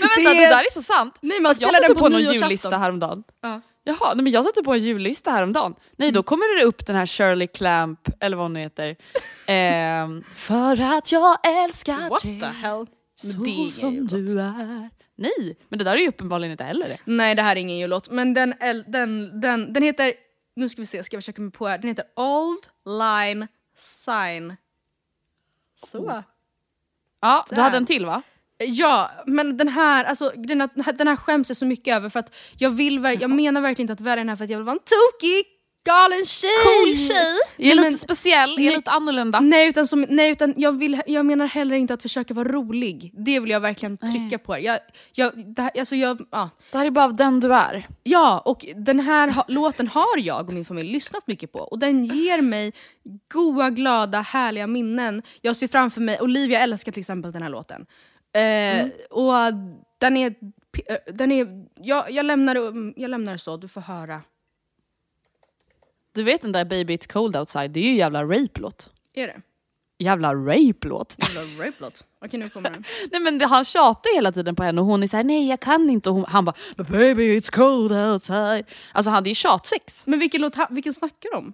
Men 0.00 0.24
vänta, 0.24 0.34
det, 0.34 0.46
där 0.46 0.58
är 0.58 0.72
så 0.72 0.82
sant. 0.82 1.18
Nej, 1.20 1.40
man 1.40 1.50
jag 1.50 1.56
spelar 1.56 1.72
satte 1.72 1.94
på, 1.94 2.00
på 2.00 2.08
någon 2.08 2.20
jullista 2.20 2.78
häromdagen. 2.78 3.22
Ja. 3.42 3.60
Jaha, 3.84 4.14
nej, 4.14 4.22
men 4.22 4.32
jag 4.32 4.44
satte 4.44 4.62
på 4.62 4.72
en 4.72 4.80
jullista 4.80 5.30
häromdagen. 5.30 5.74
Nej 5.96 6.12
då 6.12 6.22
kommer 6.22 6.58
det 6.58 6.64
upp 6.64 6.86
den 6.86 6.96
här 6.96 7.06
Shirley 7.06 7.46
Clamp, 7.46 8.00
eller 8.20 8.36
vad 8.36 8.44
hon 8.44 8.52
nu 8.52 8.60
heter. 8.60 8.96
Ehm, 9.46 10.24
för 10.34 10.80
att 10.80 11.12
jag 11.12 11.38
älskar 11.64 12.08
What 12.08 12.22
dig 12.22 12.40
the 12.40 12.46
hell? 12.46 12.86
Men 13.22 13.32
så 13.32 13.38
det 13.38 13.70
som 13.70 14.06
du 14.06 14.40
är. 14.40 14.90
Nej, 15.16 15.58
men 15.68 15.78
det 15.78 15.84
där 15.84 15.96
är 15.96 16.00
ju 16.00 16.08
uppenbarligen 16.08 16.52
inte 16.52 16.64
heller 16.64 16.88
det. 16.88 16.98
Nej, 17.04 17.34
det 17.34 17.42
här 17.42 17.56
är 17.56 17.60
ingen 17.60 17.78
jullåt. 17.78 18.10
Men 18.10 18.34
den, 18.34 18.54
den, 18.86 19.40
den, 19.40 19.72
den 19.72 19.82
heter, 19.82 20.12
nu 20.58 20.68
ska 20.68 20.82
vi 20.82 20.86
se, 20.86 21.04
ska 21.04 21.16
jag 21.16 21.22
försöka 21.22 21.42
mig 21.42 21.50
på 21.50 21.66
här. 21.66 21.78
Den 21.78 21.88
heter 21.88 22.04
Old 22.16 22.68
Line 22.84 23.46
Sign. 23.76 24.56
Så. 25.76 26.22
Ja, 27.20 27.46
du 27.48 27.56
Där. 27.56 27.62
hade 27.62 27.76
en 27.76 27.86
till 27.86 28.06
va? 28.06 28.22
Ja, 28.58 29.10
men 29.26 29.56
den 29.56 29.68
här, 29.68 30.04
alltså, 30.04 30.32
den, 30.36 30.60
här, 30.60 30.92
den 30.92 31.08
här 31.08 31.16
skäms 31.16 31.50
jag 31.50 31.56
så 31.56 31.66
mycket 31.66 31.96
över 31.96 32.08
för 32.08 32.20
att 32.20 32.34
jag 32.56 32.70
vill 32.70 33.18
jag 33.20 33.30
menar 33.30 33.60
verkligen 33.60 33.84
inte 33.84 33.92
att 33.92 34.00
välja 34.00 34.16
den 34.16 34.28
här 34.28 34.36
för 34.36 34.44
att 34.44 34.50
jag 34.50 34.58
vill 34.58 34.64
vara 34.64 34.76
en 34.76 34.84
tokig, 34.84 35.44
galen 35.92 36.24
tjej! 36.24 36.50
Cool 36.64 36.96
tjej! 36.96 37.70
Är 37.70 37.74
Nej, 37.76 37.90
lite 37.90 37.98
speciell, 37.98 38.50
är 38.50 38.56
nej. 38.64 38.76
lite 38.76 38.90
annorlunda. 38.90 39.40
Nej, 39.40 39.68
utan, 39.68 39.86
som, 39.86 40.06
nej, 40.08 40.30
utan 40.30 40.54
jag, 40.56 40.78
vill, 40.78 41.02
jag 41.06 41.26
menar 41.26 41.46
heller 41.46 41.76
inte 41.76 41.94
att 41.94 42.02
försöka 42.02 42.34
vara 42.34 42.48
rolig. 42.48 43.12
Det 43.26 43.40
vill 43.40 43.50
jag 43.50 43.60
verkligen 43.60 43.96
trycka 43.96 44.38
på. 44.38 44.58
Jag, 44.58 44.78
jag, 45.12 45.54
det 45.54 45.62
här, 45.62 45.70
alltså 45.78 45.96
jag, 45.96 46.20
ja. 46.30 46.50
Det 46.72 46.78
här 46.78 46.86
är 46.86 46.90
bara 46.90 47.08
den 47.08 47.40
du 47.40 47.54
är. 47.54 47.86
ja, 48.02 48.42
och 48.44 48.66
den 48.76 49.00
här 49.00 49.30
ha, 49.30 49.44
låten 49.48 49.88
har 49.88 50.18
jag 50.18 50.46
och 50.48 50.52
min 50.54 50.64
familj 50.64 50.92
lyssnat 50.92 51.26
mycket 51.26 51.52
på. 51.52 51.58
Och 51.58 51.78
den 51.78 52.04
ger 52.04 52.42
mig 52.42 52.72
goa, 53.32 53.70
glada, 53.70 54.20
härliga 54.20 54.66
minnen. 54.66 55.22
Jag 55.40 55.56
ser 55.56 55.68
framför 55.68 56.00
mig, 56.00 56.20
Olivia 56.20 56.60
älskar 56.60 56.92
till 56.92 57.00
exempel 57.00 57.32
den 57.32 57.42
här 57.42 57.50
låten. 57.50 57.86
Eh, 58.36 58.86
Och 59.10 59.34
den 60.00 60.16
är, 60.16 60.26
eh, 60.88 60.96
den 61.14 61.32
är 61.32 61.46
jag, 61.80 62.10
jag, 62.10 62.26
lämnar, 62.26 62.56
jag 63.00 63.10
lämnar 63.10 63.36
så, 63.36 63.56
du 63.56 63.68
får 63.68 63.80
höra. 63.80 64.20
Du 66.18 66.24
vet 66.24 66.42
den 66.42 66.52
där 66.52 66.64
Baby 66.64 66.96
It's 66.96 67.12
Cold 67.12 67.36
Outside, 67.36 67.70
det 67.70 67.80
är 67.80 67.84
ju 67.84 67.94
jävla 67.94 68.24
rape-låt. 68.24 68.90
Är 69.14 69.26
det? 69.26 69.40
Jävla 69.98 70.34
rape-låt. 70.34 71.16
Jävla 71.18 71.64
rape-låt. 71.64 72.04
Okej, 72.24 72.40
nu 72.40 72.48
kommer 72.48 72.70
den. 72.70 72.84
Nej 73.12 73.20
men 73.20 73.38
det, 73.38 73.46
han 73.46 73.64
tjatar 73.64 74.14
hela 74.14 74.32
tiden 74.32 74.56
på 74.56 74.62
henne 74.62 74.80
och 74.80 74.86
hon 74.86 75.02
är 75.02 75.06
såhär 75.06 75.24
nej 75.24 75.48
jag 75.48 75.60
kan 75.60 75.90
inte 75.90 76.08
och 76.08 76.14
hon, 76.14 76.24
han 76.28 76.44
bara 76.44 76.54
baby 76.76 77.38
it's 77.38 77.52
cold 77.52 77.92
outside. 77.92 78.66
Alltså 78.92 79.10
han, 79.10 79.24
det 79.24 79.30
är 79.30 79.34
tjatsex. 79.34 80.06
Men 80.06 80.18
vilken, 80.18 80.40
låt, 80.40 80.56
vilken 80.70 80.92
snackar 80.94 81.30
du 81.30 81.36
om? 81.36 81.52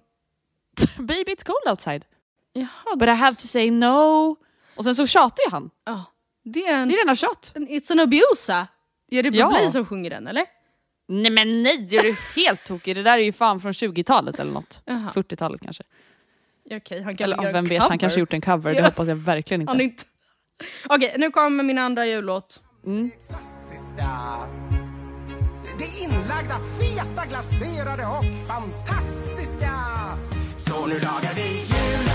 baby 0.97 1.31
it's 1.31 1.45
cold 1.45 1.71
outside. 1.71 2.05
Jaha, 2.53 2.95
But 2.95 3.07
I 3.09 3.11
have 3.11 3.35
to 3.35 3.47
say 3.47 3.71
no. 3.71 4.35
Och 4.75 4.83
sen 4.83 4.95
så 4.95 5.07
tjatar 5.07 5.43
ju 5.45 5.51
han. 5.51 5.69
ja. 5.85 6.03
det 6.43 6.65
är 6.65 6.75
en... 6.75 6.87
Det 6.87 6.93
är 6.93 6.99
rena 6.99 7.15
tjat. 7.15 7.51
en 7.55 7.67
It's 7.67 7.91
an 7.91 7.99
abuse. 7.99 8.67
Är 9.11 9.23
det 9.23 9.37
Ja. 9.37 9.47
Bublé 9.47 9.71
som 9.71 9.85
sjunger 9.85 10.09
den 10.09 10.27
eller? 10.27 10.43
Nej 11.07 11.31
men 11.31 11.63
nej, 11.63 11.95
är 11.95 12.01
du 12.03 12.15
helt 12.41 12.65
tokig? 12.67 12.95
Det 12.95 13.03
där 13.03 13.17
är 13.17 13.23
ju 13.23 13.33
fan 13.33 13.59
från 13.59 13.71
20-talet 13.71 14.39
eller 14.39 14.51
något. 14.51 14.81
Jaha. 14.85 15.11
40-talet 15.15 15.61
kanske. 15.61 15.83
Okej, 16.71 17.01
han 17.01 17.17
kan 17.17 17.25
Eller 17.25 17.43
göra 17.43 17.51
vem 17.51 17.65
vet, 17.65 17.79
cover. 17.79 17.89
han 17.89 17.97
kanske 17.97 18.19
gjort 18.19 18.33
en 18.33 18.41
cover. 18.41 18.73
Det 18.73 18.79
Ja. 18.79 18.85
hoppas 18.85 19.07
jag 19.07 19.15
verkligen 19.15 19.61
inte. 19.61 19.83
Inte... 19.83 20.03
Okej, 20.85 21.15
nu 21.17 21.29
kommer 21.31 21.63
min 21.63 21.77
andra 21.77 22.05
jullåt. 22.05 22.61
klassiska. 23.29 24.09
Det 25.79 26.03
inlagda, 26.03 26.59
feta, 26.79 27.25
glaserade 27.29 28.05
och 28.05 28.25
fantastiska. 28.47 29.73
Så 30.57 30.85
nu 30.85 30.93
lagar 30.99 31.33
vi 31.35 31.41
jul, 31.41 32.09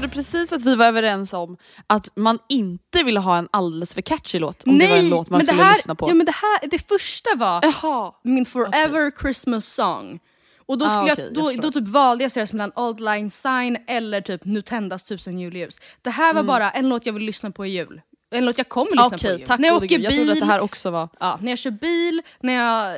trodde 0.00 0.08
precis 0.14 0.52
att 0.52 0.62
vi 0.62 0.74
var 0.76 0.86
överens 0.86 1.32
om 1.32 1.56
att 1.86 2.08
man 2.16 2.38
inte 2.48 3.02
ville 3.04 3.20
ha 3.20 3.36
en 3.38 3.48
alldeles 3.50 3.94
för 3.94 4.02
catchy 4.02 4.38
låt. 4.38 4.66
Om 4.66 4.78
det 4.78 4.86
var 4.86 4.96
en 4.96 5.08
låt 5.08 5.30
man 5.30 5.42
skulle 5.42 5.62
här, 5.62 5.74
lyssna 5.74 5.94
på. 5.94 6.10
Ja, 6.10 6.14
men 6.14 6.26
det, 6.26 6.32
här, 6.32 6.68
det 6.68 6.88
första 6.88 7.30
var 7.36 7.60
Jaha. 7.62 8.12
min 8.24 8.46
Forever 8.46 9.10
Christmas 9.20 9.66
song. 9.74 10.20
Och 10.66 10.78
då, 10.78 10.84
Ah, 10.84 10.88
skulle 10.88 11.12
okej, 11.12 11.24
jag, 11.24 11.26
jag 11.26 11.34
då, 11.34 11.48
förstår. 11.50 11.62
då 11.62 11.72
typ 11.72 11.88
valde 11.88 12.24
jag 12.24 12.32
seriöst 12.32 12.52
mellan 12.52 12.72
Old 12.76 13.00
Line 13.00 13.30
Sign 13.30 13.76
eller 13.86 14.20
typ 14.20 14.44
Nu 14.44 14.62
tändas 14.62 15.04
tusen 15.04 15.38
julljus. 15.38 15.80
Det 16.02 16.10
här 16.10 16.32
var 16.34 16.40
Mm. 16.40 16.46
bara 16.46 16.70
en 16.70 16.88
låt 16.88 17.06
jag 17.06 17.12
vill 17.12 17.22
lyssna 17.22 17.50
på 17.50 17.66
i 17.66 17.70
jul. 17.70 18.00
En 18.30 18.44
låt 18.46 18.58
jag 18.58 18.68
kommer 18.68 18.90
lyssna 18.90 19.18
på 19.18 19.26
i 19.26 19.38
jul. 19.38 19.46
tack 19.48 19.60
när 19.60 19.68
jag 19.68 19.76
åker. 19.76 19.98
Jag 19.98 20.12
bil, 20.12 20.18
trodde 20.18 20.32
att 20.32 20.40
det 20.40 20.46
här 20.46 20.60
också 20.60 20.90
var... 20.90 21.08
ja, 21.20 21.38
när 21.42 21.52
jag 21.52 21.58
kör 21.58 21.70
bil, 21.70 22.22
när 22.40 22.52
jag... 22.52 22.96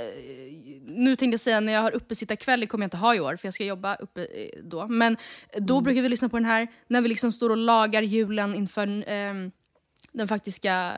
Nu 0.88 1.16
tänkte 1.16 1.32
jag 1.34 1.40
säga 1.40 1.60
när 1.60 1.72
jag 1.72 1.80
har 1.82 1.90
uppesittarkväll, 1.94 2.60
det 2.60 2.66
kommer 2.66 2.82
jag 2.84 2.86
inte 2.86 2.96
ha 2.96 3.14
i 3.14 3.20
år 3.20 3.36
för 3.36 3.46
jag 3.48 3.54
ska 3.54 3.64
jobba 3.64 3.94
uppe 3.94 4.24
eh, 4.24 4.48
då. 4.62 4.86
Men 4.88 5.16
då 5.58 5.74
Mm. 5.74 5.84
brukar 5.84 6.02
vi 6.02 6.08
lyssna 6.08 6.28
på 6.28 6.36
den 6.36 6.44
här 6.44 6.68
när 6.86 7.00
vi 7.00 7.08
liksom 7.08 7.32
står 7.32 7.50
och 7.50 7.56
lagar 7.56 8.02
julen 8.02 8.54
inför 8.54 9.04
ehm, 9.06 9.50
den 10.12 10.28
faktiska 10.28 10.92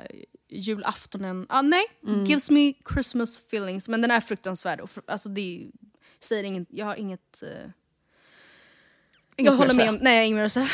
julaftonen. 0.48 1.46
Ah, 1.48 1.62
nej, 1.62 1.84
Mm. 2.06 2.24
gives 2.24 2.50
me 2.50 2.72
Christmas 2.92 3.38
feelings. 3.38 3.88
Men 3.88 4.00
den 4.02 4.10
är 4.10 4.20
fruktansvärd. 4.20 4.80
Och 4.80 4.90
fr- 4.90 5.02
alltså 5.06 5.28
det 5.28 5.66
säger 6.20 6.44
inget, 6.44 6.68
jag 6.70 6.86
har 6.86 6.96
inget... 6.96 7.42
eh, 7.42 7.70
Inget 9.36 9.52
jag 9.52 9.58
håller 9.58 9.74
med 9.74 9.88
om, 9.88 9.98
nej 10.02 10.26
inget 10.26 10.36
mer 10.36 10.44
att 10.44 10.52
säga. 10.52 10.68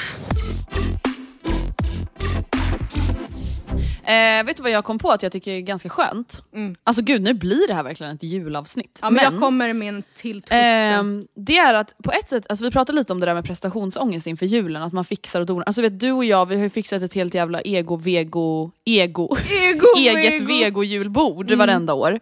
Eh, 4.06 4.44
vet 4.44 4.56
du 4.56 4.62
vad 4.62 4.72
jag 4.72 4.84
kom 4.84 4.98
på 4.98 5.10
att 5.10 5.22
jag 5.22 5.32
tycker 5.32 5.50
är 5.50 5.60
ganska 5.60 5.88
skönt? 5.88 6.42
Alltså 6.84 7.02
gud, 7.02 7.22
nu 7.22 7.34
blir 7.34 7.68
det 7.68 7.74
här 7.74 7.82
verkligen 7.82 8.14
ett 8.14 8.22
julavsnitt. 8.22 9.00
Mm. 9.02 9.16
Ja, 9.16 9.22
men, 9.22 9.32
jag 9.32 9.42
kommer 9.42 9.72
med 9.72 9.88
en 9.88 10.02
till 10.16 10.42
twist. 10.42 10.52
Ehm, 10.52 11.26
det 11.36 11.58
är 11.58 11.74
att 11.74 11.94
på 12.04 12.12
ett 12.12 12.28
sätt, 12.28 12.46
alltså 12.48 12.64
vi 12.64 12.70
pratade 12.70 12.98
lite 12.98 13.12
om 13.12 13.20
det 13.20 13.26
där 13.26 13.34
med 13.34 13.44
prestationsångest 13.44 14.26
inför 14.26 14.46
julen, 14.46 14.82
att 14.82 14.92
man 14.92 15.04
fixar 15.04 15.40
och 15.40 15.46
donar. 15.46 15.64
Alltså 15.66 15.82
vet 15.82 16.00
du 16.00 16.12
och 16.12 16.24
jag, 16.24 16.46
vi 16.46 16.54
har 16.54 16.62
ju 16.62 16.70
fixat 16.70 17.02
ett 17.02 17.14
helt 17.14 17.34
jävla 17.34 17.60
ego, 17.62 17.96
vego, 17.96 18.70
ego, 18.84 19.36
Ego, 19.50 19.86
eget 19.96 20.32
ego. 20.32 20.46
vego-julbord 20.46 21.52
varenda 21.52 21.94
år. 21.94 22.20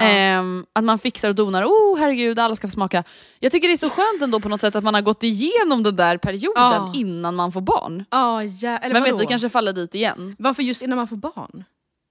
Ehm, 0.00 0.66
att 0.72 0.84
man 0.84 0.98
fixar 0.98 1.28
och 1.28 1.34
donar, 1.34 1.64
oh 1.64 1.98
herregud 1.98 2.38
alla 2.38 2.56
ska 2.56 2.66
få 2.68 2.72
smaka. 2.72 3.04
Jag 3.40 3.52
tycker 3.52 3.68
det 3.68 3.74
är 3.74 3.76
så 3.76 3.90
skönt 3.90 4.22
ändå 4.22 4.40
på 4.40 4.48
något 4.48 4.60
sätt 4.60 4.74
att 4.76 4.84
man 4.84 4.94
har 4.94 5.00
gått 5.02 5.22
igenom 5.22 5.82
den 5.82 5.96
där 5.96 6.16
perioden 6.18 6.62
Ja. 6.62 6.92
innan 6.94 7.34
man 7.34 7.52
får 7.52 7.60
barn. 7.60 8.04
Ja, 8.10 8.44
ja, 8.44 8.76
eller 8.76 8.92
Men 8.92 9.02
vet, 9.02 9.12
vadå? 9.12 9.20
vi 9.22 9.26
kanske 9.26 9.48
faller 9.48 9.72
dit 9.72 9.94
igen. 9.94 10.36
Varför 10.38 10.62
just 10.62 10.82
innan 10.82 10.96
man 10.98 11.08
får 11.08 11.16
barn? 11.16 11.64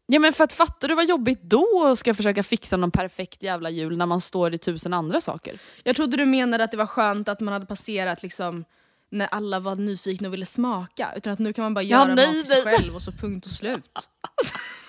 Ja 0.08 0.20
men 0.20 0.34
för 0.34 0.44
att 0.44 0.54
fattar 0.54 0.88
du 0.88 0.96
vad 0.96 1.06
jobbigt 1.06 1.42
då 1.42 1.60
och 1.62 1.98
ska 1.98 2.14
försöka 2.14 2.44
fixa 2.44 2.78
någon 2.78 2.92
perfekt 2.92 3.44
jävla 3.44 3.70
jul 3.70 3.98
när 3.98 4.06
man 4.06 4.22
står 4.22 4.54
i 4.54 4.58
tusen 4.58 4.94
andra 4.94 5.22
saker? 5.22 5.60
Jag 5.84 5.96
trodde 5.96 6.18
du 6.18 6.26
menade 6.26 6.64
att 6.64 6.72
det 6.72 6.78
var 6.78 6.86
skönt 6.86 7.28
att 7.28 7.40
man 7.40 7.54
hade 7.54 7.66
passerat 7.66 8.24
liksom 8.24 8.66
när 9.12 9.28
alla 9.28 9.60
var 9.60 9.76
nyfikna 9.76 10.28
och 10.28 10.34
ville 10.34 10.46
smaka. 10.46 11.08
Utan 11.18 11.34
att 11.34 11.40
nu 11.40 11.54
kan 11.54 11.64
man 11.64 11.74
bara 11.74 11.84
Ja, 11.84 11.98
göra 12.06 12.16
nej, 12.16 12.26
mat 12.28 12.34
till 12.36 12.46
sig 12.52 12.64
nej. 12.66 12.76
själv 12.76 12.96
och 12.96 13.02
så 13.02 13.12
punkt 13.12 13.46
och 13.46 13.52
slut. 13.52 13.84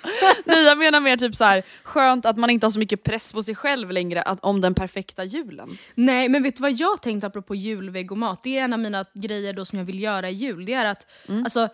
Nej 0.44 0.64
jag 0.64 0.78
menar 0.78 1.00
mer 1.00 1.16
typ 1.16 1.36
så 1.36 1.44
här 1.44 1.62
skönt 1.82 2.26
att 2.26 2.38
man 2.38 2.50
inte 2.50 2.66
har 2.66 2.70
så 2.70 2.78
mycket 2.78 3.02
press 3.02 3.32
på 3.32 3.42
sig 3.42 3.54
själv 3.54 3.90
längre 3.90 4.22
att, 4.22 4.40
om 4.40 4.60
den 4.60 4.74
perfekta 4.74 5.24
julen. 5.24 5.78
Nej 5.94 6.28
men 6.28 6.42
vet 6.42 6.56
du 6.56 6.62
vad 6.62 6.72
jag 6.72 7.02
tänkte 7.02 7.26
apropå 7.26 7.54
julvegomat? 7.54 8.42
Det 8.42 8.58
är 8.58 8.64
en 8.64 8.72
av 8.72 8.78
mina 8.78 9.04
grejer 9.14 9.52
då 9.52 9.64
som 9.64 9.78
jag 9.78 9.86
vill 9.86 10.02
göra 10.02 10.30
i 10.30 10.32
jul. 10.32 10.64
Det 10.64 10.74
är 10.74 10.84
att, 10.84 11.06
alltså, 11.44 11.68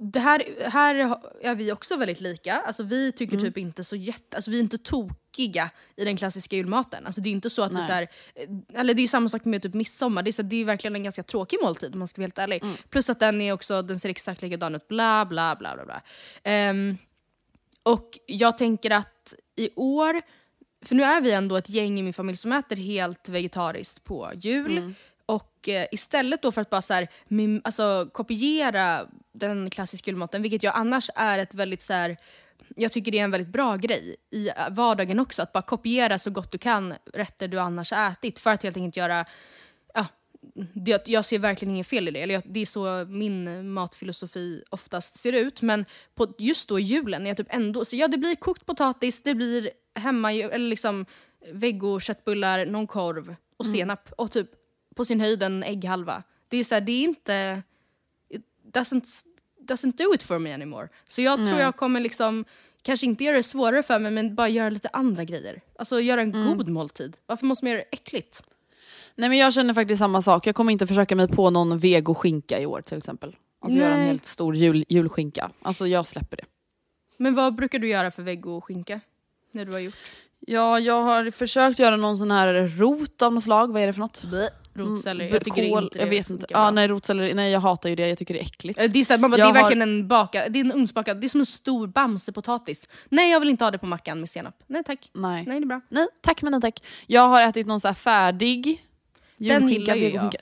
det 0.00 0.20
här, 0.20 0.70
här 0.70 1.16
är 1.42 1.54
vi 1.54 1.72
också 1.72 1.96
väldigt 1.96 2.20
lika. 2.20 2.54
Alltså, 2.54 2.82
vi 2.82 3.12
tycker 3.12 3.36
typ 3.36 3.58
inte 3.58 3.84
så 3.84 3.96
jätte, 3.96 4.36
alltså, 4.36 4.50
vi 4.50 4.56
är 4.56 4.60
inte 4.60 4.78
tokiga 4.78 5.70
i 5.96 6.04
den 6.04 6.16
klassiska 6.16 6.56
julmaten. 6.56 7.06
Alltså, 7.06 7.20
det 7.20 7.28
är 7.28 7.32
inte 7.32 7.50
så 7.50 7.62
att 7.62 7.70
vi 7.70 7.74
Nej. 7.74 7.86
så 7.86 7.92
här, 7.92 8.02
eh, 8.34 8.80
eller 8.80 8.94
det 8.94 9.02
är 9.02 9.08
samma 9.08 9.28
sak 9.28 9.44
med 9.44 9.62
typ 9.62 9.74
midsommar. 9.74 10.22
Det 10.22 10.30
är, 10.30 10.32
så, 10.32 10.42
det 10.42 10.56
är 10.56 10.64
verkligen 10.64 10.96
en 10.96 11.02
ganska 11.02 11.22
tråkig 11.22 11.58
måltid 11.62 11.92
om 11.92 11.98
man 11.98 12.08
ska 12.08 12.20
vara 12.20 12.24
helt 12.24 12.38
ärlig. 12.38 12.62
Plus 12.90 13.10
att 13.10 13.20
den 13.20 13.40
är 13.40 13.52
också, 13.52 13.82
den 13.82 14.00
ser 14.00 14.08
exakt 14.08 14.42
likadan 14.42 14.74
ut, 14.74 14.88
bla 14.88 15.26
bla 15.26 15.56
bla 15.56 15.74
bla 15.74 15.84
bla. 15.84 16.02
Ehm, 16.42 16.96
och 17.82 18.18
jag 18.26 18.58
tänker 18.58 18.90
att 18.90 19.34
i 19.56 19.70
år, 19.76 20.22
för 20.84 20.94
nu 20.94 21.02
är 21.02 21.20
vi 21.20 21.32
ändå 21.32 21.56
ett 21.56 21.70
gäng 21.70 21.98
i 21.98 22.02
min 22.02 22.12
familj 22.12 22.36
som 22.36 22.52
äter 22.52 22.76
helt 22.76 23.28
vegetariskt 23.28 24.04
på 24.04 24.30
jul. 24.34 24.94
Och 25.26 25.68
eh, 25.68 25.86
istället 25.92 26.42
då 26.42 26.52
för 26.52 26.60
att 26.60 26.70
bara 26.70 26.82
så 26.82 26.94
här, 26.94 27.08
mim, 27.28 27.60
alltså, 27.64 28.10
kopiera 28.12 29.06
den 29.32 29.70
klassiska 29.70 30.10
julmaten, 30.10 30.42
vilket 30.42 30.62
jag 30.62 30.76
annars 30.76 31.10
är 31.14 31.38
ett 31.38 31.54
väldigt 31.54 31.82
så 31.82 31.92
här, 31.92 32.16
jag 32.76 32.92
tycker 32.92 33.12
det 33.12 33.18
är 33.18 33.24
en 33.24 33.30
väldigt 33.30 33.52
bra 33.52 33.76
grej 33.76 34.16
i 34.30 34.48
eh, 34.48 34.54
vardagen 34.70 35.20
också, 35.20 35.42
att 35.42 35.52
bara 35.52 35.62
kopiera 35.62 36.18
så 36.18 36.30
gott 36.30 36.52
du 36.52 36.58
kan 36.58 36.94
rätter 37.14 37.48
du 37.48 37.60
annars 37.60 37.90
har 37.90 38.10
ätit 38.10 38.38
för 38.38 38.50
att 38.50 38.62
helt 38.62 38.76
enkelt 38.76 38.96
göra 38.96 39.24
ja, 40.54 40.64
det, 40.74 41.08
jag 41.08 41.24
ser 41.24 41.38
verkligen 41.38 41.74
inget 41.74 41.86
fel 41.86 42.08
i 42.08 42.10
det. 42.10 42.20
Eller 42.20 42.34
jag, 42.34 42.42
det 42.46 42.60
är 42.60 42.66
så 42.66 43.04
min 43.08 43.70
matfilosofi 43.72 44.64
oftast 44.70 45.16
ser 45.16 45.32
ut. 45.32 45.62
Men 45.62 45.84
på 46.14 46.34
just 46.38 46.68
då 46.68 46.78
julen, 46.78 47.22
när 47.22 47.30
jag 47.30 47.36
typ 47.36 47.54
ändå... 47.54 47.84
Så 47.84 47.96
ja, 47.96 48.08
det 48.08 48.18
blir 48.18 48.36
kokt 48.36 48.66
potatis, 48.66 49.22
det 49.22 49.34
blir 49.34 49.70
hemma, 49.94 50.32
eller 50.32 50.68
liksom 50.68 51.06
vego, 51.52 52.00
köttbullar, 52.00 52.66
någon 52.66 52.86
korv 52.86 53.36
och 53.56 53.66
senap. 53.66 54.12
Och 54.16 54.32
typ 54.32 54.50
på 54.94 55.04
sin 55.04 55.20
höjd 55.20 55.42
en 55.42 55.62
ägghalva. 55.62 56.22
Det 56.48 56.56
är 56.56 56.64
så 56.64 56.74
här, 56.74 56.80
det 56.80 56.92
är 56.92 57.04
inte... 57.04 57.62
It 58.28 58.42
doesn't, 58.72 59.24
doesn't 59.60 59.96
do 59.96 60.14
it 60.14 60.22
for 60.22 60.38
me 60.38 60.52
anymore. 60.52 60.88
Så 61.08 61.22
jag 61.22 61.46
tror 61.46 61.60
jag 61.60 61.76
kommer 61.76 62.00
liksom... 62.00 62.44
Kanske 62.82 63.06
inte 63.06 63.24
göra 63.24 63.36
det 63.36 63.42
svårare 63.42 63.82
för 63.82 63.98
mig, 63.98 64.10
men 64.10 64.34
bara 64.34 64.48
göra 64.48 64.70
lite 64.70 64.88
andra 64.92 65.24
grejer. 65.24 65.60
Alltså 65.78 66.00
göra 66.00 66.20
en 66.20 66.32
god 66.32 66.68
måltid. 66.68 67.16
Varför 67.26 67.46
måste 67.46 67.64
man 67.64 67.72
göra 67.72 67.82
det 67.90 67.96
äckligt? 67.96 68.42
Nej 69.16 69.28
men 69.28 69.38
jag 69.38 69.52
känner 69.52 69.74
faktiskt 69.74 69.98
samma 69.98 70.22
sak. 70.22 70.46
Jag 70.46 70.54
kommer 70.54 70.72
inte 70.72 70.86
försöka 70.86 71.16
mig 71.16 71.28
på 71.28 71.50
någon 71.50 71.78
vegoskinka 71.78 72.60
i 72.60 72.66
år 72.66 72.80
till 72.80 72.98
exempel. 72.98 73.36
Alltså 73.62 73.78
göra 73.78 73.92
en 73.92 73.98
Nej. 73.98 74.06
helt 74.06 74.26
stor 74.26 74.56
jul, 74.56 74.84
julskinka. 74.88 75.50
Alltså 75.62 75.86
jag 75.86 76.06
släpper 76.06 76.36
det. 76.36 76.44
Men 77.16 77.34
vad 77.34 77.54
brukar 77.54 77.78
du 77.78 77.88
göra 77.88 78.10
för 78.10 78.22
vegoskinka? 78.22 79.00
När 79.52 79.64
du 79.64 79.72
har 79.72 79.78
gjort? 79.78 79.94
Ja, 80.40 80.78
jag 80.80 81.02
har 81.02 81.30
försökt 81.30 81.78
göra 81.78 81.96
någon 81.96 82.16
sån 82.16 82.30
här 82.30 82.68
rot 82.78 83.22
av 83.22 83.32
något 83.34 83.44
slag. 83.44 83.72
Vad 83.72 83.82
är 83.82 83.86
det 83.86 83.92
för 83.92 84.00
något? 84.00 84.22
Rotselleri? 84.74 85.24
Mm, 85.28 85.34
jag 85.34 85.44
tycker 85.44 85.70
kål, 85.70 85.84
inte 85.84 85.98
jag 85.98 86.06
det 86.06 86.10
vet 86.10 86.30
inte. 86.30 86.46
Ja, 86.48 86.70
nej, 86.70 86.88
rotselleri, 86.88 87.34
nej 87.34 87.50
jag 87.52 87.60
hatar 87.60 87.88
ju 87.88 87.94
det. 87.96 88.08
Jag 88.08 88.18
tycker 88.18 88.34
det 88.34 88.40
är 88.40 88.44
äckligt. 88.44 88.80
Eh, 88.82 88.90
Det 88.90 88.98
är, 89.00 89.04
så 89.04 89.12
här, 89.12 89.20
man 89.20 89.30
bara, 89.30 89.36
det 89.36 89.40
Jag 89.40 89.48
är 89.50 89.54
har- 89.54 89.62
verkligen 89.62 89.82
en 89.82 90.08
bakad, 90.08 90.52
det 90.52 90.58
är 90.60 90.64
en 90.64 90.72
ugnsbakad, 90.72 91.20
det 91.20 91.26
är 91.26 91.28
som 91.28 91.40
en 91.40 91.46
stor 91.46 91.86
bamsepotatis. 91.86 92.88
Nej 93.08 93.30
jag 93.30 93.40
vill 93.40 93.48
inte 93.48 93.64
ha 93.64 93.70
det 93.70 93.78
på 93.78 93.86
mackan 93.86 94.20
med 94.20 94.28
senap. 94.30 94.54
Nej 94.66 94.84
tack. 94.84 95.10
Nej. 95.14 95.44
Nej 95.46 95.60
det 95.60 95.64
är 95.64 95.66
bra. 95.66 95.80
Nej, 95.88 96.06
tack 96.20 96.42
men 96.42 96.50
nej 96.52 96.60
tack. 96.60 96.82
Jag 97.06 97.28
har 97.28 97.42
ätit 97.42 97.66
någon 97.66 97.80
så 97.80 97.88
här 97.88 97.94
färdig 97.94 98.84
Den 99.48 99.68
gillar 99.68 99.94
ju 99.94 100.08
jag. 100.08 100.34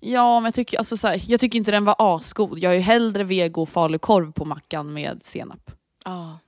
Ja, 0.00 0.40
men 0.40 0.44
jag 0.44 0.54
tycker, 0.54 0.78
alltså, 0.78 0.96
så 0.96 1.08
här, 1.08 1.22
jag 1.26 1.40
tycker 1.40 1.58
inte 1.58 1.70
den 1.70 1.84
var 1.84 1.96
asgod. 1.98 2.58
Jag 2.58 2.72
är 2.72 2.76
ju 2.76 2.82
hellre 2.82 3.24
vego 3.24 3.66
falukorv 3.66 4.32
på 4.32 4.44
mackan 4.44 4.92
med 4.92 5.22
senap. 5.22 5.70
Ja, 6.04 6.38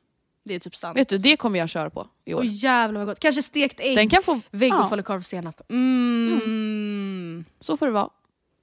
det 0.45 0.55
är 0.55 0.59
typ 0.59 0.77
sant. 0.77 0.99
Vet 0.99 1.09
du, 1.09 1.19
det 1.19 1.37
kommer 1.37 1.59
jag 1.59 1.69
köra 1.69 1.91
på 1.91 2.07
i 2.25 2.35
år. 2.35 2.41
Åh 2.41 2.47
jävlar 2.47 3.01
vad 3.01 3.09
gott. 3.09 3.21
Kanske 3.21 3.43
stekt 3.43 3.81
ägg, 3.81 3.97
Den 3.97 4.09
kan 4.09 4.23
få... 4.23 4.41
veggo, 4.51 4.77
ja, 4.77 4.89
falukorv, 4.89 5.21
senap. 5.21 5.71
Mm. 5.71 7.45
så 7.61 7.77
får 7.77 7.87
det 7.87 7.93
vara. 7.93 8.09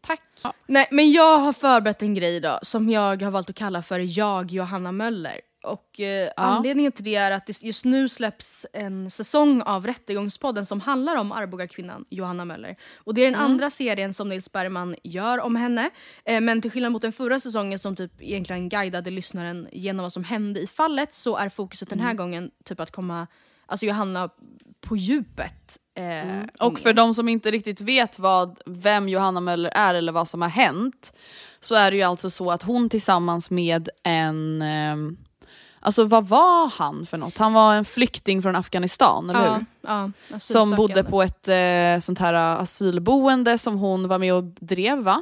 Tack. 0.01 0.21
Nej 0.67 0.87
men 0.91 1.11
jag 1.11 1.37
har 1.37 1.53
förberett 1.53 2.01
en 2.01 2.13
grej 2.13 2.35
idag 2.35 2.59
som 2.61 2.89
jag 2.89 3.21
har 3.21 3.31
valt 3.31 3.49
att 3.49 3.55
kalla 3.55 3.81
för 3.81 3.99
Jag 3.99 4.51
Johanna 4.51 4.91
Möller. 4.91 5.39
Och 5.63 5.99
eh, 5.99 6.29
anledningen 6.37 6.91
till 6.91 7.03
det 7.03 7.15
är 7.15 7.31
att 7.31 7.45
det 7.45 7.63
just 7.63 7.85
nu 7.85 8.09
släpps 8.09 8.65
en 8.73 9.09
säsong 9.11 9.61
av 9.61 9.85
Rättegångspodden 9.87 10.65
som 10.65 10.81
handlar 10.81 11.15
om 11.15 11.31
Arboga-kvinnan 11.31 12.05
Johanna 12.09 12.45
Möller. 12.45 12.75
Och 12.97 13.13
det 13.13 13.21
är 13.21 13.31
den 13.31 13.39
andra 13.39 13.69
serien 13.69 14.13
som 14.13 14.29
Nils 14.29 14.51
Bergman 14.51 14.95
gör 15.03 15.39
om 15.39 15.55
henne. 15.55 15.89
Eh, 16.25 16.41
men 16.41 16.61
till 16.61 16.71
skillnad 16.71 16.91
mot 16.91 17.01
den 17.01 17.11
förra 17.11 17.39
säsongen 17.39 17.79
som 17.79 17.95
typ 17.95 18.21
egentligen 18.21 18.69
guidade 18.69 19.11
lyssnaren 19.11 19.67
genom 19.71 20.03
vad 20.03 20.13
som 20.13 20.23
hände 20.23 20.59
i 20.59 20.67
fallet 20.67 21.13
så 21.13 21.37
är 21.37 21.49
fokuset 21.49 21.89
den 21.89 21.99
här 21.99 22.13
gången 22.13 22.51
typ 22.65 22.79
att 22.79 22.91
komma, 22.91 23.27
alltså 23.65 23.85
Johanna 23.85 24.29
på 24.81 24.97
djupet. 24.97 25.77
Eh, 25.95 26.67
Och 26.67 26.79
för 26.79 26.93
de 26.93 27.13
som 27.13 27.29
inte 27.29 27.51
riktigt 27.51 27.81
vet 27.81 28.19
vad, 28.19 28.59
vem 28.65 29.09
Johanna 29.09 29.39
Möller 29.39 29.69
är 29.69 29.93
eller 29.93 30.11
vad 30.11 30.27
som 30.27 30.41
har 30.41 30.49
hänt 30.49 31.13
så 31.59 31.75
är 31.75 31.91
det 31.91 31.97
ju 31.97 32.03
alltså 32.03 32.29
så 32.29 32.51
att 32.51 32.63
hon 32.63 32.89
tillsammans 32.89 33.49
med 33.49 33.89
en... 34.03 34.63
alltså 35.81 36.03
vad 36.05 36.27
var 36.27 36.69
han 36.69 37.05
för 37.05 37.17
något? 37.17 37.37
Han 37.37 37.53
var 37.53 37.73
en 37.75 37.85
flykting 37.85 38.41
från 38.41 38.55
Afghanistan, 38.55 39.29
eller 39.29 39.45
ja, 39.45 39.53
hur? 39.53 39.65
ja, 40.31 40.39
Som 40.39 40.71
bodde 40.75 41.03
på 41.03 41.21
ett 41.23 41.47
eh, 41.47 41.99
sånt 41.99 42.19
här 42.19 42.33
asylboende 42.33 43.57
som 43.57 43.77
hon 43.77 44.07
var 44.07 44.19
med 44.19 44.33
och 44.33 44.43
drev 44.43 44.97
va? 44.99 45.21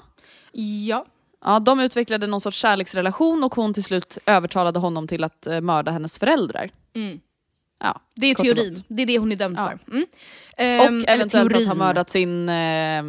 Ja, 0.52 1.06
Ja, 1.46 1.60
de 1.60 1.80
utvecklade 1.80 2.28
någon 2.28 2.42
sorts 2.42 2.58
kärleksrelation 2.58 3.44
och 3.44 3.56
hon 3.56 3.74
till 3.74 3.84
slut 3.84 4.18
övertalade 4.26 4.80
honom 4.80 5.08
till 5.08 5.24
att 5.24 5.48
eh, 5.48 5.62
mörda 5.62 5.92
hennes 5.92 6.20
föräldrar. 6.20 6.70
Mm. 6.96 7.20
Ja, 7.84 8.02
det 8.16 8.26
är 8.28 8.36
teorin. 8.36 8.84
Det 8.88 9.02
är 9.02 9.06
det 9.06 9.18
hon 9.20 9.32
är 9.32 9.36
dömd 9.36 9.58
Ja. 9.60 9.68
för. 9.68 9.92
Mm. 9.92 10.06
Och 10.58 10.64
Ehm, 10.64 10.98
eller 10.98 11.16
eventuellt 11.16 11.46
att 11.46 11.52
teorin. 11.52 11.68
ha 11.68 11.76
mördat 11.76 12.10
sin 12.10 12.50
eh, 12.50 13.04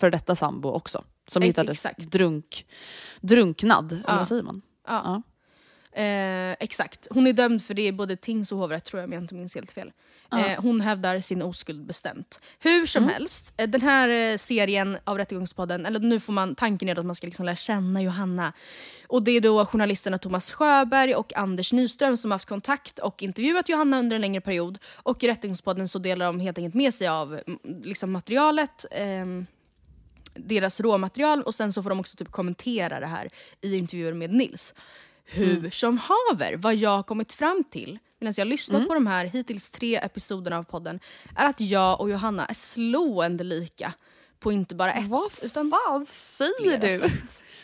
för 0.00 0.10
detta 0.10 0.36
sambo 0.36 0.68
också. 0.70 1.04
Som 1.28 1.42
hittades 1.42 1.86
exakt. 1.86 2.10
drunk, 2.12 2.66
drunknad, 3.20 3.92
eller 3.92 4.02
Ja. 4.06 4.16
vad 4.16 4.28
säger 4.28 4.42
man? 4.42 4.62
Ja. 4.88 5.22
Eh, 5.98 6.56
exakt. 6.60 7.06
Hon 7.10 7.26
är 7.26 7.32
dömd 7.32 7.62
för 7.62 7.74
det 7.74 7.86
i 7.86 7.92
både 7.92 8.16
tings 8.16 8.52
och 8.52 8.58
hovrätt 8.58 8.84
tror 8.84 9.00
jag 9.00 9.06
om 9.08 9.12
jag 9.12 9.22
inte 9.22 9.34
minns 9.34 9.54
helt 9.54 9.70
fel. 9.70 9.92
Eh, 10.32 10.60
hon 10.62 10.80
hävdar 10.80 11.20
sin 11.20 11.42
oskuld 11.42 11.84
bestämt. 11.86 12.40
Hur 12.58 12.86
som 12.86 13.02
Mm. 13.02 13.14
helst, 13.14 13.54
eh, 13.56 13.68
den 13.68 13.80
här 13.80 14.08
eh, 14.32 14.36
serien 14.36 14.98
av 15.04 15.18
Rättegångspodden, 15.18 15.86
eller 15.86 16.00
nu 16.00 16.20
får 16.20 16.32
man 16.32 16.54
tanken 16.54 16.88
är 16.88 16.98
att 16.98 17.06
man 17.06 17.14
ska 17.14 17.26
liksom 17.26 17.46
lära 17.46 17.56
känna 17.56 18.02
Johanna. 18.02 18.52
Och 19.06 19.22
det 19.22 19.30
är 19.32 19.40
då 19.40 19.66
journalisterna 19.66 20.18
Thomas 20.18 20.50
Sjöberg 20.52 21.14
och 21.14 21.36
Anders 21.36 21.72
Nyström 21.72 22.16
som 22.16 22.30
haft 22.30 22.48
kontakt 22.48 22.98
och 22.98 23.22
intervjuat 23.22 23.68
Johanna 23.68 23.98
under 23.98 24.14
en 24.16 24.20
längre 24.20 24.40
period. 24.40 24.78
Och 24.94 25.24
i 25.24 25.28
Rättegångspodden 25.28 25.88
så 25.88 25.98
delar 25.98 26.26
de 26.26 26.40
helt 26.40 26.58
enkelt 26.58 26.74
med 26.74 26.94
sig 26.94 27.08
av 27.08 27.32
mm, 27.46 27.58
liksom 27.82 28.12
materialet. 28.12 28.84
ehm, 28.90 29.46
deras 30.34 30.80
råmaterial 30.80 31.42
och 31.42 31.54
sen 31.54 31.72
så 31.72 31.82
får 31.82 31.90
de 31.90 32.00
också 32.00 32.16
typ 32.16 32.30
kommentera 32.30 33.00
det 33.00 33.06
här 33.06 33.28
i 33.60 33.76
intervjuer 33.76 34.12
med 34.12 34.30
Nils. 34.34 34.74
Hur 35.30 35.70
som 35.70 35.98
haver, 35.98 36.56
vad 36.56 36.74
jag 36.76 36.90
har 36.90 37.02
kommit 37.02 37.32
fram 37.32 37.64
till 37.70 37.98
medan 38.20 38.34
jag 38.36 38.46
lyssnat 38.48 38.88
på 38.88 38.94
de 38.94 39.06
här 39.06 39.24
hittills 39.24 39.70
tre 39.70 39.96
episoderna 39.96 40.58
av 40.58 40.62
podden 40.62 41.00
är 41.36 41.46
att 41.46 41.60
jag 41.60 42.00
och 42.00 42.10
Johanna 42.10 42.46
är 42.46 42.54
slående 42.54 43.44
lika 43.44 43.92
på 44.40 44.52
inte 44.52 44.74
bara 44.74 44.92
ett 44.92 45.08
Vad 45.08 45.30
utan 45.42 45.70
fan 45.70 46.04
säger 46.06 46.78
du? 46.80 46.88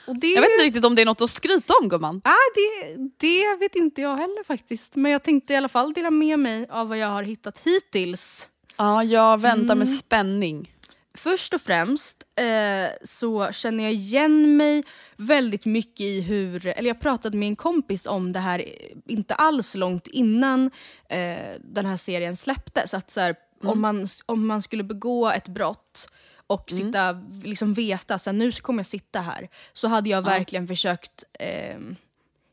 Jag 0.07 0.15
vet 0.15 0.25
ju- 0.25 0.55
inte 0.55 0.65
riktigt 0.65 0.85
om 0.85 0.95
det 0.95 1.03
är 1.03 1.07
något 1.07 1.21
att 1.21 1.31
skryta 1.31 1.75
om 1.83 1.89
gumman. 1.89 2.21
Ah, 2.25 2.31
det, 2.55 2.97
det 3.17 3.57
vet 3.61 3.75
inte 3.75 4.01
jag 4.01 4.17
heller 4.17 4.45
faktiskt. 4.45 4.97
Men 4.97 5.13
jag 5.13 5.23
tänkte 5.23 5.53
i 5.53 5.57
alla 5.57 5.69
fall 5.69 5.93
dela 5.93 6.11
med 6.11 6.39
mig 6.39 6.67
av 6.71 6.89
vad 6.89 6.99
jag 6.99 7.09
har 7.09 7.23
hittat 7.23 7.59
hittills. 7.59 8.49
Ja, 8.77 9.05
jag 9.05 9.41
väntar 9.41 9.75
med 9.75 9.87
Mm. 9.89 9.99
spänning. 9.99 10.74
Först 11.19 11.55
och 11.55 11.61
främst 11.61 12.23
eh, 12.37 12.93
så 13.05 13.53
känner 13.53 13.85
jag 13.85 13.93
igen 13.93 14.57
mig 14.57 14.83
väldigt 15.17 15.67
mycket 15.67 16.01
i 16.01 16.21
hur, 16.21 16.67
eller 16.67 16.89
jag 16.89 17.01
pratade 17.01 17.37
med 17.37 17.49
en 17.49 17.57
kompis 17.57 18.07
om 18.07 18.33
det 18.33 18.41
här 18.41 18.59
eh, 18.59 18.97
inte 19.07 19.35
alls 19.35 19.75
långt 19.75 20.07
innan 20.07 20.71
eh, 21.09 21.55
den 21.61 21.87
här 21.87 21.97
serien 21.97 22.37
släpptes. 22.37 22.95
Att 22.95 23.11
så 23.11 23.21
här, 23.21 23.37
om, 23.63 23.81
man, 23.81 24.09
om 24.27 24.47
man 24.47 24.63
skulle 24.63 24.85
begå 24.85 25.31
ett 25.31 25.49
brott 25.49 26.09
och 26.47 26.71
sitta, 26.71 27.13
liksom 27.45 27.75
veta 27.75 28.15
att 28.15 28.35
nu 28.35 28.53
kommer 28.53 28.79
jag 28.79 28.87
sitta 28.87 29.21
här. 29.21 29.49
Så 29.73 29.89
hade 29.89 30.11
jag 30.11 30.23
verkligen 30.23 30.67
försökt 30.67 31.25
eh, 31.39 31.79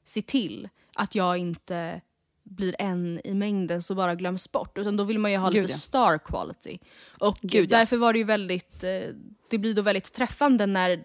se 0.06 0.22
till 0.22 0.70
att 0.96 1.16
jag 1.16 1.38
inte 1.38 2.02
blir 2.44 2.76
en 2.80 3.22
i 3.24 3.34
mängden 3.34 3.82
som 3.82 3.96
bara 3.96 4.16
glöms 4.16 4.52
bort. 4.52 4.78
Utan 4.78 4.98
då 4.98 5.04
vill 5.04 5.20
man 5.20 5.32
ju 5.32 5.38
ha 5.38 5.50
Gud, 5.50 5.62
lite 5.62 5.74
ja. 5.74 5.78
star 5.78 6.18
quality. 6.18 6.80
Och 7.20 7.38
Gud, 7.42 7.70
därför 7.70 7.98
var 7.98 8.14
det 8.14 8.20
ju 8.20 8.26
väldigt, 8.26 8.84
eh, 8.84 9.16
det 9.50 9.58
blir 9.58 9.74
då 9.74 9.82
väldigt 9.82 10.14
träffande 10.14 10.66
när 10.66 11.04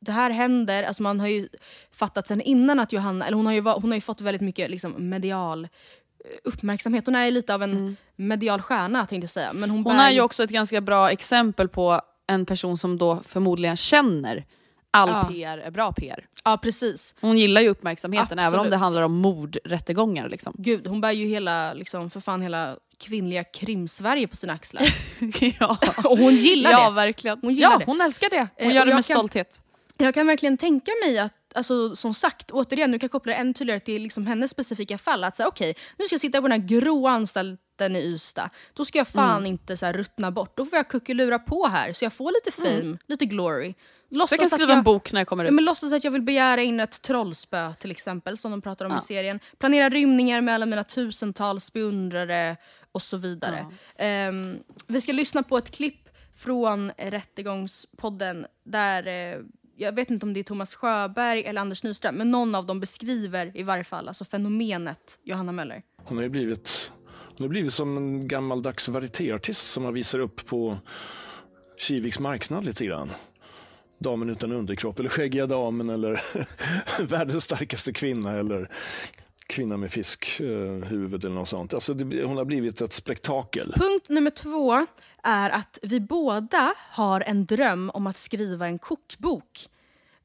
det 0.00 0.12
här 0.12 0.30
händer, 0.30 0.82
alltså 0.82 1.02
man 1.02 1.20
har 1.20 1.28
ju 1.28 1.48
fattat 1.90 2.26
sen 2.26 2.40
innan 2.40 2.80
att 2.80 2.92
Johanna, 2.92 3.26
eller 3.26 3.36
hon 3.36 3.46
har 3.46 3.52
ju, 3.52 3.60
hon 3.60 3.90
har 3.90 3.94
ju 3.94 4.00
fått 4.00 4.20
väldigt 4.20 4.42
mycket 4.42 4.70
liksom 4.70 5.08
medial 5.08 5.64
eh, 5.64 6.30
uppmärksamhet. 6.44 7.06
Hon 7.06 7.14
är 7.14 7.30
lite 7.30 7.54
av 7.54 7.62
en 7.62 7.96
medial 8.16 8.60
stjärna 8.60 9.06
tänkte 9.06 9.24
jag 9.24 9.30
säga. 9.30 9.52
Men 9.52 9.70
hon, 9.70 9.78
Mm. 9.78 9.84
Hon 9.84 9.96
bär 9.96 10.06
är 10.06 10.10
ju 10.10 10.20
också 10.20 10.42
ett 10.42 10.50
ganska 10.50 10.80
bra 10.80 11.10
exempel 11.10 11.68
på 11.68 12.00
en 12.26 12.46
person 12.46 12.78
som 12.78 12.98
då 12.98 13.20
förmodligen 13.24 13.76
känner 13.76 14.44
all 14.92 15.08
Ja. 15.08 15.24
PR 15.32 15.58
är 15.58 15.70
bra 15.70 15.92
PR. 15.92 16.26
Ja 16.44 16.58
precis. 16.62 17.14
Hon 17.20 17.38
gillar 17.38 17.60
ju 17.60 17.68
uppmärksamheten 17.68 18.38
även 18.38 18.52
om 18.52 18.54
Absolut. 18.60 18.70
det 18.70 18.76
handlar 18.76 19.02
om 19.02 19.12
mordrättegångar. 19.12 20.28
Liksom. 20.28 20.54
Gud, 20.58 20.86
hon 20.86 21.00
bär 21.00 21.12
ju 21.12 21.26
hela, 21.26 21.74
liksom, 21.74 22.10
för 22.10 22.20
fan 22.20 22.42
hela 22.42 22.76
kvinnliga 22.98 23.44
krim-Sverige 23.44 24.28
på 24.28 24.36
sina 24.36 24.52
axlar. 24.52 24.82
ja. 25.60 25.78
Och 26.04 26.18
hon 26.18 26.34
gillar 26.34 26.70
ja, 26.70 26.88
det. 26.90 26.94
verkligen. 26.94 27.38
Hon 27.42 27.54
gillar 27.54 27.70
ja, 27.70 27.78
det. 27.78 27.84
hon 27.84 28.00
älskar 28.00 28.30
det. 28.30 28.48
Hon 28.58 28.68
Eh, 28.70 28.74
gör 28.74 28.80
det 28.86 28.94
med 28.94 29.04
kan- 29.06 29.16
stolthet. 29.16 29.62
Jag 29.98 30.14
kan 30.14 30.26
verkligen 30.26 30.56
tänka 30.56 30.90
mig 31.06 31.18
att, 31.18 31.34
alltså, 31.54 31.96
som 31.96 32.14
sagt, 32.14 32.50
återigen, 32.50 32.90
nu 32.90 32.98
kan 32.98 33.04
jag 33.06 33.10
koppla 33.12 33.32
det 33.32 33.38
ännu 33.38 33.52
tydligare 33.54 33.80
till 33.80 34.02
liksom 34.02 34.26
hennes 34.26 34.50
specifika 34.50 34.98
fall. 34.98 35.24
Att 35.24 35.36
säga, 35.36 35.48
okej, 35.48 35.74
nu 35.98 36.04
ska 36.04 36.14
jag 36.14 36.20
sitta 36.20 36.40
på 36.42 36.48
den 36.48 36.60
här 36.60 36.68
gråa 36.68 37.10
anstalten 37.10 37.96
i 37.96 37.98
Ystad. 37.98 38.48
Då 38.74 38.84
ska 38.84 38.98
jag 38.98 39.08
fan 39.08 39.30
Mm. 39.38 39.46
inte 39.46 39.76
så 39.76 39.86
här, 39.86 39.92
ruttna 39.92 40.30
bort. 40.30 40.56
Då 40.56 40.66
får 40.66 40.76
jag 40.76 40.88
kuckelura 40.88 41.38
på 41.38 41.66
här 41.66 41.92
så 41.92 42.04
jag 42.04 42.12
får 42.12 42.32
lite 42.32 42.62
fame, 42.62 42.98
lite 43.08 43.26
glory. 43.26 43.74
Så 44.12 44.18
Låtsas 44.18 44.40
jag 44.40 44.50
kan 44.50 44.58
skriva 44.58 44.72
en 44.74 44.82
bok 44.82 45.12
när 45.12 45.20
jag 45.20 45.28
kommer 45.28 45.44
Ja, 45.44 45.48
ut. 45.50 45.54
men 45.54 45.64
låtsas 45.64 45.92
att 45.92 46.04
jag 46.04 46.10
vill 46.10 46.22
begära 46.22 46.62
in 46.62 46.80
ett 46.80 47.02
trollspö 47.02 47.74
till 47.74 47.90
exempel, 47.90 48.36
som 48.36 48.50
de 48.50 48.62
pratar 48.62 48.84
om 48.84 48.98
i 48.98 49.00
serien. 49.00 49.40
Planera 49.58 49.88
rymningar 49.88 50.40
med 50.40 50.54
alla 50.54 50.66
mina 50.66 50.84
tusentals 50.84 51.72
beundrare 51.72 52.56
och 52.92 53.02
så 53.02 53.16
vidare. 53.16 53.66
Ehm, 53.96 54.58
vi 54.86 55.00
ska 55.00 55.12
lyssna 55.12 55.42
på 55.42 55.58
ett 55.58 55.70
klipp 55.70 56.08
från 56.36 56.92
Rättegångspodden 56.98 58.46
där, 58.64 59.06
eh, 59.06 59.38
jag 59.76 59.94
vet 59.94 60.10
inte 60.10 60.26
om 60.26 60.32
det 60.34 60.40
är 60.40 60.44
Thomas 60.44 60.74
Sjöberg 60.74 61.44
eller 61.44 61.60
Anders 61.60 61.82
Nyström, 61.82 62.14
men 62.14 62.30
någon 62.30 62.54
av 62.54 62.66
dem 62.66 62.80
beskriver 62.80 63.52
i 63.56 63.62
varje 63.62 63.84
fall 63.84 64.08
alltså 64.08 64.24
fenomenet 64.24 65.18
Johanna 65.24 65.52
Möller. 65.52 65.82
Hon 66.04 66.16
har 66.16 66.24
ju 66.24 66.30
blivit, 66.30 66.90
hon 67.38 67.44
har 67.44 67.48
blivit 67.48 67.72
som 67.74 67.96
en 67.96 68.28
gammaldags 68.28 68.88
varietéartist 68.88 69.68
som 69.70 69.82
man 69.82 69.94
visar 69.94 70.18
upp 70.18 70.46
på 70.46 70.78
Kiviks 71.78 72.18
marknad 72.18 72.64
lite 72.64 72.86
grann. 72.86 73.10
Damen 74.02 74.30
utan 74.30 74.52
underkropp 74.52 74.98
eller 74.98 75.08
Skäggiga 75.08 75.46
damen 75.46 75.90
eller 75.90 76.20
Världens 77.06 77.44
starkaste 77.44 77.92
kvinna 77.92 78.38
eller 78.38 78.68
Kvinna 79.46 79.76
med 79.76 79.92
fiskhuvud 79.92 81.24
eh, 81.24 81.28
eller 81.28 81.34
något 81.34 81.48
sånt. 81.48 81.74
Alltså 81.74 81.94
det, 81.94 82.24
hon 82.24 82.36
har 82.36 82.44
blivit 82.44 82.80
ett 82.80 82.92
spektakel. 82.92 83.72
Punkt 83.76 84.08
nummer 84.08 84.30
två 84.30 84.86
är 85.22 85.50
att 85.50 85.78
vi 85.82 86.00
båda 86.00 86.74
har 86.90 87.20
en 87.20 87.44
dröm 87.44 87.90
om 87.94 88.06
att 88.06 88.18
skriva 88.18 88.66
en 88.66 88.78
kokbok. 88.78 89.68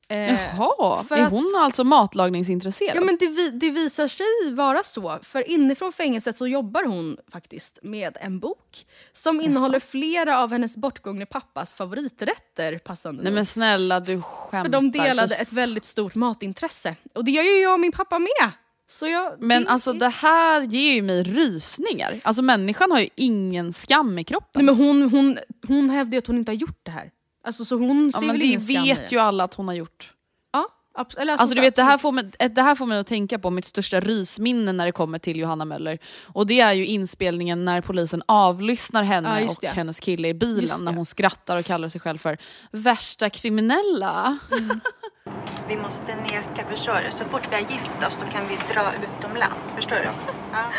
Eh, 0.09 0.31
Jaha, 0.57 1.03
för 1.03 1.17
är 1.17 1.21
att- 1.23 1.31
hon 1.31 1.51
alltså 1.57 1.83
matlagningsintresserad? 1.83 2.97
Ja, 2.97 3.01
men 3.01 3.17
det, 3.19 3.27
vi- 3.27 3.49
det 3.49 3.69
visar 3.69 4.07
sig 4.07 4.53
vara 4.53 4.83
så. 4.83 5.19
För 5.23 5.49
inifrån 5.49 5.91
fängelset 5.91 6.37
så 6.37 6.47
jobbar 6.47 6.83
hon 6.83 7.17
faktiskt 7.31 7.79
med 7.83 8.17
en 8.21 8.39
bok 8.39 8.85
som 9.13 9.41
innehåller 9.41 9.79
flera 9.79 10.43
av 10.43 10.51
hennes 10.51 10.77
bortgångne 10.77 11.25
pappas 11.25 11.77
favoriträtter. 11.77 12.77
Passande 12.77 13.23
Nej 13.23 13.31
men 13.33 13.45
snälla 13.45 13.99
du 13.99 14.21
skämtar. 14.21 14.63
För 14.63 14.69
de 14.71 14.91
delade 14.91 15.35
Fy 15.35 15.41
ett 15.41 15.53
väldigt 15.53 15.85
stort 15.85 16.15
matintresse. 16.15 16.95
Och 17.15 17.25
det 17.25 17.31
gör 17.31 17.43
ju 17.43 17.61
jag 17.61 17.73
och 17.73 17.79
min 17.79 17.91
pappa 17.91 18.19
med. 18.19 18.51
Så 18.89 19.07
jag, 19.07 19.41
Men 19.41 19.63
det, 19.63 19.69
alltså 19.69 19.93
det 19.93 20.09
här 20.09 20.61
ger 20.61 20.93
ju 20.93 21.01
mig 21.01 21.23
rysningar. 21.23 22.19
Alltså 22.23 22.41
människan 22.41 22.91
har 22.91 22.99
ju 22.99 23.09
ingen 23.15 23.73
skam 23.73 24.19
i 24.19 24.23
kroppen. 24.23 24.65
Nej, 24.65 24.75
men 24.75 24.85
hon, 24.85 25.09
hon, 25.09 25.37
hon 25.67 25.89
hävdar 25.89 26.11
ju 26.11 26.17
att 26.17 26.27
hon 26.27 26.37
inte 26.37 26.51
har 26.51 26.57
gjort 26.57 26.79
det 26.83 26.91
här. 26.91 27.11
Alltså, 27.47 27.65
så 27.65 27.75
hon 27.75 28.11
ja, 28.13 28.19
ser 28.19 28.25
men 28.27 28.35
väl 28.35 28.39
det 28.39 28.45
ingen 28.45 28.85
vet 28.85 29.11
ju 29.11 29.19
alla 29.19 29.43
att 29.43 29.53
hon 29.53 29.67
har 29.67 29.75
gjort. 29.75 30.13
Ja, 30.53 30.67
abs- 30.97 31.17
eller 31.19 31.31
alltså, 31.31 31.43
Alltså 31.43 31.55
du 31.55 31.61
vet, 31.61 31.75
det, 31.75 31.83
här 31.83 31.97
får 31.97 32.11
mig, 32.11 32.23
det 32.55 32.61
här 32.61 32.75
får 32.75 32.85
mig 32.85 32.99
att 32.99 33.07
tänka 33.07 33.39
på 33.39 33.49
mitt 33.49 33.65
största 33.65 33.99
rysminne 33.99 34.71
när 34.71 34.85
det 34.85 34.91
kommer 34.91 35.19
till 35.19 35.37
Johanna 35.39 35.65
Möller. 35.65 35.99
Och 36.33 36.47
det 36.47 36.59
är 36.61 36.73
ju 36.73 36.85
inspelningen 36.85 37.65
när 37.65 37.81
polisen 37.81 38.23
avlyssnar 38.25 39.03
henne 39.03 39.41
Ja, 39.41 39.49
och 39.49 39.63
hennes 39.63 39.99
kille 39.99 40.27
i 40.27 40.33
bilen 40.33 40.79
när 40.83 40.93
hon 40.93 41.05
skrattar 41.05 41.57
och 41.57 41.65
kallar 41.65 41.89
sig 41.89 42.01
själv 42.01 42.17
för 42.17 42.37
värsta 42.71 43.29
kriminella. 43.29 44.37
Vi 45.67 45.75
måste 45.75 46.15
neka, 46.15 46.65
förstår 46.69 46.99
du? 47.05 47.11
Så 47.11 47.23
fort 47.25 47.47
vi 47.49 47.55
har 47.55 47.61
gift 47.61 48.03
oss 48.07 48.17
då 48.19 48.31
kan 48.31 48.47
vi 48.47 48.55
dra 48.73 48.91
utomlands, 48.93 49.73
förstår 49.75 49.95
du? 49.95 50.09
Ja. 50.51 50.63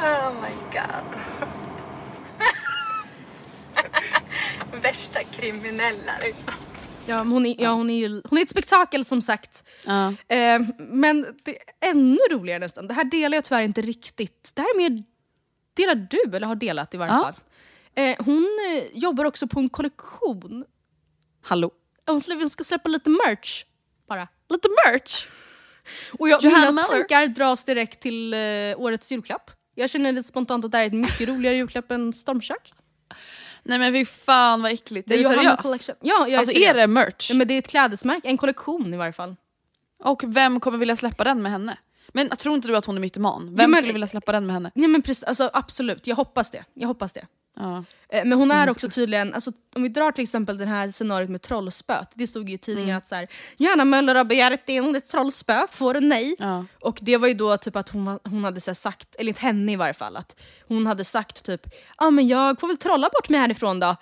Oh 0.00 0.32
my 0.32 0.54
god. 0.72 1.20
Värsta 4.82 5.22
kriminella. 5.24 6.12
liksom. 6.22 6.52
Ja, 7.06 7.24
men 7.24 7.32
hon, 7.32 7.46
är, 7.46 7.54
ja, 7.62 7.70
hon, 7.70 7.90
är 7.90 7.94
ju, 8.08 8.22
hon 8.28 8.38
är 8.38 8.42
ett 8.42 8.50
spektakel 8.50 9.04
som 9.04 9.22
sagt. 9.22 9.64
Ja. 9.84 10.08
Eh, 10.08 10.60
men 10.78 11.26
det 11.44 11.50
är 11.50 11.90
ännu 11.90 12.18
roligare 12.30 12.58
nästan. 12.58 12.86
Det 12.88 12.94
här 12.94 13.04
delar 13.04 13.36
jag 13.36 13.44
tyvärr 13.44 13.62
inte 13.62 13.80
riktigt. 13.82 14.52
Det 14.54 14.62
här 14.62 14.68
är 14.74 14.76
mer... 14.90 15.02
Delar 15.74 15.94
du, 15.94 16.36
eller 16.36 16.46
har 16.46 16.54
delat 16.54 16.94
i 16.94 16.96
varje 16.96 17.12
Ja. 17.12 17.22
fall. 17.24 17.34
Eh, 17.94 18.16
hon 18.24 18.48
eh, 18.76 18.98
jobbar 18.98 19.24
också 19.24 19.46
på 19.46 19.60
en 19.60 19.68
kollektion. 19.68 20.64
Hallå? 21.42 21.70
Hon 22.06 22.20
ska, 22.20 22.34
hon 22.34 22.50
ska 22.50 22.64
släppa 22.64 22.88
lite 22.88 23.10
merch. 23.10 23.64
Bara. 24.08 24.28
Lite 24.50 24.68
merch? 24.86 25.26
Och 26.18 26.28
jag, 26.28 26.42
Johanna 26.44 26.70
mina 26.72 26.82
tankar 26.82 27.26
dras 27.26 27.64
direkt 27.64 28.00
till 28.00 28.34
eh, 28.34 28.38
årets 28.76 29.12
julklapp. 29.12 29.50
Jag 29.74 29.90
känner 29.90 30.12
det 30.12 30.22
spontant 30.22 30.64
att 30.64 30.70
det 30.72 30.78
här 30.78 30.84
är 30.84 30.88
ett 30.88 30.92
mycket 30.94 31.28
roligare 31.28 31.56
julklapp 31.56 31.90
än 31.90 32.12
stormkök. 32.12 32.72
Nej 33.62 33.78
men 33.78 33.92
fy 33.92 34.04
fan 34.04 34.62
vad 34.62 34.72
äckligt. 34.72 35.08
Det 35.08 35.14
är 35.14 35.18
du 35.18 35.22
Johanna 35.24 35.42
seriös? 35.42 35.60
Collection. 35.62 35.96
Ja, 36.00 36.14
jag 36.20 36.30
är 36.32 36.38
alltså 36.38 36.52
seriös. 36.54 36.70
är 36.70 36.74
det 36.80 36.86
merch? 36.86 37.30
Ja, 37.30 37.36
men 37.36 37.48
det 37.48 37.54
är 37.54 37.58
ett 37.58 37.68
klädesmärke, 37.68 38.28
en 38.28 38.36
kollektion 38.36 38.94
i 38.94 38.96
varje 38.96 39.12
fall. 39.12 39.36
Och 40.04 40.22
vem 40.26 40.60
kommer 40.60 40.78
vilja 40.78 40.96
släppa 40.96 41.24
den 41.24 41.42
med 41.42 41.52
henne? 41.52 41.78
Men 42.12 42.28
tror 42.28 42.54
inte 42.54 42.68
du 42.68 42.76
att 42.76 42.84
hon 42.84 42.96
är 42.96 43.00
mytoman? 43.00 43.46
Vem 43.46 43.56
Ja, 43.60 43.68
men- 43.68 43.76
skulle 43.76 43.92
vilja 43.92 44.06
släppa 44.06 44.32
den 44.32 44.46
med 44.46 44.54
henne? 44.54 44.70
Nej, 44.74 44.88
men 44.88 45.02
precis, 45.02 45.24
alltså, 45.24 45.50
absolut, 45.52 46.06
jag 46.06 46.16
hoppas 46.16 46.50
det. 46.50 46.64
Jag 46.74 46.88
hoppas 46.88 47.12
det. 47.12 47.26
Ja. 47.58 47.84
Eh, 48.08 48.24
Men 48.24 48.38
hon 48.38 48.50
är 48.50 48.62
Mm, 48.62 48.70
också 48.72 48.88
tydligen, 48.88 49.34
alltså, 49.34 49.52
om 49.76 49.82
vi 49.82 49.88
drar 49.88 50.12
till 50.12 50.22
exempel 50.22 50.58
det 50.58 50.66
här 50.66 50.88
scenariot 50.90 51.30
med 51.30 51.42
trollspöet. 51.42 52.08
Det 52.14 52.26
stod 52.26 52.48
ju 52.48 52.54
i 52.54 52.58
tidningen 52.58 52.88
Mm. 52.90 52.98
att 52.98 53.08
så 53.08 53.14
här, 53.14 53.28
Johanna 53.56 53.84
Möller 53.84 54.14
har 54.14 54.24
begärt 54.24 54.68
in 54.68 54.94
ett 54.96 55.08
trollspö, 55.08 55.66
får 55.70 55.94
du 55.94 56.00
nej? 56.00 56.36
Ja. 56.38 56.64
Och 56.80 56.98
det 57.02 57.16
var 57.16 57.28
ju 57.28 57.34
då 57.34 57.56
typ 57.56 57.76
att 57.76 57.88
hon, 57.88 58.18
hon 58.24 58.44
hade 58.44 58.60
så 58.60 58.74
sagt, 58.74 59.14
eller 59.14 59.28
inte 59.28 59.40
henne 59.40 59.72
i 59.72 59.76
varje 59.76 59.94
fall, 59.94 60.16
att 60.16 60.36
hon 60.68 60.86
hade 60.86 61.04
sagt 61.04 61.44
typ 61.44 61.60
ja 61.66 62.06
ah, 62.06 62.10
men 62.10 62.28
jag 62.28 62.60
får 62.60 62.66
väl 62.68 62.76
trolla 62.76 63.08
bort 63.12 63.28
mig 63.28 63.40
härifrån 63.40 63.80
då. 63.80 63.96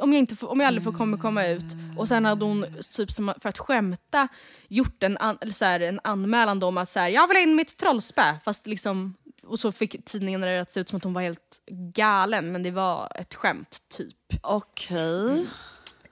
Om 0.00 0.12
jag, 0.12 0.18
inte 0.18 0.36
får, 0.36 0.48
om 0.50 0.60
jag 0.60 0.66
aldrig 0.66 0.84
får 0.84 0.92
komma, 0.92 1.16
komma 1.18 1.46
ut. 1.46 1.62
Och 1.98 2.08
sen 2.08 2.24
hade 2.24 2.44
hon 2.44 2.66
typ 2.96 3.10
som, 3.10 3.32
för 3.40 3.48
att 3.48 3.58
skämta 3.58 4.28
gjort 4.68 5.02
en, 5.02 5.18
an, 5.18 5.38
så 5.52 5.64
här, 5.64 5.80
en 5.80 6.00
anmälan 6.04 6.62
om 6.62 6.78
att 6.78 6.88
så 6.88 6.98
här, 6.98 7.08
jag 7.08 7.28
vill 7.28 7.36
ha 7.36 7.42
in 7.42 7.54
mitt 7.56 7.76
trollspö. 7.76 8.22
Fast 8.44 8.66
liksom, 8.66 9.14
och 9.50 9.60
så 9.60 9.72
fick 9.72 10.04
tidningen 10.04 10.40
det 10.40 10.60
att 10.60 10.70
se 10.72 10.80
ut 10.80 10.88
som 10.88 10.96
att 10.96 11.04
hon 11.04 11.14
var 11.14 11.22
helt 11.22 11.60
galen 11.94 12.52
men 12.52 12.62
det 12.62 12.70
var 12.70 13.12
ett 13.16 13.34
skämt 13.34 13.78
typ. 13.88 14.16
Okej. 14.42 15.46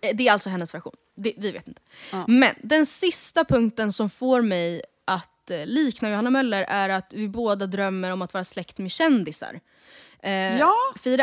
Eh, 0.00 0.16
Det 0.16 0.28
är 0.28 0.32
alltså 0.32 0.50
hennes 0.50 0.74
version. 0.74 0.94
Det, 1.16 1.32
vi 1.36 1.52
vet 1.52 1.68
inte. 1.68 1.80
Men 2.26 2.54
den 2.62 2.86
sista 2.86 3.44
punkten 3.44 3.92
som 3.92 4.10
får 4.10 4.42
mig 4.42 4.82
att 5.04 5.50
eh, 5.50 5.66
likna 5.66 6.10
Johanna 6.10 6.30
Möller 6.30 6.62
är 6.68 6.88
att 6.88 7.12
vi 7.16 7.28
båda 7.28 7.66
drömmer 7.66 8.12
om 8.12 8.22
att 8.22 8.34
vara 8.34 8.44
släkt 8.44 8.78
med 8.78 8.90
kändisar. 8.90 9.60
Eh, 10.22 10.58
Ja, 10.58 10.74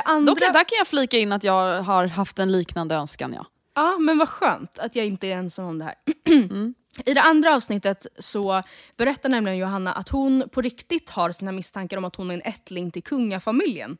andra... 0.06 0.32
Dock, 0.32 0.40
där 0.40 0.54
kan 0.54 0.78
jag 0.78 0.88
flika 0.88 1.18
in 1.18 1.32
att 1.32 1.44
jag 1.44 1.82
har 1.82 2.06
haft 2.08 2.40
en 2.40 2.52
liknande 2.52 2.96
önskan 2.96 3.34
ja. 3.34 3.46
Ja, 3.76 3.98
men 3.98 4.18
vad 4.18 4.30
skönt 4.30 4.80
att 4.80 4.96
jag 4.96 5.06
inte 5.06 5.28
är 5.28 5.36
ensam 5.38 5.66
om 5.66 5.78
det 5.80 5.86
här. 5.86 5.96
Mm. 6.26 6.74
I 7.06 7.14
det 7.14 7.22
andra 7.22 7.56
avsnittet 7.56 8.08
så 8.20 8.62
berättar 8.98 9.30
nämligen 9.30 9.58
Johanna 9.58 9.94
att 9.94 10.10
hon 10.10 10.50
på 10.52 10.62
riktigt 10.62 11.10
har 11.10 11.32
sina 11.32 11.52
misstankar 11.52 11.98
om 11.98 12.06
att 12.06 12.16
hon 12.16 12.30
är 12.32 12.34
en 12.34 12.42
ättling 12.46 12.92
till 12.92 13.04
kungafamiljen. 13.04 13.98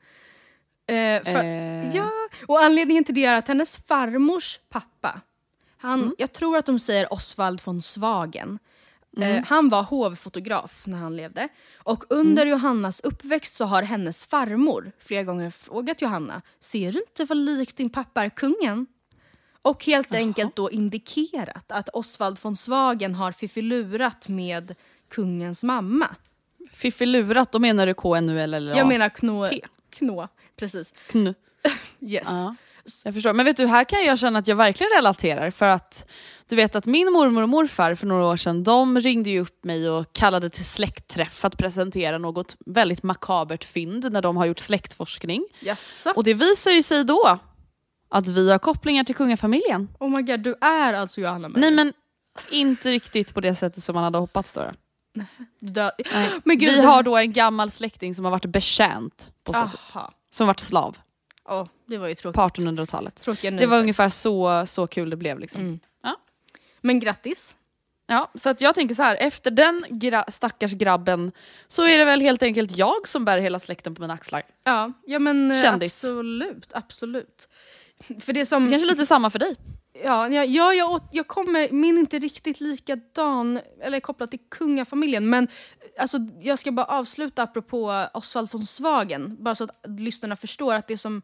Eh, 0.88 1.24
för, 1.24 1.44
Eh. 1.44 1.96
Ja, 1.96 2.10
och 2.48 2.60
anledningen 2.64 3.04
till 3.04 3.16
det 3.16 3.26
är 3.26 3.38
att 3.38 3.48
hennes 3.48 3.78
farmors 3.78 4.60
pappa, 4.70 5.22
han, 5.78 6.00
Mm. 6.02 6.16
jag 6.18 6.34
tror 6.34 6.58
att 6.58 6.66
de 6.66 6.80
säger 6.80 7.14
Oswald 7.14 7.62
von 7.66 7.82
Swagen, 7.82 8.60
Mm. 9.18 9.36
eh, 9.36 9.44
han 9.46 9.70
var 9.70 9.84
hovfotograf 9.84 10.84
när 10.88 10.98
han 10.98 11.16
levde. 11.18 11.48
Och 11.76 12.04
under 12.10 12.46
Johannas 12.46 13.00
uppväxt 13.00 13.54
så 13.56 13.66
har 13.66 13.84
hennes 13.84 14.26
farmor 14.26 14.92
flera 15.00 15.24
gånger 15.24 15.50
frågat 15.52 16.02
Johanna, 16.02 16.42
ser 16.60 16.92
du 16.92 17.00
inte 17.00 17.26
vad 17.26 17.38
likt 17.38 17.78
din 17.78 17.90
pappa 17.90 18.24
är 18.24 18.30
kungen? 18.30 18.88
Och 19.66 19.86
helt 19.86 20.14
enkelt 20.14 20.56
då 20.56 20.72
indikerat 20.72 21.66
att 21.72 21.90
Oswald 21.94 22.38
von 22.42 22.56
Swagen 22.56 23.16
har 23.16 23.32
fiffilurat 23.32 24.28
med 24.28 24.76
kungens 25.10 25.64
mamma. 25.64 26.08
Fiffilurat, 26.74 27.52
då 27.52 27.60
menar 27.60 27.88
du 27.88 27.94
KNUL 27.94 28.54
eller 28.54 28.78
Jag 28.78 28.88
menar 28.88 29.10
knå. 29.10 29.48
T. 29.48 29.62
knå 29.90 30.28
precis. 30.56 30.94
KNU. 31.12 31.34
Yes. 32.00 32.24
Ja, 32.26 32.56
jag 33.04 33.14
förstår. 33.14 33.34
Men 33.34 33.46
vet 33.46 33.58
du, 33.58 33.68
här 33.68 33.84
kan 33.84 34.06
jag 34.06 34.20
känna 34.20 34.40
att 34.40 34.48
jag 34.48 34.56
verkligen 34.56 34.92
relaterar. 34.92 35.52
För 35.52 35.66
att 35.66 36.10
du 36.48 36.56
vet 36.56 36.76
att 36.76 36.86
min 36.86 37.12
mormor 37.12 37.44
och 37.44 37.50
morfar 37.50 37.96
för 37.96 38.08
några 38.08 38.26
år 38.26 38.38
sedan, 38.38 38.64
de 38.64 39.00
ringde 39.00 39.30
ju 39.30 39.40
upp 39.40 39.64
mig 39.64 39.90
och 39.90 40.14
kallade 40.14 40.50
till 40.50 40.66
släktträff 40.66 41.34
för 41.34 41.48
att 41.48 41.58
presentera 41.58 42.18
något 42.18 42.56
väldigt 42.66 43.04
makabert 43.04 43.64
fynd 43.64 44.12
när 44.12 44.22
de 44.22 44.38
har 44.38 44.46
gjort 44.46 44.60
släktforskning. 44.60 45.46
Jaså? 45.60 46.14
Och 46.16 46.24
det 46.24 46.34
visar 46.34 46.72
ju 46.72 46.84
sig 46.84 47.04
då 47.04 47.40
att 48.10 48.28
vi 48.28 48.52
har 48.52 48.60
kopplingar 48.60 49.04
till 49.04 49.16
kungafamiljen. 49.16 49.90
Oh 50.00 50.10
my 50.10 50.22
god, 50.22 50.40
du 50.40 50.56
är 50.62 50.94
alltså 50.94 51.22
Johanna 51.22 51.50
Möller? 51.50 51.60
Nej 51.62 51.72
men 51.72 51.94
inte 52.52 52.90
riktigt 52.92 53.34
på 53.34 53.42
det 53.42 53.56
sättet 53.56 53.84
som 53.84 53.96
man 53.96 54.04
hade 54.04 54.18
hoppats 54.18 54.54
då. 54.54 54.72
dö- 55.60 55.92
Nej. 56.14 56.30
Men 56.46 56.58
gud, 56.60 56.74
vi 56.74 56.82
har 56.86 57.04
då 57.04 57.18
en 57.18 57.34
gammal 57.34 57.72
släkting 57.72 58.16
som 58.16 58.26
har 58.26 58.32
varit 58.32 58.46
betjänt 58.46 59.32
på 59.44 59.54
slottet. 59.54 59.80
Aha. 59.94 60.14
Som 60.30 60.48
varit 60.48 60.60
slav 60.60 60.98
Åh, 61.50 61.68
det 61.86 61.98
var 61.98 62.08
ju 62.08 62.16
tråkigt. 62.16 62.36
på 62.36 62.42
1800-talet. 62.42 63.16
Tråkiga 63.16 63.52
Det 63.52 63.66
var 63.66 63.80
ungefär 63.80 64.10
så, 64.10 64.64
så 64.66 64.88
kul 64.88 65.10
det 65.10 65.16
blev. 65.16 65.40
Liksom. 65.40 65.62
Mm. 65.62 65.80
Ja. 66.04 66.16
Men 66.82 67.00
grattis. 67.00 67.56
Ja, 68.08 68.32
så 68.36 68.50
att 68.50 68.62
jag 68.62 68.76
tänker 68.76 68.96
så 68.96 69.04
här, 69.04 69.16
efter 69.16 69.52
den 69.52 69.86
gra- 69.90 70.32
stackars 70.32 70.72
grabben 70.72 71.32
så 71.68 71.88
är 71.88 71.98
det 71.98 72.06
väl 72.06 72.22
helt 72.22 72.44
enkelt 72.44 72.78
jag 72.78 73.08
som 73.08 73.26
bär 73.26 73.38
hela 73.38 73.60
släkten 73.60 73.96
på 73.96 74.02
mina 74.02 74.14
axlar. 74.14 74.44
Ja, 74.64 74.92
ja 75.06 75.20
men 75.20 75.52
eh, 75.52 75.62
Kändis. 75.62 76.04
absolut. 76.04 76.72
absolut. 76.74 77.50
För 78.20 78.34
det 78.34 78.46
som... 78.46 78.70
Kanske 78.70 78.88
lite 78.88 79.06
samma 79.06 79.30
för 79.30 79.40
dig. 79.40 79.56
Ja, 80.04 80.30
ja, 80.30 80.44
ja 80.44 80.74
jag, 80.74 80.92
åt, 80.92 81.10
jag 81.12 81.28
kommer, 81.28 81.72
min 81.72 81.98
är 81.98 82.00
inte 82.00 82.20
riktigt 82.20 82.62
likadan, 82.62 83.60
eller 83.82 84.00
kopplat 84.00 84.32
till 84.32 84.40
kungafamiljen, 84.52 85.30
men 85.30 85.48
alltså, 86.00 86.18
jag 86.42 86.60
ska 86.60 86.72
bara 86.72 86.86
avsluta 86.86 87.44
apropå 87.44 88.08
Oswald 88.14 88.52
von 88.52 88.66
Swagen, 88.66 89.38
bara 89.40 89.56
så 89.56 89.64
att 89.64 90.00
lyssnarna 90.00 90.36
förstår 90.36 90.74
att 90.74 90.88
det 90.88 90.98
som 90.98 91.22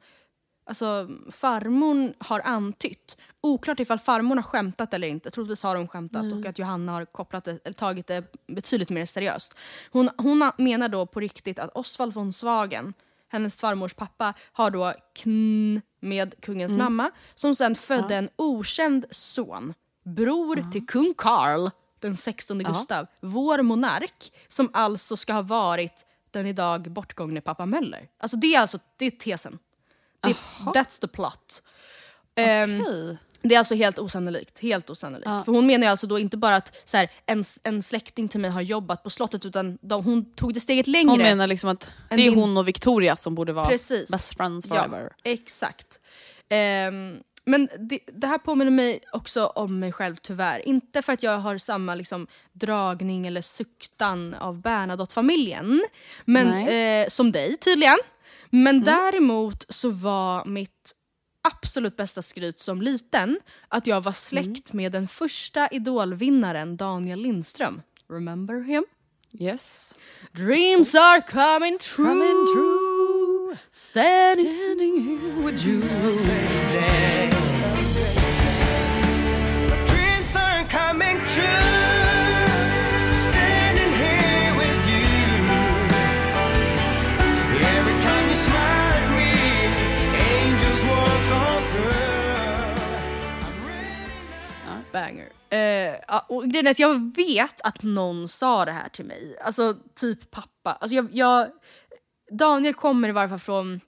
alltså, 0.65 1.09
farmor 1.31 2.13
har 2.19 2.39
antytt, 2.39 3.17
oklart 3.41 3.79
ifall 3.79 3.99
farmor 3.99 4.35
har 4.35 4.43
skämtat 4.43 4.93
eller 4.93 5.07
inte, 5.07 5.31
troligtvis 5.31 5.63
har 5.63 5.75
hon 5.75 5.87
skämtat 5.87 6.33
och 6.33 6.45
att 6.45 6.59
Johanna 6.59 6.91
har 6.91 7.05
kopplat 7.05 7.43
det, 7.43 7.59
eller 7.63 7.73
tagit 7.73 8.07
det 8.07 8.23
betydligt 8.47 8.89
mer 8.89 9.05
seriöst. 9.05 9.55
Hon, 9.91 10.09
hon 10.17 10.51
menar 10.57 10.89
då 10.89 11.05
på 11.05 11.19
riktigt 11.19 11.59
att 11.59 11.71
Oswald 11.75 12.13
von 12.13 12.33
Swagen, 12.33 12.93
hennes 13.31 13.61
farmors 13.61 13.93
pappa, 13.93 14.33
har 14.51 14.71
då 14.71 14.93
kn 15.15 15.81
med 15.99 16.41
kungens 16.41 16.75
mamma 16.75 17.11
som 17.35 17.55
sen 17.55 17.75
födde 17.75 18.15
en 18.15 18.29
okänd 18.35 19.05
son, 19.11 19.73
bror 20.03 20.71
till 20.71 20.87
kung 20.87 21.13
Karl 21.17 21.69
den 21.99 22.15
16 22.15 22.59
Gustav, 22.59 23.07
vår 23.19 23.61
monark, 23.61 24.33
som 24.47 24.69
alltså 24.73 25.17
ska 25.17 25.33
ha 25.33 25.41
varit 25.41 26.05
den 26.31 26.47
idag 26.47 26.91
bortgångne 26.91 27.41
pappa 27.41 27.65
Möller. 27.65 28.07
Alltså 28.17 28.37
det 28.37 28.55
är 28.55 28.59
alltså 28.59 28.79
det 28.97 29.05
är 29.05 29.11
tesen. 29.11 29.59
Det, 30.21 30.37
that's 30.65 31.01
the 31.01 31.07
plot. 31.07 31.63
Okej. 32.31 33.17
Det 33.43 33.55
är 33.55 33.59
alltså 33.59 33.75
helt 33.75 33.99
osannolikt. 33.99 34.59
Helt 34.59 34.89
osannolikt. 34.89 35.27
Ja. 35.29 35.43
För 35.43 35.51
hon 35.51 35.67
menar 35.67 35.85
ju 35.85 35.91
alltså 35.91 36.07
då 36.07 36.19
inte 36.19 36.37
bara 36.37 36.55
att 36.55 36.77
så 36.89 36.97
här, 36.97 37.09
en, 37.25 37.43
en 37.63 37.83
släkting 37.83 38.27
till 38.27 38.39
mig 38.39 38.51
har 38.51 38.61
jobbat 38.61 39.03
på 39.03 39.09
slottet 39.09 39.45
utan 39.45 39.77
de, 39.81 40.05
hon 40.05 40.33
tog 40.33 40.53
det 40.53 40.59
steget 40.59 40.87
längre. 40.87 41.09
Hon 41.11 41.19
menar 41.19 41.47
liksom 41.47 41.69
att 41.69 41.89
det 42.09 42.13
är 42.15 42.17
din- 42.17 42.33
hon 42.33 42.57
och 42.57 42.67
Victoria 42.67 43.15
som 43.15 43.35
borde 43.35 43.53
vara 43.53 43.67
Precis. 43.67 44.11
best 44.11 44.37
friends 44.37 44.67
Ja, 44.69 44.75
forever. 44.75 45.09
exakt. 45.23 45.99
Ehm, 46.49 47.17
men 47.45 47.69
det, 47.89 47.99
det 48.13 48.27
här 48.27 48.37
påminner 48.37 48.71
mig 48.71 48.99
också 49.13 49.45
om 49.45 49.79
mig 49.79 49.91
själv 49.91 50.15
tyvärr. 50.21 50.67
Inte 50.67 51.01
för 51.01 51.13
att 51.13 51.23
jag 51.23 51.37
har 51.37 51.57
samma 51.57 51.95
liksom, 51.95 52.27
dragning 52.53 53.27
eller 53.27 53.41
suktan 53.41 54.33
av 54.33 54.61
Bernadotte-familjen 54.61 55.83
men, 56.25 56.67
eh, 56.67 57.07
som 57.09 57.31
dig 57.31 57.57
tydligen. 57.57 57.97
Men 58.49 58.83
däremot 58.83 59.65
så 59.69 59.89
var 59.89 60.45
mitt 60.45 60.95
absolut 61.41 61.97
bästa 61.97 62.21
skryt 62.21 62.59
som 62.59 62.81
liten 62.81 63.39
att 63.67 63.87
jag 63.87 64.01
var 64.01 64.11
släkt 64.11 64.73
med 64.73 64.91
den 64.91 65.07
första 65.07 65.67
idolvinnaren 65.67 66.77
Daniel 66.77 67.19
Lindström. 67.21 67.81
Remember 68.09 68.63
him? 68.63 68.85
Yes. 69.39 69.95
Dreams 70.31 70.95
are 70.95 71.21
coming 71.21 71.79
true. 71.79 72.05
Coming 72.05 72.45
true. 72.53 73.57
Standing, 73.71 74.45
Standing 74.45 75.03
here 75.07 75.45
with 75.45 75.65
you. 75.65 77.50
Banger. 94.91 95.29
Eh, 95.49 95.95
ja, 96.07 96.25
och 96.29 96.43
grejen 96.43 96.67
är 96.67 96.71
att 96.71 96.79
jag 96.79 97.15
vet 97.15 97.61
att 97.61 97.83
någon 97.83 98.27
sa 98.27 98.65
det 98.65 98.71
här 98.71 98.89
till 98.89 99.05
mig. 99.05 99.37
Alltså 99.41 99.75
typ 99.95 100.31
pappa. 100.31 100.71
Alltså 100.71 100.95
jag, 100.95 101.07
jag, 101.11 101.47
Daniel 102.31 102.73
kommer 102.73 103.09
i 103.09 103.11
varje 103.11 103.29
fall 103.29 103.39
från 103.39 103.81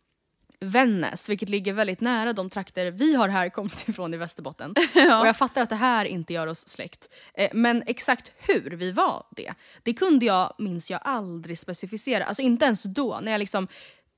Vännäs, 0.63 1.29
vilket 1.29 1.49
ligger 1.49 1.73
väldigt 1.73 2.01
nära 2.01 2.33
de 2.33 2.49
trakter 2.49 2.91
vi 2.91 3.15
har 3.15 3.29
härkomst 3.29 3.89
ifrån 3.89 4.13
i 4.13 4.17
Västerbotten. 4.17 4.71
Och 4.95 5.27
jag 5.27 5.37
fattar 5.37 5.61
att 5.61 5.69
det 5.69 5.75
här 5.75 6.05
inte 6.05 6.33
gör 6.33 6.47
oss 6.47 6.67
släkt. 6.67 7.09
Eh, 7.33 7.49
men 7.53 7.83
exakt 7.87 8.31
hur 8.37 8.69
vi 8.69 8.91
var 8.91 9.25
det, 9.31 9.53
det 9.83 9.93
kunde 9.93 10.25
jag, 10.25 10.53
minns 10.57 10.91
jag, 10.91 10.99
aldrig 11.03 11.59
specificera. 11.59 12.23
Alltså 12.23 12.41
inte 12.41 12.65
ens 12.65 12.83
då, 12.83 13.19
när 13.21 13.31
jag 13.31 13.39
liksom 13.39 13.67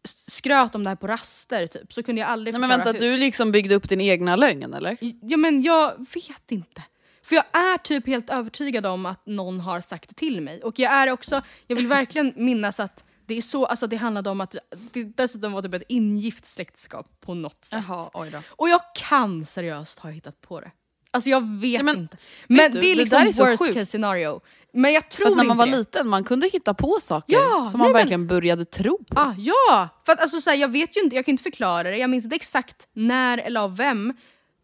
skröt 0.07 0.75
om 0.75 0.83
det 0.83 0.89
här 0.89 0.95
på 0.95 1.07
raster 1.07 1.67
typ, 1.67 1.93
så 1.93 2.03
kunde 2.03 2.21
jag 2.21 2.29
aldrig 2.29 2.53
Nej, 2.53 2.59
men 2.59 2.69
vänta, 2.69 2.91
hur. 2.91 2.99
du 2.99 3.17
liksom 3.17 3.51
byggde 3.51 3.75
upp 3.75 3.89
din 3.89 4.01
egna 4.01 4.35
lögn 4.35 4.73
eller? 4.73 4.97
Ja 5.21 5.37
men 5.37 5.61
jag 5.61 5.97
vet 6.13 6.51
inte. 6.51 6.83
För 7.23 7.35
jag 7.35 7.45
är 7.51 7.77
typ 7.77 8.07
helt 8.07 8.29
övertygad 8.29 8.85
om 8.85 9.05
att 9.05 9.25
någon 9.25 9.59
har 9.59 9.81
sagt 9.81 10.09
det 10.09 10.15
till 10.15 10.41
mig. 10.41 10.63
Och 10.63 10.79
jag 10.79 10.93
är 10.93 11.11
också, 11.11 11.41
jag 11.67 11.75
vill 11.75 11.87
verkligen 11.87 12.33
minnas 12.45 12.79
att 12.79 13.05
det 13.25 13.37
är 13.37 13.41
så, 13.41 13.65
alltså 13.65 13.87
det 13.87 13.95
handlade 13.95 14.29
om 14.29 14.41
att 14.41 14.55
det 14.71 15.03
dessutom 15.03 15.51
var 15.51 15.61
typ 15.61 15.73
ett 15.73 15.83
ingift 15.89 16.45
släktskap 16.45 17.21
på 17.21 17.33
något 17.33 17.65
sätt. 17.65 17.83
Jaha. 17.87 18.43
Och 18.49 18.69
jag 18.69 18.81
kan 18.95 19.45
seriöst 19.45 19.99
ha 19.99 20.09
hittat 20.09 20.41
på 20.41 20.59
det. 20.59 20.71
Alltså 21.15 21.29
jag 21.29 21.59
vet 21.59 21.71
Ja, 21.79 21.83
men, 21.83 21.97
inte. 21.97 22.17
Men 22.47 22.71
du, 22.71 22.79
det 22.79 22.85
är 22.85 22.95
det 22.95 23.01
liksom 23.01 23.19
där 23.19 23.25
är 23.25 23.49
worst 23.51 23.63
sjukt. 23.63 23.73
case 23.73 23.85
scenario. 23.85 24.41
Men 24.73 24.93
jag 24.93 25.09
tror 25.09 25.27
För 25.29 25.35
när 25.35 25.43
man 25.43 25.57
var 25.57 25.65
det. 25.65 25.77
liten 25.77 26.07
man 26.07 26.23
kunde 26.23 26.47
hitta 26.47 26.73
på 26.73 26.97
saker 27.01 27.33
Ja, 27.35 27.49
som 27.71 27.79
nej, 27.79 27.85
man 27.85 27.87
men- 27.87 27.93
verkligen 27.93 28.27
började 28.27 28.65
tro 28.65 29.03
på. 29.03 29.19
Ah, 29.19 29.33
ja! 29.37 29.89
För 30.05 30.11
att 30.13 30.19
alltså, 30.21 30.41
så 30.41 30.49
här, 30.49 30.57
jag 30.57 30.67
vet 30.67 30.97
ju 30.97 31.01
inte, 31.01 31.15
jag 31.15 31.25
kan 31.25 31.31
inte 31.31 31.43
förklara 31.43 31.83
det. 31.83 31.97
Jag 31.97 32.09
minns 32.09 32.23
inte 32.23 32.35
exakt 32.35 32.87
när 32.93 33.37
eller 33.37 33.61
av 33.61 33.77
vem 33.77 34.13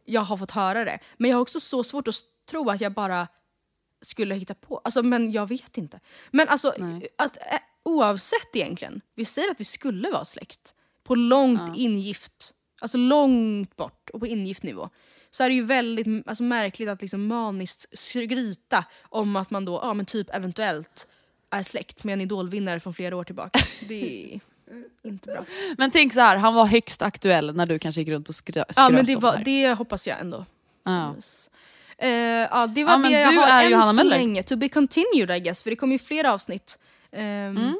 jag 0.05 0.21
har 0.21 0.37
fått 0.37 0.51
höra 0.51 0.85
det. 0.85 0.99
Men 1.17 1.29
jag 1.31 1.37
har 1.37 1.41
också 1.41 1.59
så 1.59 1.83
svårt 1.83 2.07
att 2.07 2.15
tro 2.49 2.69
att 2.69 2.81
jag 2.81 2.93
bara 2.93 3.27
skulle 4.01 4.35
hitta 4.35 4.53
på. 4.53 4.81
Alltså, 4.83 5.03
men 5.03 5.31
jag 5.31 5.49
vet 5.49 5.77
inte. 5.77 5.99
Men 6.31 6.47
alltså, 6.49 6.73
Nej. 6.77 7.07
att, 7.17 7.37
eh, 7.37 7.43
oavsett 7.83 8.55
egentligen, 8.55 9.01
vi 9.15 9.25
säger 9.25 9.51
att 9.51 9.59
vi 9.59 9.63
skulle 9.65 10.09
vara 10.11 10.25
släkt 10.25 10.73
på 11.03 11.15
långt 11.15 11.77
ingift, 11.77 12.53
alltså 12.81 12.97
långt 12.97 13.75
bort 13.75 14.09
och 14.13 14.19
på 14.19 14.27
ingift 14.27 14.63
nivå. 14.63 14.89
Så 15.31 15.43
är 15.43 15.49
det 15.49 15.55
ju 15.55 15.63
väldigt 15.63 16.27
alltså, 16.27 16.43
märkligt 16.43 16.89
att 16.89 17.01
liksom 17.01 17.27
maniskt 17.27 17.85
skryta 17.99 18.85
om 19.09 19.35
att 19.35 19.49
man 19.51 19.65
då, 19.65 19.79
ja 19.83 19.93
men 19.93 20.05
typ 20.05 20.35
eventuellt 20.35 21.07
är 21.49 21.63
släkt 21.63 22.03
med 22.03 22.13
en 22.13 22.21
idolvinnare 22.21 22.79
från 22.79 22.93
flera 22.93 23.15
år 23.15 23.23
tillbaka. 23.23 23.59
Det 23.87 24.33
är 24.33 24.39
inte 25.09 25.27
bra. 25.31 25.45
Men 25.77 25.91
tänk 25.91 26.13
så 26.13 26.19
här, 26.19 26.37
han 26.37 26.53
var 26.53 26.65
högst 26.65 27.01
aktuell 27.01 27.55
när 27.55 27.65
du 27.65 27.79
kanske 27.79 28.01
gick 28.01 28.09
runt 28.09 28.29
och 28.29 28.35
skrö- 28.35 28.51
skröt 28.51 28.75
Ja 28.77 28.89
men 28.89 29.05
det, 29.05 29.15
var, 29.15 29.41
det 29.45 29.73
hoppas 29.73 30.07
jag 30.07 30.19
ändå. 30.19 30.45
Ja. 30.83 31.15
Eh, 31.97 32.09
ja, 32.11 32.67
det 32.67 32.83
var 32.83 32.91
Ja, 32.91 32.97
det 32.97 33.09
jag 33.21 33.31
har 33.31 33.63
än 33.63 33.71
Johanna 33.71 33.89
så 33.89 33.95
Möller. 33.95 34.09
länge. 34.17 34.43
To 34.43 34.55
be 34.55 34.69
continued 34.69 35.31
I 35.31 35.39
guess, 35.39 35.63
för 35.63 35.69
det 35.69 35.75
kommer 35.75 35.93
ju 35.93 35.99
fler 35.99 36.23
avsnitt. 36.25 36.77
Ehm, 37.11 37.57
Mm. 37.57 37.75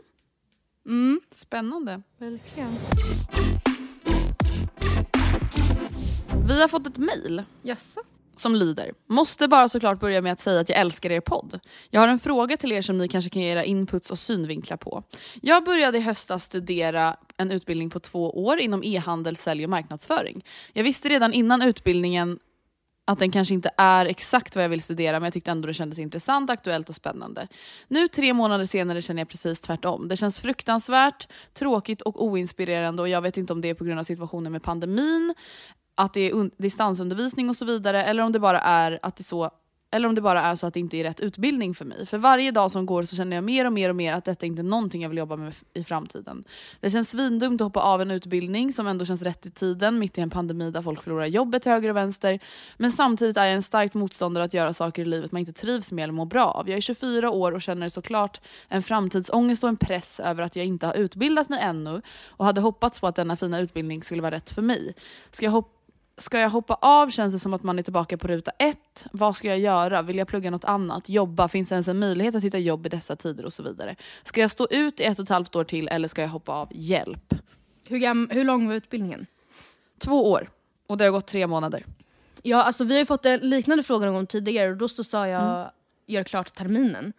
mm, 0.88 1.22
Spännande. 1.32 2.02
verkligen. 2.18 2.78
Vi 6.48 6.62
har 6.62 6.68
fått 6.68 6.88
ett 6.88 6.98
mejl 6.98 7.44
Jaså? 7.62 8.02
som 8.36 8.56
lyder. 8.56 8.92
Måste 9.08 9.48
bara 9.48 9.70
såklart 9.70 10.00
börja 10.00 10.22
med 10.22 10.32
att 10.34 10.40
säga 10.40 10.60
att 10.60 10.70
jag 10.70 10.80
älskar 10.80 11.12
er 11.12 11.20
podd. 11.20 11.60
Jag 11.90 12.02
har 12.02 12.08
en 12.08 12.20
fråga 12.20 12.58
till 12.58 12.72
er 12.72 12.82
som 12.82 12.98
ni 12.98 13.08
kanske 13.08 13.30
kan 13.30 13.42
ge 13.42 13.52
era 13.52 13.64
inputs 13.64 14.12
och 14.12 14.20
synvinklar 14.20 14.78
på. 14.78 15.04
Jag 15.42 15.64
började 15.64 15.98
i 15.98 16.02
höstas 16.02 16.44
studera 16.44 17.18
en 17.38 17.52
utbildning 17.52 17.90
på 17.90 18.00
två 18.00 18.46
år 18.46 18.60
inom 18.60 18.84
e-handel, 18.84 19.36
sälj 19.36 19.64
och 19.64 19.70
marknadsföring. 19.70 20.46
Jag 20.74 20.84
visste 20.84 21.10
redan 21.10 21.34
innan 21.34 21.62
utbildningen 21.62 22.40
att 23.06 23.20
den 23.20 23.32
kanske 23.32 23.54
inte 23.54 23.70
är 23.78 24.06
exakt 24.06 24.56
vad 24.56 24.64
jag 24.64 24.70
vill 24.70 24.82
studera 24.82 25.20
men 25.20 25.24
jag 25.24 25.34
tyckte 25.34 25.52
ändå 25.52 25.68
det 25.68 25.74
kändes 25.74 26.00
intressant, 26.00 26.50
aktuellt 26.50 26.90
och 26.90 26.96
spännande. 26.96 27.48
Nu 27.88 28.08
tre 28.08 28.34
månader 28.34 28.66
senare 28.66 29.02
känner 29.02 29.22
jag 29.22 29.30
precis 29.30 29.62
tvärtom. 29.62 30.08
Det 30.08 30.18
känns 30.18 30.40
fruktansvärt, 30.40 31.28
tråkigt 31.54 32.02
och 32.02 32.26
oinspirerande 32.26 33.02
och 33.02 33.10
jag 33.10 33.22
vet 33.22 33.38
inte 33.38 33.54
om 33.54 33.62
det 33.62 33.70
är 33.70 33.74
på 33.74 33.84
grund 33.84 34.00
av 34.00 34.04
situationen 34.04 34.52
med 34.52 34.64
pandemin, 34.64 35.34
att 35.96 36.14
det 36.14 36.30
är 36.30 36.62
distansundervisning 36.62 37.50
och 37.50 37.58
så 37.58 37.66
vidare 37.66 38.04
eller 38.04 38.24
om 38.24 38.32
det 38.32 38.40
bara 38.40 38.60
är 38.60 39.00
att 39.02 39.16
det 39.16 39.24
så 39.24 39.52
eller 39.94 40.08
om 40.08 40.16
det 40.16 40.22
bara 40.22 40.42
är 40.42 40.56
så 40.56 40.68
att 40.68 40.74
det 40.74 40.80
inte 40.80 40.98
är 40.98 41.04
rätt 41.04 41.20
utbildning 41.20 41.74
för 41.74 41.86
mig. 41.86 42.06
För 42.06 42.18
varje 42.18 42.52
dag 42.52 42.72
som 42.72 42.86
går 42.86 43.04
så 43.04 43.16
känner 43.16 43.38
jag 43.38 43.44
mer 43.44 43.66
och 43.66 43.74
mer 43.74 43.90
och 43.90 43.96
mer 43.96 44.14
att 44.14 44.26
detta 44.26 44.46
inte 44.46 44.62
är 44.62 44.64
någonting 44.64 45.02
jag 45.02 45.10
vill 45.10 45.18
jobba 45.18 45.36
med 45.36 45.54
i 45.74 45.84
framtiden. 45.84 46.44
Det 46.80 46.92
känns 46.92 47.10
svindumt 47.10 47.62
att 47.62 47.66
hoppa 47.66 47.80
av 47.80 48.02
en 48.02 48.12
utbildning 48.12 48.74
som 48.74 48.88
ändå 48.88 49.06
känns 49.06 49.22
rätt 49.22 49.46
i 49.46 49.52
tiden 49.52 50.00
mitt 50.00 50.18
i 50.18 50.22
en 50.22 50.30
pandemi 50.30 50.72
där 50.72 50.82
folk 50.82 51.04
förlorar 51.04 51.26
jobbet 51.26 51.62
till 51.62 51.72
höger 51.72 51.90
och 51.90 51.96
vänster. 51.96 52.40
Men 52.78 52.92
samtidigt 52.92 53.38
är 53.38 53.46
jag 53.46 53.54
en 53.54 53.64
starkt 53.64 53.94
motståndare 53.94 54.44
att 54.44 54.54
göra 54.54 54.74
saker 54.74 55.02
i 55.02 55.06
livet 55.06 55.32
man 55.32 55.40
inte 55.40 55.54
trivs 55.54 55.92
med 55.92 56.04
eller 56.04 56.14
mår 56.14 56.26
bra 56.26 56.46
av. 56.46 56.70
Jag 56.70 56.78
är 56.78 56.82
24 56.82 57.32
år 57.32 57.52
och 57.52 57.62
känner 57.62 57.90
såklart 57.90 58.42
en 58.68 58.84
framtidsångest 58.84 59.64
och 59.64 59.70
en 59.70 59.78
press 59.78 60.20
över 60.20 60.44
att 60.44 60.56
jag 60.56 60.66
inte 60.66 60.86
har 60.86 60.94
utbildat 60.94 61.50
mig 61.50 61.60
ännu 61.62 62.02
och 62.26 62.46
hade 62.46 62.62
hoppats 62.62 63.00
på 63.00 63.08
att 63.08 63.16
denna 63.16 63.36
fina 63.36 63.60
utbildning 63.60 64.04
skulle 64.04 64.22
vara 64.22 64.36
rätt 64.36 64.50
för 64.50 64.62
mig. 64.62 64.94
Ska 65.32 65.46
jag 65.46 65.52
hoppa 65.52 65.81
Ska 66.18 66.40
jag 66.40 66.50
hoppa 66.50 66.74
av 66.82 67.10
känns 67.10 67.34
det 67.34 67.40
som 67.40 67.54
att 67.54 67.64
man 67.64 67.80
är 67.80 67.84
tillbaka 67.84 68.18
på 68.18 68.28
ruta 68.28 68.52
ett. 68.52 69.08
Vad 69.12 69.36
ska 69.36 69.48
jag 69.48 69.60
göra? 69.60 70.02
Vill 70.02 70.18
jag 70.18 70.28
plugga 70.28 70.52
något 70.52 70.66
annat? 70.66 71.10
Jobba? 71.10 71.48
Finns 71.48 71.70
det 71.70 71.76
ens 71.76 71.88
en 71.88 72.00
möjlighet 72.00 72.36
att 72.36 72.44
hitta 72.44 72.58
jobb 72.58 72.86
i 72.86 72.90
dessa 72.90 73.16
tider? 73.16 73.46
Och 73.46 73.54
så 73.54 73.64
vidare. 73.64 73.96
Ska 74.24 74.42
jag 74.42 74.52
stå 74.52 74.68
ut 74.72 75.00
i 75.00 75.04
ett 75.04 75.20
och 75.20 75.24
ett 75.24 75.30
halvt 75.30 75.56
år 75.56 75.64
till 75.64 75.88
eller 75.88 76.08
ska 76.08 76.22
jag 76.22 76.30
hoppa 76.30 76.52
av? 76.52 76.68
Hjälp. 76.72 77.34
Hur, 77.88 78.34
hur 78.34 78.44
lång 78.44 78.68
var 78.68 78.76
utbildningen? 78.76 79.26
Två 80.00 80.32
år. 80.32 80.50
Och 80.88 80.98
det 80.98 81.04
har 81.04 81.12
gått 81.12 81.28
tre 81.28 81.48
månader. 81.48 81.86
Ja, 82.42 82.64
alltså, 82.64 82.84
vi 82.84 82.98
har 82.98 83.06
fått 83.06 83.26
en 83.26 83.40
liknande 83.40 83.84
fråga 83.84 84.06
någon 84.06 84.16
gång 84.16 84.28
tidigare 84.28 84.70
och 84.70 84.78
då 84.78 84.88
så 84.88 85.04
sa 85.04 85.28
jag 85.28 85.72
gör 86.08 86.24
klart 86.24 86.54
terminen. 86.54 87.14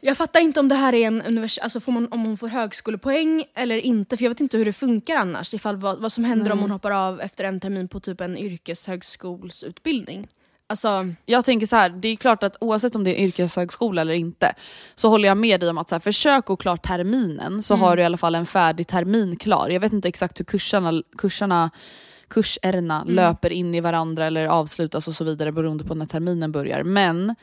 Jag 0.00 0.16
fattar 0.16 0.40
inte 0.40 0.60
om 0.60 0.68
det 0.68 0.74
här 0.74 0.92
är 0.92 1.06
en 1.06 1.22
univers- 1.22 1.58
alltså 1.62 1.80
får 1.80 1.92
man, 1.92 2.08
om 2.10 2.24
hon 2.24 2.36
får 2.36 2.48
högskolepoäng 2.48 3.44
eller 3.54 3.76
inte 3.76 4.16
för 4.16 4.24
jag 4.24 4.30
vet 4.30 4.40
inte 4.40 4.58
hur 4.58 4.64
det 4.64 4.72
funkar 4.72 5.16
annars 5.16 5.54
ifall 5.54 5.76
vad, 5.76 6.00
vad 6.02 6.12
som 6.12 6.24
händer 6.24 6.52
om 6.52 6.58
hon 6.58 6.70
hoppar 6.70 6.90
av 6.90 7.20
efter 7.20 7.44
en 7.44 7.60
termin 7.60 7.88
på 7.88 8.00
typ 8.00 8.20
en 8.20 8.36
yrkeshögskolsutbildning. 8.36 10.28
Alltså, 10.66 11.06
Jag 11.26 11.44
tänker 11.44 11.66
så 11.66 11.76
här, 11.76 11.88
det 11.88 12.08
är 12.08 12.16
klart 12.16 12.42
att 12.42 12.56
oavsett 12.60 12.94
om 12.94 13.04
det 13.04 13.20
är 13.20 13.24
yrkeshögskola 13.24 14.00
eller 14.00 14.14
inte 14.14 14.54
så 14.94 15.08
håller 15.08 15.28
jag 15.28 15.36
med 15.36 15.60
dig 15.60 15.68
om 15.70 15.78
att 15.78 15.88
så 15.88 15.94
här, 15.94 16.00
försök 16.00 16.50
att 16.50 16.58
klara 16.58 16.76
terminen 16.76 17.62
så 17.62 17.74
har 17.74 17.96
du 17.96 18.02
i 18.02 18.04
alla 18.04 18.16
fall 18.16 18.34
en 18.34 18.46
färdig 18.46 18.86
termin 18.86 19.36
klar. 19.36 19.68
Jag 19.68 19.80
vet 19.80 19.92
inte 19.92 20.08
exakt 20.08 20.40
hur 20.40 20.44
kursarna, 20.44 21.02
kursarna 21.18 21.70
kursärna 22.28 23.04
löper 23.04 23.50
in 23.50 23.74
i 23.74 23.80
varandra 23.80 24.26
eller 24.26 24.46
avslutas 24.46 25.08
och 25.08 25.14
så 25.14 25.24
vidare 25.24 25.52
beroende 25.52 25.84
på 25.84 25.94
när 25.94 26.06
terminen 26.06 26.52
börjar. 26.52 26.82
Men 26.82 27.34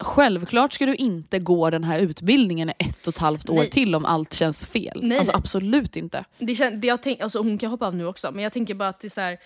självklart 0.00 0.72
ska 0.72 0.86
du 0.86 0.94
inte 0.94 1.38
gå 1.38 1.70
den 1.70 1.84
här 1.84 1.98
utbildningen 1.98 2.70
i 2.70 2.72
ett 2.78 3.06
och 3.06 3.14
ett 3.14 3.18
halvt 3.18 3.50
år 3.50 3.54
Nej. 3.54 3.70
till 3.70 3.94
om 3.94 4.04
allt 4.04 4.34
känns 4.34 4.66
fel. 4.66 5.00
Nej, 5.02 5.18
alltså 5.18 5.32
nej. 5.32 5.38
absolut 5.38 5.96
inte. 5.96 6.24
det 6.38 6.52
kän- 6.54 6.76
det 6.80 6.86
jag 6.88 7.02
tänk, 7.02 7.20
alltså, 7.20 7.38
hon 7.38 7.58
kan 7.58 7.70
hoppa 7.70 7.86
av 7.86 7.96
nu 7.96 8.06
också 8.06 8.30
men 8.32 8.44
jag 8.44 8.52
tänker 8.52 8.74
bara 8.74 8.88
att 8.88 9.00
det 9.00 9.06
är 9.06 9.10
så 9.10 9.20
här, 9.20 9.38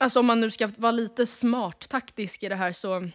alltså 0.00 0.20
om 0.20 0.26
man 0.26 0.40
nu 0.40 0.50
ska 0.50 0.68
vara 0.76 0.92
lite 0.92 1.26
smart 1.26 1.88
taktisk 1.88 2.42
i 2.42 2.48
det 2.48 2.54
här 2.56 2.72
så 2.72 3.08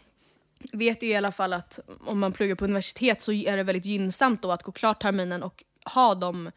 vet 0.72 1.02
jag 1.02 1.12
i 1.12 1.16
alla 1.16 1.32
fall 1.32 1.54
att 1.54 1.80
om 2.06 2.20
man 2.20 2.34
pluggar 2.34 2.56
på 2.56 2.66
universitet 2.66 3.22
så 3.22 3.32
är 3.32 3.58
det 3.58 3.64
väldigt 3.64 3.86
gynnsamt 3.86 4.42
då 4.42 4.52
att 4.52 4.64
gå 4.64 4.72
klart 4.72 5.02
terminen 5.02 5.44
och 5.44 5.64
ha 5.94 6.16
de 6.16 6.52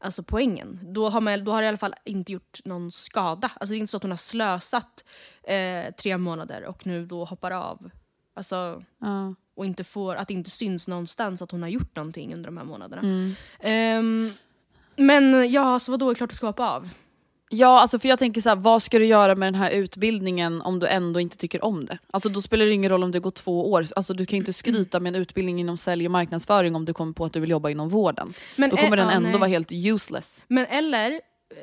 alltså 0.00 0.22
poängen. 0.22 0.80
Då 0.94 1.08
har, 1.08 1.20
man, 1.20 1.44
då 1.44 1.52
har 1.52 1.60
det 1.60 1.64
i 1.64 1.68
alla 1.68 1.78
fall 1.78 1.94
inte 2.04 2.32
gjort 2.32 2.58
någon 2.64 2.92
skada. 2.92 3.50
Alltså 3.54 3.72
det 3.72 3.76
är 3.76 3.78
inte 3.78 3.90
så 3.90 3.96
att 3.96 4.02
hon 4.02 4.12
har 4.12 4.16
slösat 4.16 5.04
eh, 5.42 5.94
tre 6.02 6.18
månader 6.18 6.64
och 6.64 6.86
nu 6.86 7.06
då 7.06 7.24
hoppar 7.24 7.50
av. 7.50 7.90
Alltså, 8.34 8.84
Ja. 9.00 9.34
Och 9.58 9.66
inte 9.66 9.84
får, 9.84 10.14
att 10.14 10.28
det 10.28 10.34
inte 10.34 10.50
syns 10.50 10.88
någonstans 10.88 11.42
att 11.42 11.50
hon 11.50 11.62
har 11.62 11.68
gjort 11.68 11.96
någonting 11.96 12.34
under 12.34 12.46
de 12.46 12.56
här 12.56 12.64
månaderna. 12.64 13.02
Mm. 13.02 13.34
Ehm, 13.60 14.32
men 14.96 15.52
ja, 15.52 15.80
så 15.80 15.90
vadå, 15.92 16.10
är 16.10 16.14
klart 16.14 16.30
du 16.30 16.36
ska 16.36 16.46
hoppa 16.46 16.70
av? 16.70 16.88
Ja, 17.50 17.80
alltså 17.80 17.98
för 17.98 18.08
jag 18.08 18.18
tänker 18.18 18.40
så 18.40 18.48
här, 18.48 18.56
vad 18.56 18.82
ska 18.82 18.98
du 18.98 19.06
göra 19.06 19.34
med 19.34 19.46
den 19.46 19.54
här 19.54 19.70
utbildningen 19.70 20.62
om 20.62 20.78
du 20.78 20.86
ändå 20.86 21.20
inte 21.20 21.36
tycker 21.36 21.64
om 21.64 21.86
det? 21.86 21.98
Alltså 22.10 22.28
då 22.28 22.42
spelar 22.42 22.66
det 22.66 22.72
ingen 22.72 22.90
roll 22.90 23.02
om 23.04 23.12
det 23.12 23.20
går 23.20 23.30
två 23.30 23.72
år. 23.72 23.84
Alltså 23.96 24.14
du 24.14 24.26
kan 24.26 24.36
ju 24.36 24.40
inte 24.40 24.52
skryta 24.52 25.00
med 25.00 25.16
en 25.16 25.22
utbildning 25.22 25.60
inom 25.60 25.76
sälj 25.76 26.06
och 26.06 26.10
marknadsföring 26.10 26.74
om 26.74 26.84
du 26.84 26.92
kommer 26.92 27.12
på 27.12 27.24
att 27.24 27.32
du 27.32 27.40
vill 27.40 27.50
jobba 27.50 27.70
inom 27.70 27.88
vården. 27.88 28.34
Men 28.56 28.70
då 28.70 28.76
kommer 28.76 28.96
är- 28.96 28.96
den 28.96 29.10
ändå 29.10 29.28
nej. 29.28 29.38
vara 29.38 29.48
helt 29.48 29.72
useless. 29.72 30.44
Men 30.48 30.66
eller, 30.66 31.20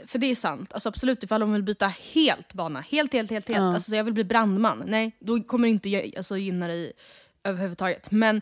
för 0.07 0.19
det 0.19 0.31
är 0.31 0.35
sant, 0.35 0.73
alltså 0.73 0.89
absolut 0.89 1.23
ifall 1.23 1.41
de 1.41 1.53
vill 1.53 1.63
byta 1.63 1.87
helt 2.13 2.53
bana, 2.53 2.81
helt, 2.81 3.13
helt, 3.13 3.31
helt, 3.31 3.47
helt. 3.47 3.59
Ja. 3.59 3.73
Alltså 3.73 3.89
så 3.89 3.95
jag 3.95 4.03
vill 4.03 4.13
bli 4.13 4.23
brandman, 4.23 4.83
nej 4.87 5.11
då 5.19 5.43
kommer 5.43 5.67
det 5.67 5.71
inte 5.71 6.11
alltså, 6.17 6.37
gynna 6.37 6.67
dig 6.67 6.93
överhuvudtaget. 7.45 8.11
Men 8.11 8.41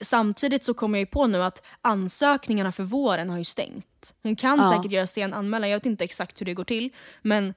samtidigt 0.00 0.64
så 0.64 0.74
kommer 0.74 0.98
jag 0.98 1.00
ju 1.02 1.06
på 1.06 1.26
nu 1.26 1.42
att 1.42 1.62
ansökningarna 1.80 2.72
för 2.72 2.82
våren 2.82 3.30
har 3.30 3.38
ju 3.38 3.44
stängt. 3.44 4.14
Hon 4.22 4.36
kan 4.36 4.58
Ja. 4.58 4.72
säkert 4.76 4.92
göra 4.92 5.06
sen 5.06 5.34
anmälan, 5.34 5.70
jag 5.70 5.76
vet 5.76 5.86
inte 5.86 6.04
exakt 6.04 6.40
hur 6.40 6.46
det 6.46 6.54
går 6.54 6.64
till. 6.64 6.90
Men 7.22 7.54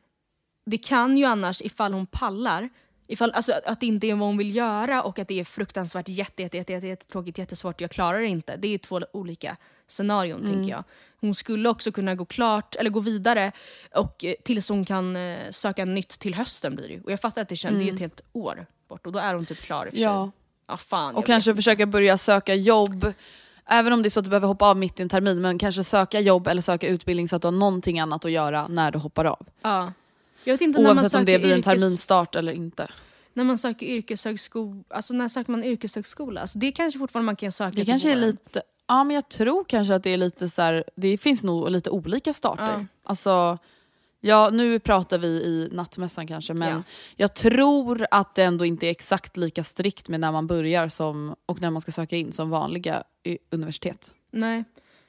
det 0.66 0.78
kan 0.78 1.18
ju 1.18 1.26
annars, 1.26 1.62
ifall 1.62 1.94
hon 1.94 2.06
pallar, 2.06 2.70
ifall, 3.08 3.32
alltså, 3.32 3.54
att 3.66 3.80
det 3.80 3.86
inte 3.86 4.08
är 4.08 4.16
vad 4.16 4.28
hon 4.28 4.38
vill 4.38 4.56
göra 4.56 5.04
och 5.04 5.20
att 5.20 5.28
det 5.28 5.40
är 5.40 5.44
fruktansvärt 5.44 6.10
jätte, 6.10 6.42
jätte, 6.44 6.58
jätte, 6.58 6.74
jätte, 6.74 6.88
jättetråkigt, 6.88 7.38
jättesvårt, 7.38 7.82
jag 7.82 7.92
klarar 7.92 8.20
det 8.20 8.28
inte. 8.28 8.56
Det 8.58 8.68
är 8.74 8.78
två 8.78 9.02
olika 9.14 9.58
scenarion 9.88 10.40
Mm. 10.42 10.54
tänker 10.54 10.70
jag. 10.72 10.84
Hon 11.22 11.36
skulle 11.36 11.70
också 11.70 11.92
kunna 11.92 12.16
gå 12.16 12.26
klart, 12.26 12.76
eller 12.76 12.90
gå 12.90 13.00
vidare 13.00 13.52
och, 13.96 14.26
eh, 14.26 14.34
tills 14.44 14.70
hon 14.70 14.86
kan 14.86 15.16
eh, 15.16 15.38
söka 15.52 15.86
nytt 15.86 16.10
till 16.10 16.36
hösten 16.36 16.76
blir 16.76 16.88
det 16.88 16.94
ju. 16.94 17.02
Och 17.02 17.12
jag 17.12 17.22
fattar 17.22 17.42
att 17.42 17.50
det, 17.50 17.56
känns, 17.56 17.72
det 17.74 17.80
är 17.80 17.82
Mm. 17.84 17.94
ett 17.96 18.00
helt 18.02 18.22
år 18.34 18.66
bort 18.88 19.06
och 19.06 19.12
då 19.12 19.20
är 19.20 19.34
hon 19.34 19.46
typ 19.46 19.62
klar 19.62 19.86
i 19.86 19.90
och 19.90 19.92
för 19.92 19.98
sig. 19.98 20.04
Ja, 20.04 20.32
fan, 20.78 21.16
Och 21.16 21.26
kanske 21.26 21.52
vet. 21.52 21.58
försöka 21.58 21.86
börja 21.86 22.18
söka 22.18 22.56
jobb. 22.56 23.14
Även 23.70 23.94
om 23.94 24.02
det 24.02 24.08
är 24.08 24.10
så 24.10 24.20
att 24.20 24.24
du 24.24 24.30
behöver 24.30 24.48
hoppa 24.48 24.66
av 24.70 24.78
mitt 24.78 25.00
i 25.00 25.04
en 25.04 25.10
termin, 25.10 25.42
men 25.42 25.58
kanske 25.60 25.84
söka 25.84 26.20
jobb 26.20 26.48
eller 26.48 26.62
söka 26.62 26.88
utbildning 26.88 27.28
så 27.28 27.36
att 27.36 27.42
du 27.42 27.48
har 27.48 27.52
någonting 27.54 28.00
annat 28.00 28.26
att 28.26 28.32
göra 28.32 28.68
när 28.68 28.92
du 28.92 29.00
hoppar 29.00 29.26
av. 29.26 29.46
Ja. 29.62 29.94
Jag 30.44 30.54
vet 30.54 30.62
inte 30.62 30.80
Oavsett 30.82 31.14
om 31.14 31.26
det 31.26 31.34
är 31.34 31.40
vid 31.40 31.52
en 31.52 31.60
yrkes- 31.60 31.64
terminstart 31.64 32.36
eller 32.36 32.52
inte. 32.52 32.88
När 33.34 33.44
man 33.44 33.58
söker 33.58 33.86
yrkeshögskola, 33.86 34.84
alltså 34.90 35.14
när 35.14 35.30
söker 35.30 35.52
man 35.52 35.64
yrkeshögskola? 35.64 36.42
Alltså 36.42 36.60
det 36.60 36.72
kanske 36.72 37.00
fortfarande 37.00 37.26
man 37.26 37.36
kan 37.36 37.52
söka 37.52 37.72
Det 37.76 37.86
kanske 37.86 38.12
är 38.12 38.16
lite, 38.16 38.62
ja 38.88 39.04
men 39.04 39.16
jag 39.16 39.30
tror 39.30 39.64
kanske 39.68 39.96
att 39.96 40.04
det 40.04 40.10
är 40.10 40.18
lite 40.18 40.50
så 40.50 40.62
här, 40.62 40.84
det 40.96 41.18
finns 41.18 41.44
nog 41.44 41.70
lite 41.72 41.90
olika 41.90 42.34
starter. 42.34 42.66
Ja. 42.66 42.86
Alltså, 43.04 43.58
ja, 44.22 44.50
nu 44.54 44.80
pratar 44.80 45.18
vi 45.18 45.28
i 45.28 45.70
nattmässan 45.72 46.28
kanske 46.28 46.54
men 46.54 46.70
Ja. 46.70 46.84
jag 47.16 47.34
tror 47.34 48.08
att 48.12 48.36
det 48.36 48.44
ändå 48.44 48.66
inte 48.66 48.88
är 48.88 48.92
exakt 48.92 49.38
lika 49.38 49.64
strikt 49.64 50.10
med 50.10 50.20
när 50.20 50.32
man 50.32 50.48
börjar 50.48 50.88
som, 50.88 51.36
och 51.46 51.62
när 51.62 51.70
man 51.72 51.82
ska 51.82 51.92
söka 51.92 52.16
in 52.16 52.32
som 52.32 52.50
vanliga 52.50 53.04
universitet. 53.52 54.14
Nej. 54.32 54.64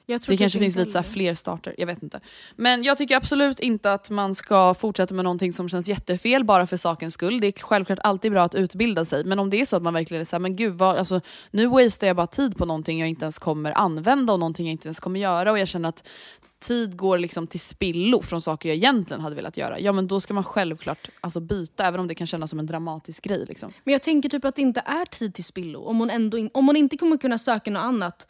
Jag 0.05 0.21
tror 0.21 0.31
Det 0.31 0.37
typ 0.37 0.39
kanske 0.39 0.59
finns 0.59 0.75
lite 0.75 0.91
så 0.91 1.03
fler 1.03 1.33
starter, 1.33 1.75
jag 1.77 1.87
vet 1.87 2.03
inte. 2.03 2.19
Men 2.55 2.83
jag 2.83 2.97
tycker 2.97 3.15
absolut 3.15 3.59
inte 3.59 3.93
att 3.93 4.09
man 4.09 4.35
ska 4.35 4.73
fortsätta 4.73 5.13
med 5.13 5.23
någonting 5.23 5.53
som 5.53 5.69
känns 5.69 5.87
jättefel 5.87 6.43
bara 6.43 6.67
för 6.67 6.77
sakens 6.77 7.13
skull. 7.13 7.39
Det 7.39 7.47
är 7.47 7.51
självklart 7.63 7.99
alltid 8.03 8.31
bra 8.31 8.43
att 8.43 8.55
utbilda 8.55 9.05
sig, 9.05 9.23
men 9.25 9.39
om 9.39 9.49
det 9.49 9.61
är 9.61 9.65
så 9.65 9.75
att 9.75 9.83
man 9.83 9.93
verkligen 9.93 10.21
är 10.21 10.25
såhär, 10.25 10.39
men 10.39 10.55
gud, 10.55 10.73
vad, 10.73 10.97
alltså, 10.97 11.21
nu 11.51 11.67
wastear 11.67 12.07
jag 12.07 12.15
bara 12.15 12.27
tid 12.27 12.57
på 12.57 12.65
någonting 12.65 12.99
jag 12.99 13.09
inte 13.09 13.23
ens 13.25 13.39
kommer 13.39 13.77
använda 13.77 14.33
och 14.33 14.39
någonting 14.39 14.65
jag 14.65 14.71
inte 14.71 14.87
ens 14.87 14.99
kommer 14.99 15.19
göra 15.19 15.51
och 15.51 15.59
jag 15.59 15.67
känner 15.67 15.89
att 15.89 16.03
tid 16.59 16.97
går 16.97 17.17
liksom 17.17 17.47
till 17.47 17.59
spillo 17.59 18.21
från 18.21 18.41
saker 18.41 18.69
jag 18.69 18.75
egentligen 18.75 19.21
hade 19.21 19.35
velat 19.35 19.57
göra. 19.57 19.79
Ja 19.79 19.91
men 19.93 20.07
då 20.07 20.19
ska 20.21 20.33
man 20.33 20.43
självklart 20.43 21.09
alltså, 21.21 21.39
byta, 21.39 21.85
även 21.85 21.99
om 21.99 22.07
det 22.07 22.15
kan 22.15 22.27
kännas 22.27 22.49
som 22.49 22.59
en 22.59 22.65
dramatisk 22.65 23.23
grej. 23.23 23.45
Liksom. 23.45 23.73
Men 23.83 23.91
jag 23.91 24.01
tänker 24.01 24.29
typ 24.29 24.45
att 24.45 24.55
det 24.55 24.61
inte 24.61 24.83
är 24.85 25.05
tid 25.05 25.33
till 25.33 25.43
spillo. 25.43 25.83
Om 25.83 25.99
hon, 25.99 26.09
ändå 26.09 26.37
in, 26.37 26.49
om 26.53 26.67
hon 26.67 26.75
inte 26.75 26.97
kommer 26.97 27.17
kunna 27.17 27.37
söka 27.37 27.71
något 27.71 27.79
annat, 27.83 28.27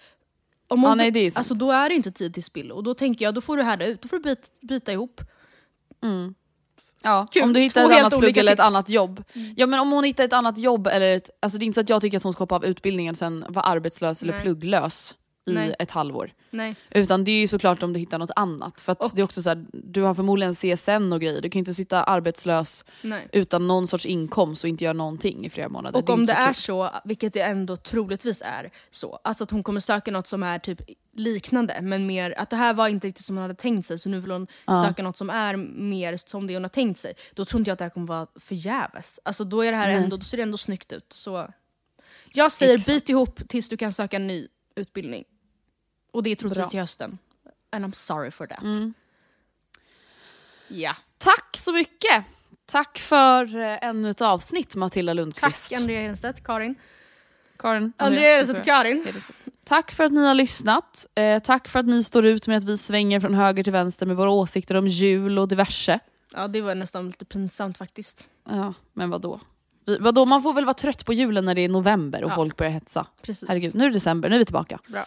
om 0.68 0.82
hon, 0.82 0.90
Ja, 0.90 0.96
nej, 0.96 1.12
det 1.12 1.20
är 1.20 1.30
sant. 1.32 1.38
alltså, 1.38 1.54
då 1.54 1.72
är 1.72 1.90
det 1.90 1.96
inte 1.96 2.12
tid 2.12 2.34
till 2.34 2.44
spillo. 2.44 2.76
Och 2.76 2.84
då 2.84 2.94
tänker 2.94 3.26
jag, 3.26 3.34
då 3.36 3.42
får 3.42 3.58
du 3.58 3.64
härda 3.64 3.86
ut, 3.86 4.02
då 4.02 4.08
får 4.08 4.18
du 4.18 4.24
byta, 4.24 4.48
byta 4.62 4.92
ihop. 4.92 5.22
Ja, 7.04 7.28
Kul. 7.32 7.44
om 7.44 7.54
du 7.54 7.60
hittar 7.60 7.88
Två 7.88 7.92
ett 7.92 8.00
annat 8.00 8.20
plugg 8.20 8.38
eller 8.38 8.52
ett 8.52 8.58
tips. 8.58 8.60
Mm. 8.68 8.76
annat 8.76 8.90
jobb. 8.90 9.24
Ja 9.56 9.68
men 9.68 9.80
om 9.80 9.92
hon 9.92 10.04
hittar 10.04 10.24
ett 10.24 10.34
annat 10.34 10.58
jobb 10.58 10.88
eller 10.88 11.16
ett, 11.16 11.30
alltså 11.40 11.58
det 11.58 11.64
är 11.64 11.66
inte 11.66 11.76
så 11.76 11.82
att 11.82 11.90
jag 11.90 12.02
tycker 12.02 12.18
att 12.18 12.24
hon 12.24 12.34
ska 12.34 12.42
hoppa 12.42 12.56
av 12.56 12.66
utbildningen 12.66 13.12
och 13.12 13.18
sen 13.18 13.46
vara 13.50 13.66
arbetslös 13.66 14.24
eller 14.24 14.34
Nej. 14.34 14.42
plugglös 14.42 15.16
i 15.52 15.54
Nej. 15.54 15.76
ett 15.80 15.92
halvår. 15.92 16.32
Nej. 16.50 16.76
Utan 16.92 17.24
det 17.24 17.32
är 17.32 17.40
ju 17.42 17.48
såklart 17.48 17.84
om 17.84 17.94
du 17.94 18.00
hittar 18.00 18.20
något 18.20 18.32
annat. 18.36 18.82
För 18.82 18.92
att 18.92 19.16
det 19.16 19.22
är 19.22 19.24
också 19.24 19.42
så 19.42 19.50
här, 19.50 19.66
du 19.74 20.02
har 20.02 20.14
förmodligen 20.16 20.56
CSN 20.56 21.14
och 21.14 21.22
grejer. 21.22 21.42
Du 21.42 21.50
kan 21.50 21.60
ju 21.60 21.62
inte 21.62 21.74
sitta 21.74 22.04
arbetslös 22.04 22.86
Nej. 23.02 23.28
utan 23.32 23.68
någon 23.68 23.88
sorts 23.88 24.06
inkomst 24.06 24.64
och 24.64 24.70
inte 24.70 24.84
göra 24.84 24.94
någonting 24.94 25.46
i 25.46 25.50
flera 25.50 25.70
månader. 25.70 26.00
Och 26.00 26.10
om 26.10 26.22
inte 26.22 26.34
det 26.34 26.54
så 26.54 26.84
är 26.84 26.90
så, 26.92 27.00
vilket 27.04 27.34
det 27.34 27.42
ändå 27.42 27.76
troligtvis 27.78 28.42
är 28.46 28.72
så, 28.90 29.20
alltså 29.24 29.44
att 29.44 29.52
hon 29.52 29.64
kommer 29.64 29.80
söka 29.80 30.12
något 30.12 30.28
som 30.28 30.44
är 30.44 30.60
typ 30.60 30.82
liknande 31.16 31.80
men 31.82 32.08
mer 32.08 32.34
att 32.38 32.50
det 32.50 32.56
här 32.56 32.74
var 32.74 32.88
inte 32.88 33.08
riktigt 33.08 33.26
som 33.26 33.36
hon 33.36 33.42
hade 33.42 33.56
tänkt 33.56 33.86
sig 33.86 34.00
så 34.00 34.10
nu 34.10 34.20
vill 34.20 34.32
hon 34.32 34.48
Ja. 34.66 34.86
söka 34.88 35.04
något 35.04 35.18
som 35.18 35.30
är 35.30 35.56
mer 35.58 36.18
som 36.18 36.48
det 36.48 36.54
hon 36.54 36.64
har 36.64 36.70
tänkt 36.70 36.98
sig. 37.00 37.14
Då 37.34 37.46
tror 37.46 37.60
inte 37.60 37.70
jag 37.70 37.74
att 37.74 37.80
det 37.80 37.86
här 37.86 37.90
kommer 37.90 38.08
vara 38.08 38.28
förgäves. 38.40 39.20
Alltså 39.24 39.44
då, 39.44 39.62
är 39.62 39.72
det 39.72 39.78
här 39.78 39.90
ändå, 39.90 40.18
då 40.18 40.24
ser 40.24 40.38
det 40.38 40.44
ändå 40.44 40.58
snyggt 40.58 40.94
ut. 40.94 41.14
Så 41.14 41.48
jag 42.34 42.52
säger 42.52 42.76
Exakt. 42.76 42.88
bit 42.88 43.10
ihop 43.10 43.40
tills 43.50 43.70
du 43.70 43.78
kan 43.78 43.94
söka 43.94 44.16
en 44.18 44.28
ny 44.28 44.48
utbildning. 44.76 45.24
Och 46.12 46.24
det 46.24 46.30
är 46.30 46.36
troligtvis 46.36 46.64
Bra. 46.64 46.70
till 46.70 46.80
hösten. 46.80 47.18
And 47.72 47.86
I'm 47.86 47.92
sorry 47.92 48.32
for 48.32 48.48
that. 48.48 48.64
Mm. 48.64 48.94
Ja. 50.68 50.96
Tack 51.18 51.58
så 51.58 51.74
mycket! 51.74 52.24
Tack 52.66 53.00
för 53.00 53.56
eh, 53.56 53.78
ännu 53.84 54.10
ett 54.10 54.22
avsnitt 54.22 54.76
Matilda 54.76 55.14
Lundqvist. 55.14 55.70
Tack 55.70 55.80
Andrea 55.80 56.02
Hedenstedt, 56.02 56.44
Karin. 56.44 56.76
Karin. 57.58 57.94
Andrea 57.98 58.22
Hedenstedt. 58.36 58.66
Karin. 58.66 59.06
Tack 59.66 59.92
för 59.92 60.04
att 60.04 60.12
ni 60.12 60.28
har 60.28 60.34
lyssnat. 60.34 61.06
Eh, 61.16 61.40
tack 61.40 61.68
för 61.68 61.80
att 61.80 61.86
ni 61.86 62.04
står 62.04 62.26
ut 62.26 62.48
med 62.48 62.58
att 62.58 62.64
vi 62.64 62.78
svänger 62.78 63.20
från 63.20 63.34
höger 63.34 63.64
till 63.64 63.74
vänster 63.74 64.06
med 64.06 64.16
våra 64.16 64.30
åsikter 64.32 64.76
om 64.76 64.88
jul 64.88 65.40
och 65.40 65.48
diverse. 65.48 66.00
Ja 66.34 66.48
det 66.48 66.62
var 66.62 66.76
nästan 66.76 67.06
lite 67.08 67.26
pinsamt 67.26 67.78
faktiskt. 67.78 68.28
Ja, 68.50 68.74
men 68.94 69.10
vadå? 69.10 69.40
Vi, 69.86 69.98
vadå? 69.98 70.26
Man 70.26 70.44
får 70.44 70.54
väl 70.54 70.66
vara 70.66 70.74
trött 70.74 71.06
på 71.06 71.14
julen 71.14 71.46
när 71.46 71.56
det 71.56 71.62
är 71.62 71.70
november 71.70 72.24
och 72.24 72.32
Ja. 72.32 72.36
folk 72.36 72.56
börjar 72.58 72.72
hetsa. 72.72 73.08
Precis. 73.22 73.50
Herregud, 73.50 73.76
nu 73.76 73.84
är 73.84 73.90
det 73.90 73.96
december, 73.96 74.30
nu 74.30 74.36
är 74.36 74.40
vi 74.40 74.46
tillbaka. 74.46 74.80
Bra. 74.88 75.06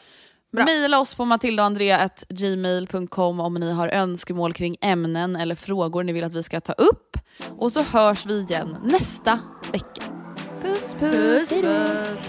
Maila 0.53 1.01
oss 1.01 1.15
på 1.15 1.25
matildaandrea.gmail.com 1.25 3.41
om 3.41 3.55
ni 3.55 3.73
har 3.73 3.89
önskemål 3.89 4.53
kring 4.53 4.77
ämnen 4.81 5.37
eller 5.37 5.55
frågor 5.55 6.05
ni 6.05 6.13
vill 6.13 6.25
att 6.25 6.35
vi 6.35 6.43
ska 6.43 6.61
ta 6.61 6.73
upp. 6.73 7.17
Och 7.59 7.73
så 7.73 7.83
hörs 7.83 8.27
vi 8.27 8.41
igen 8.41 8.77
nästa 8.85 9.39
vecka. 9.73 10.03
Puss 10.63 10.97
puss! 11.01 11.49
Puss 11.49 11.63
puss. 11.63 12.29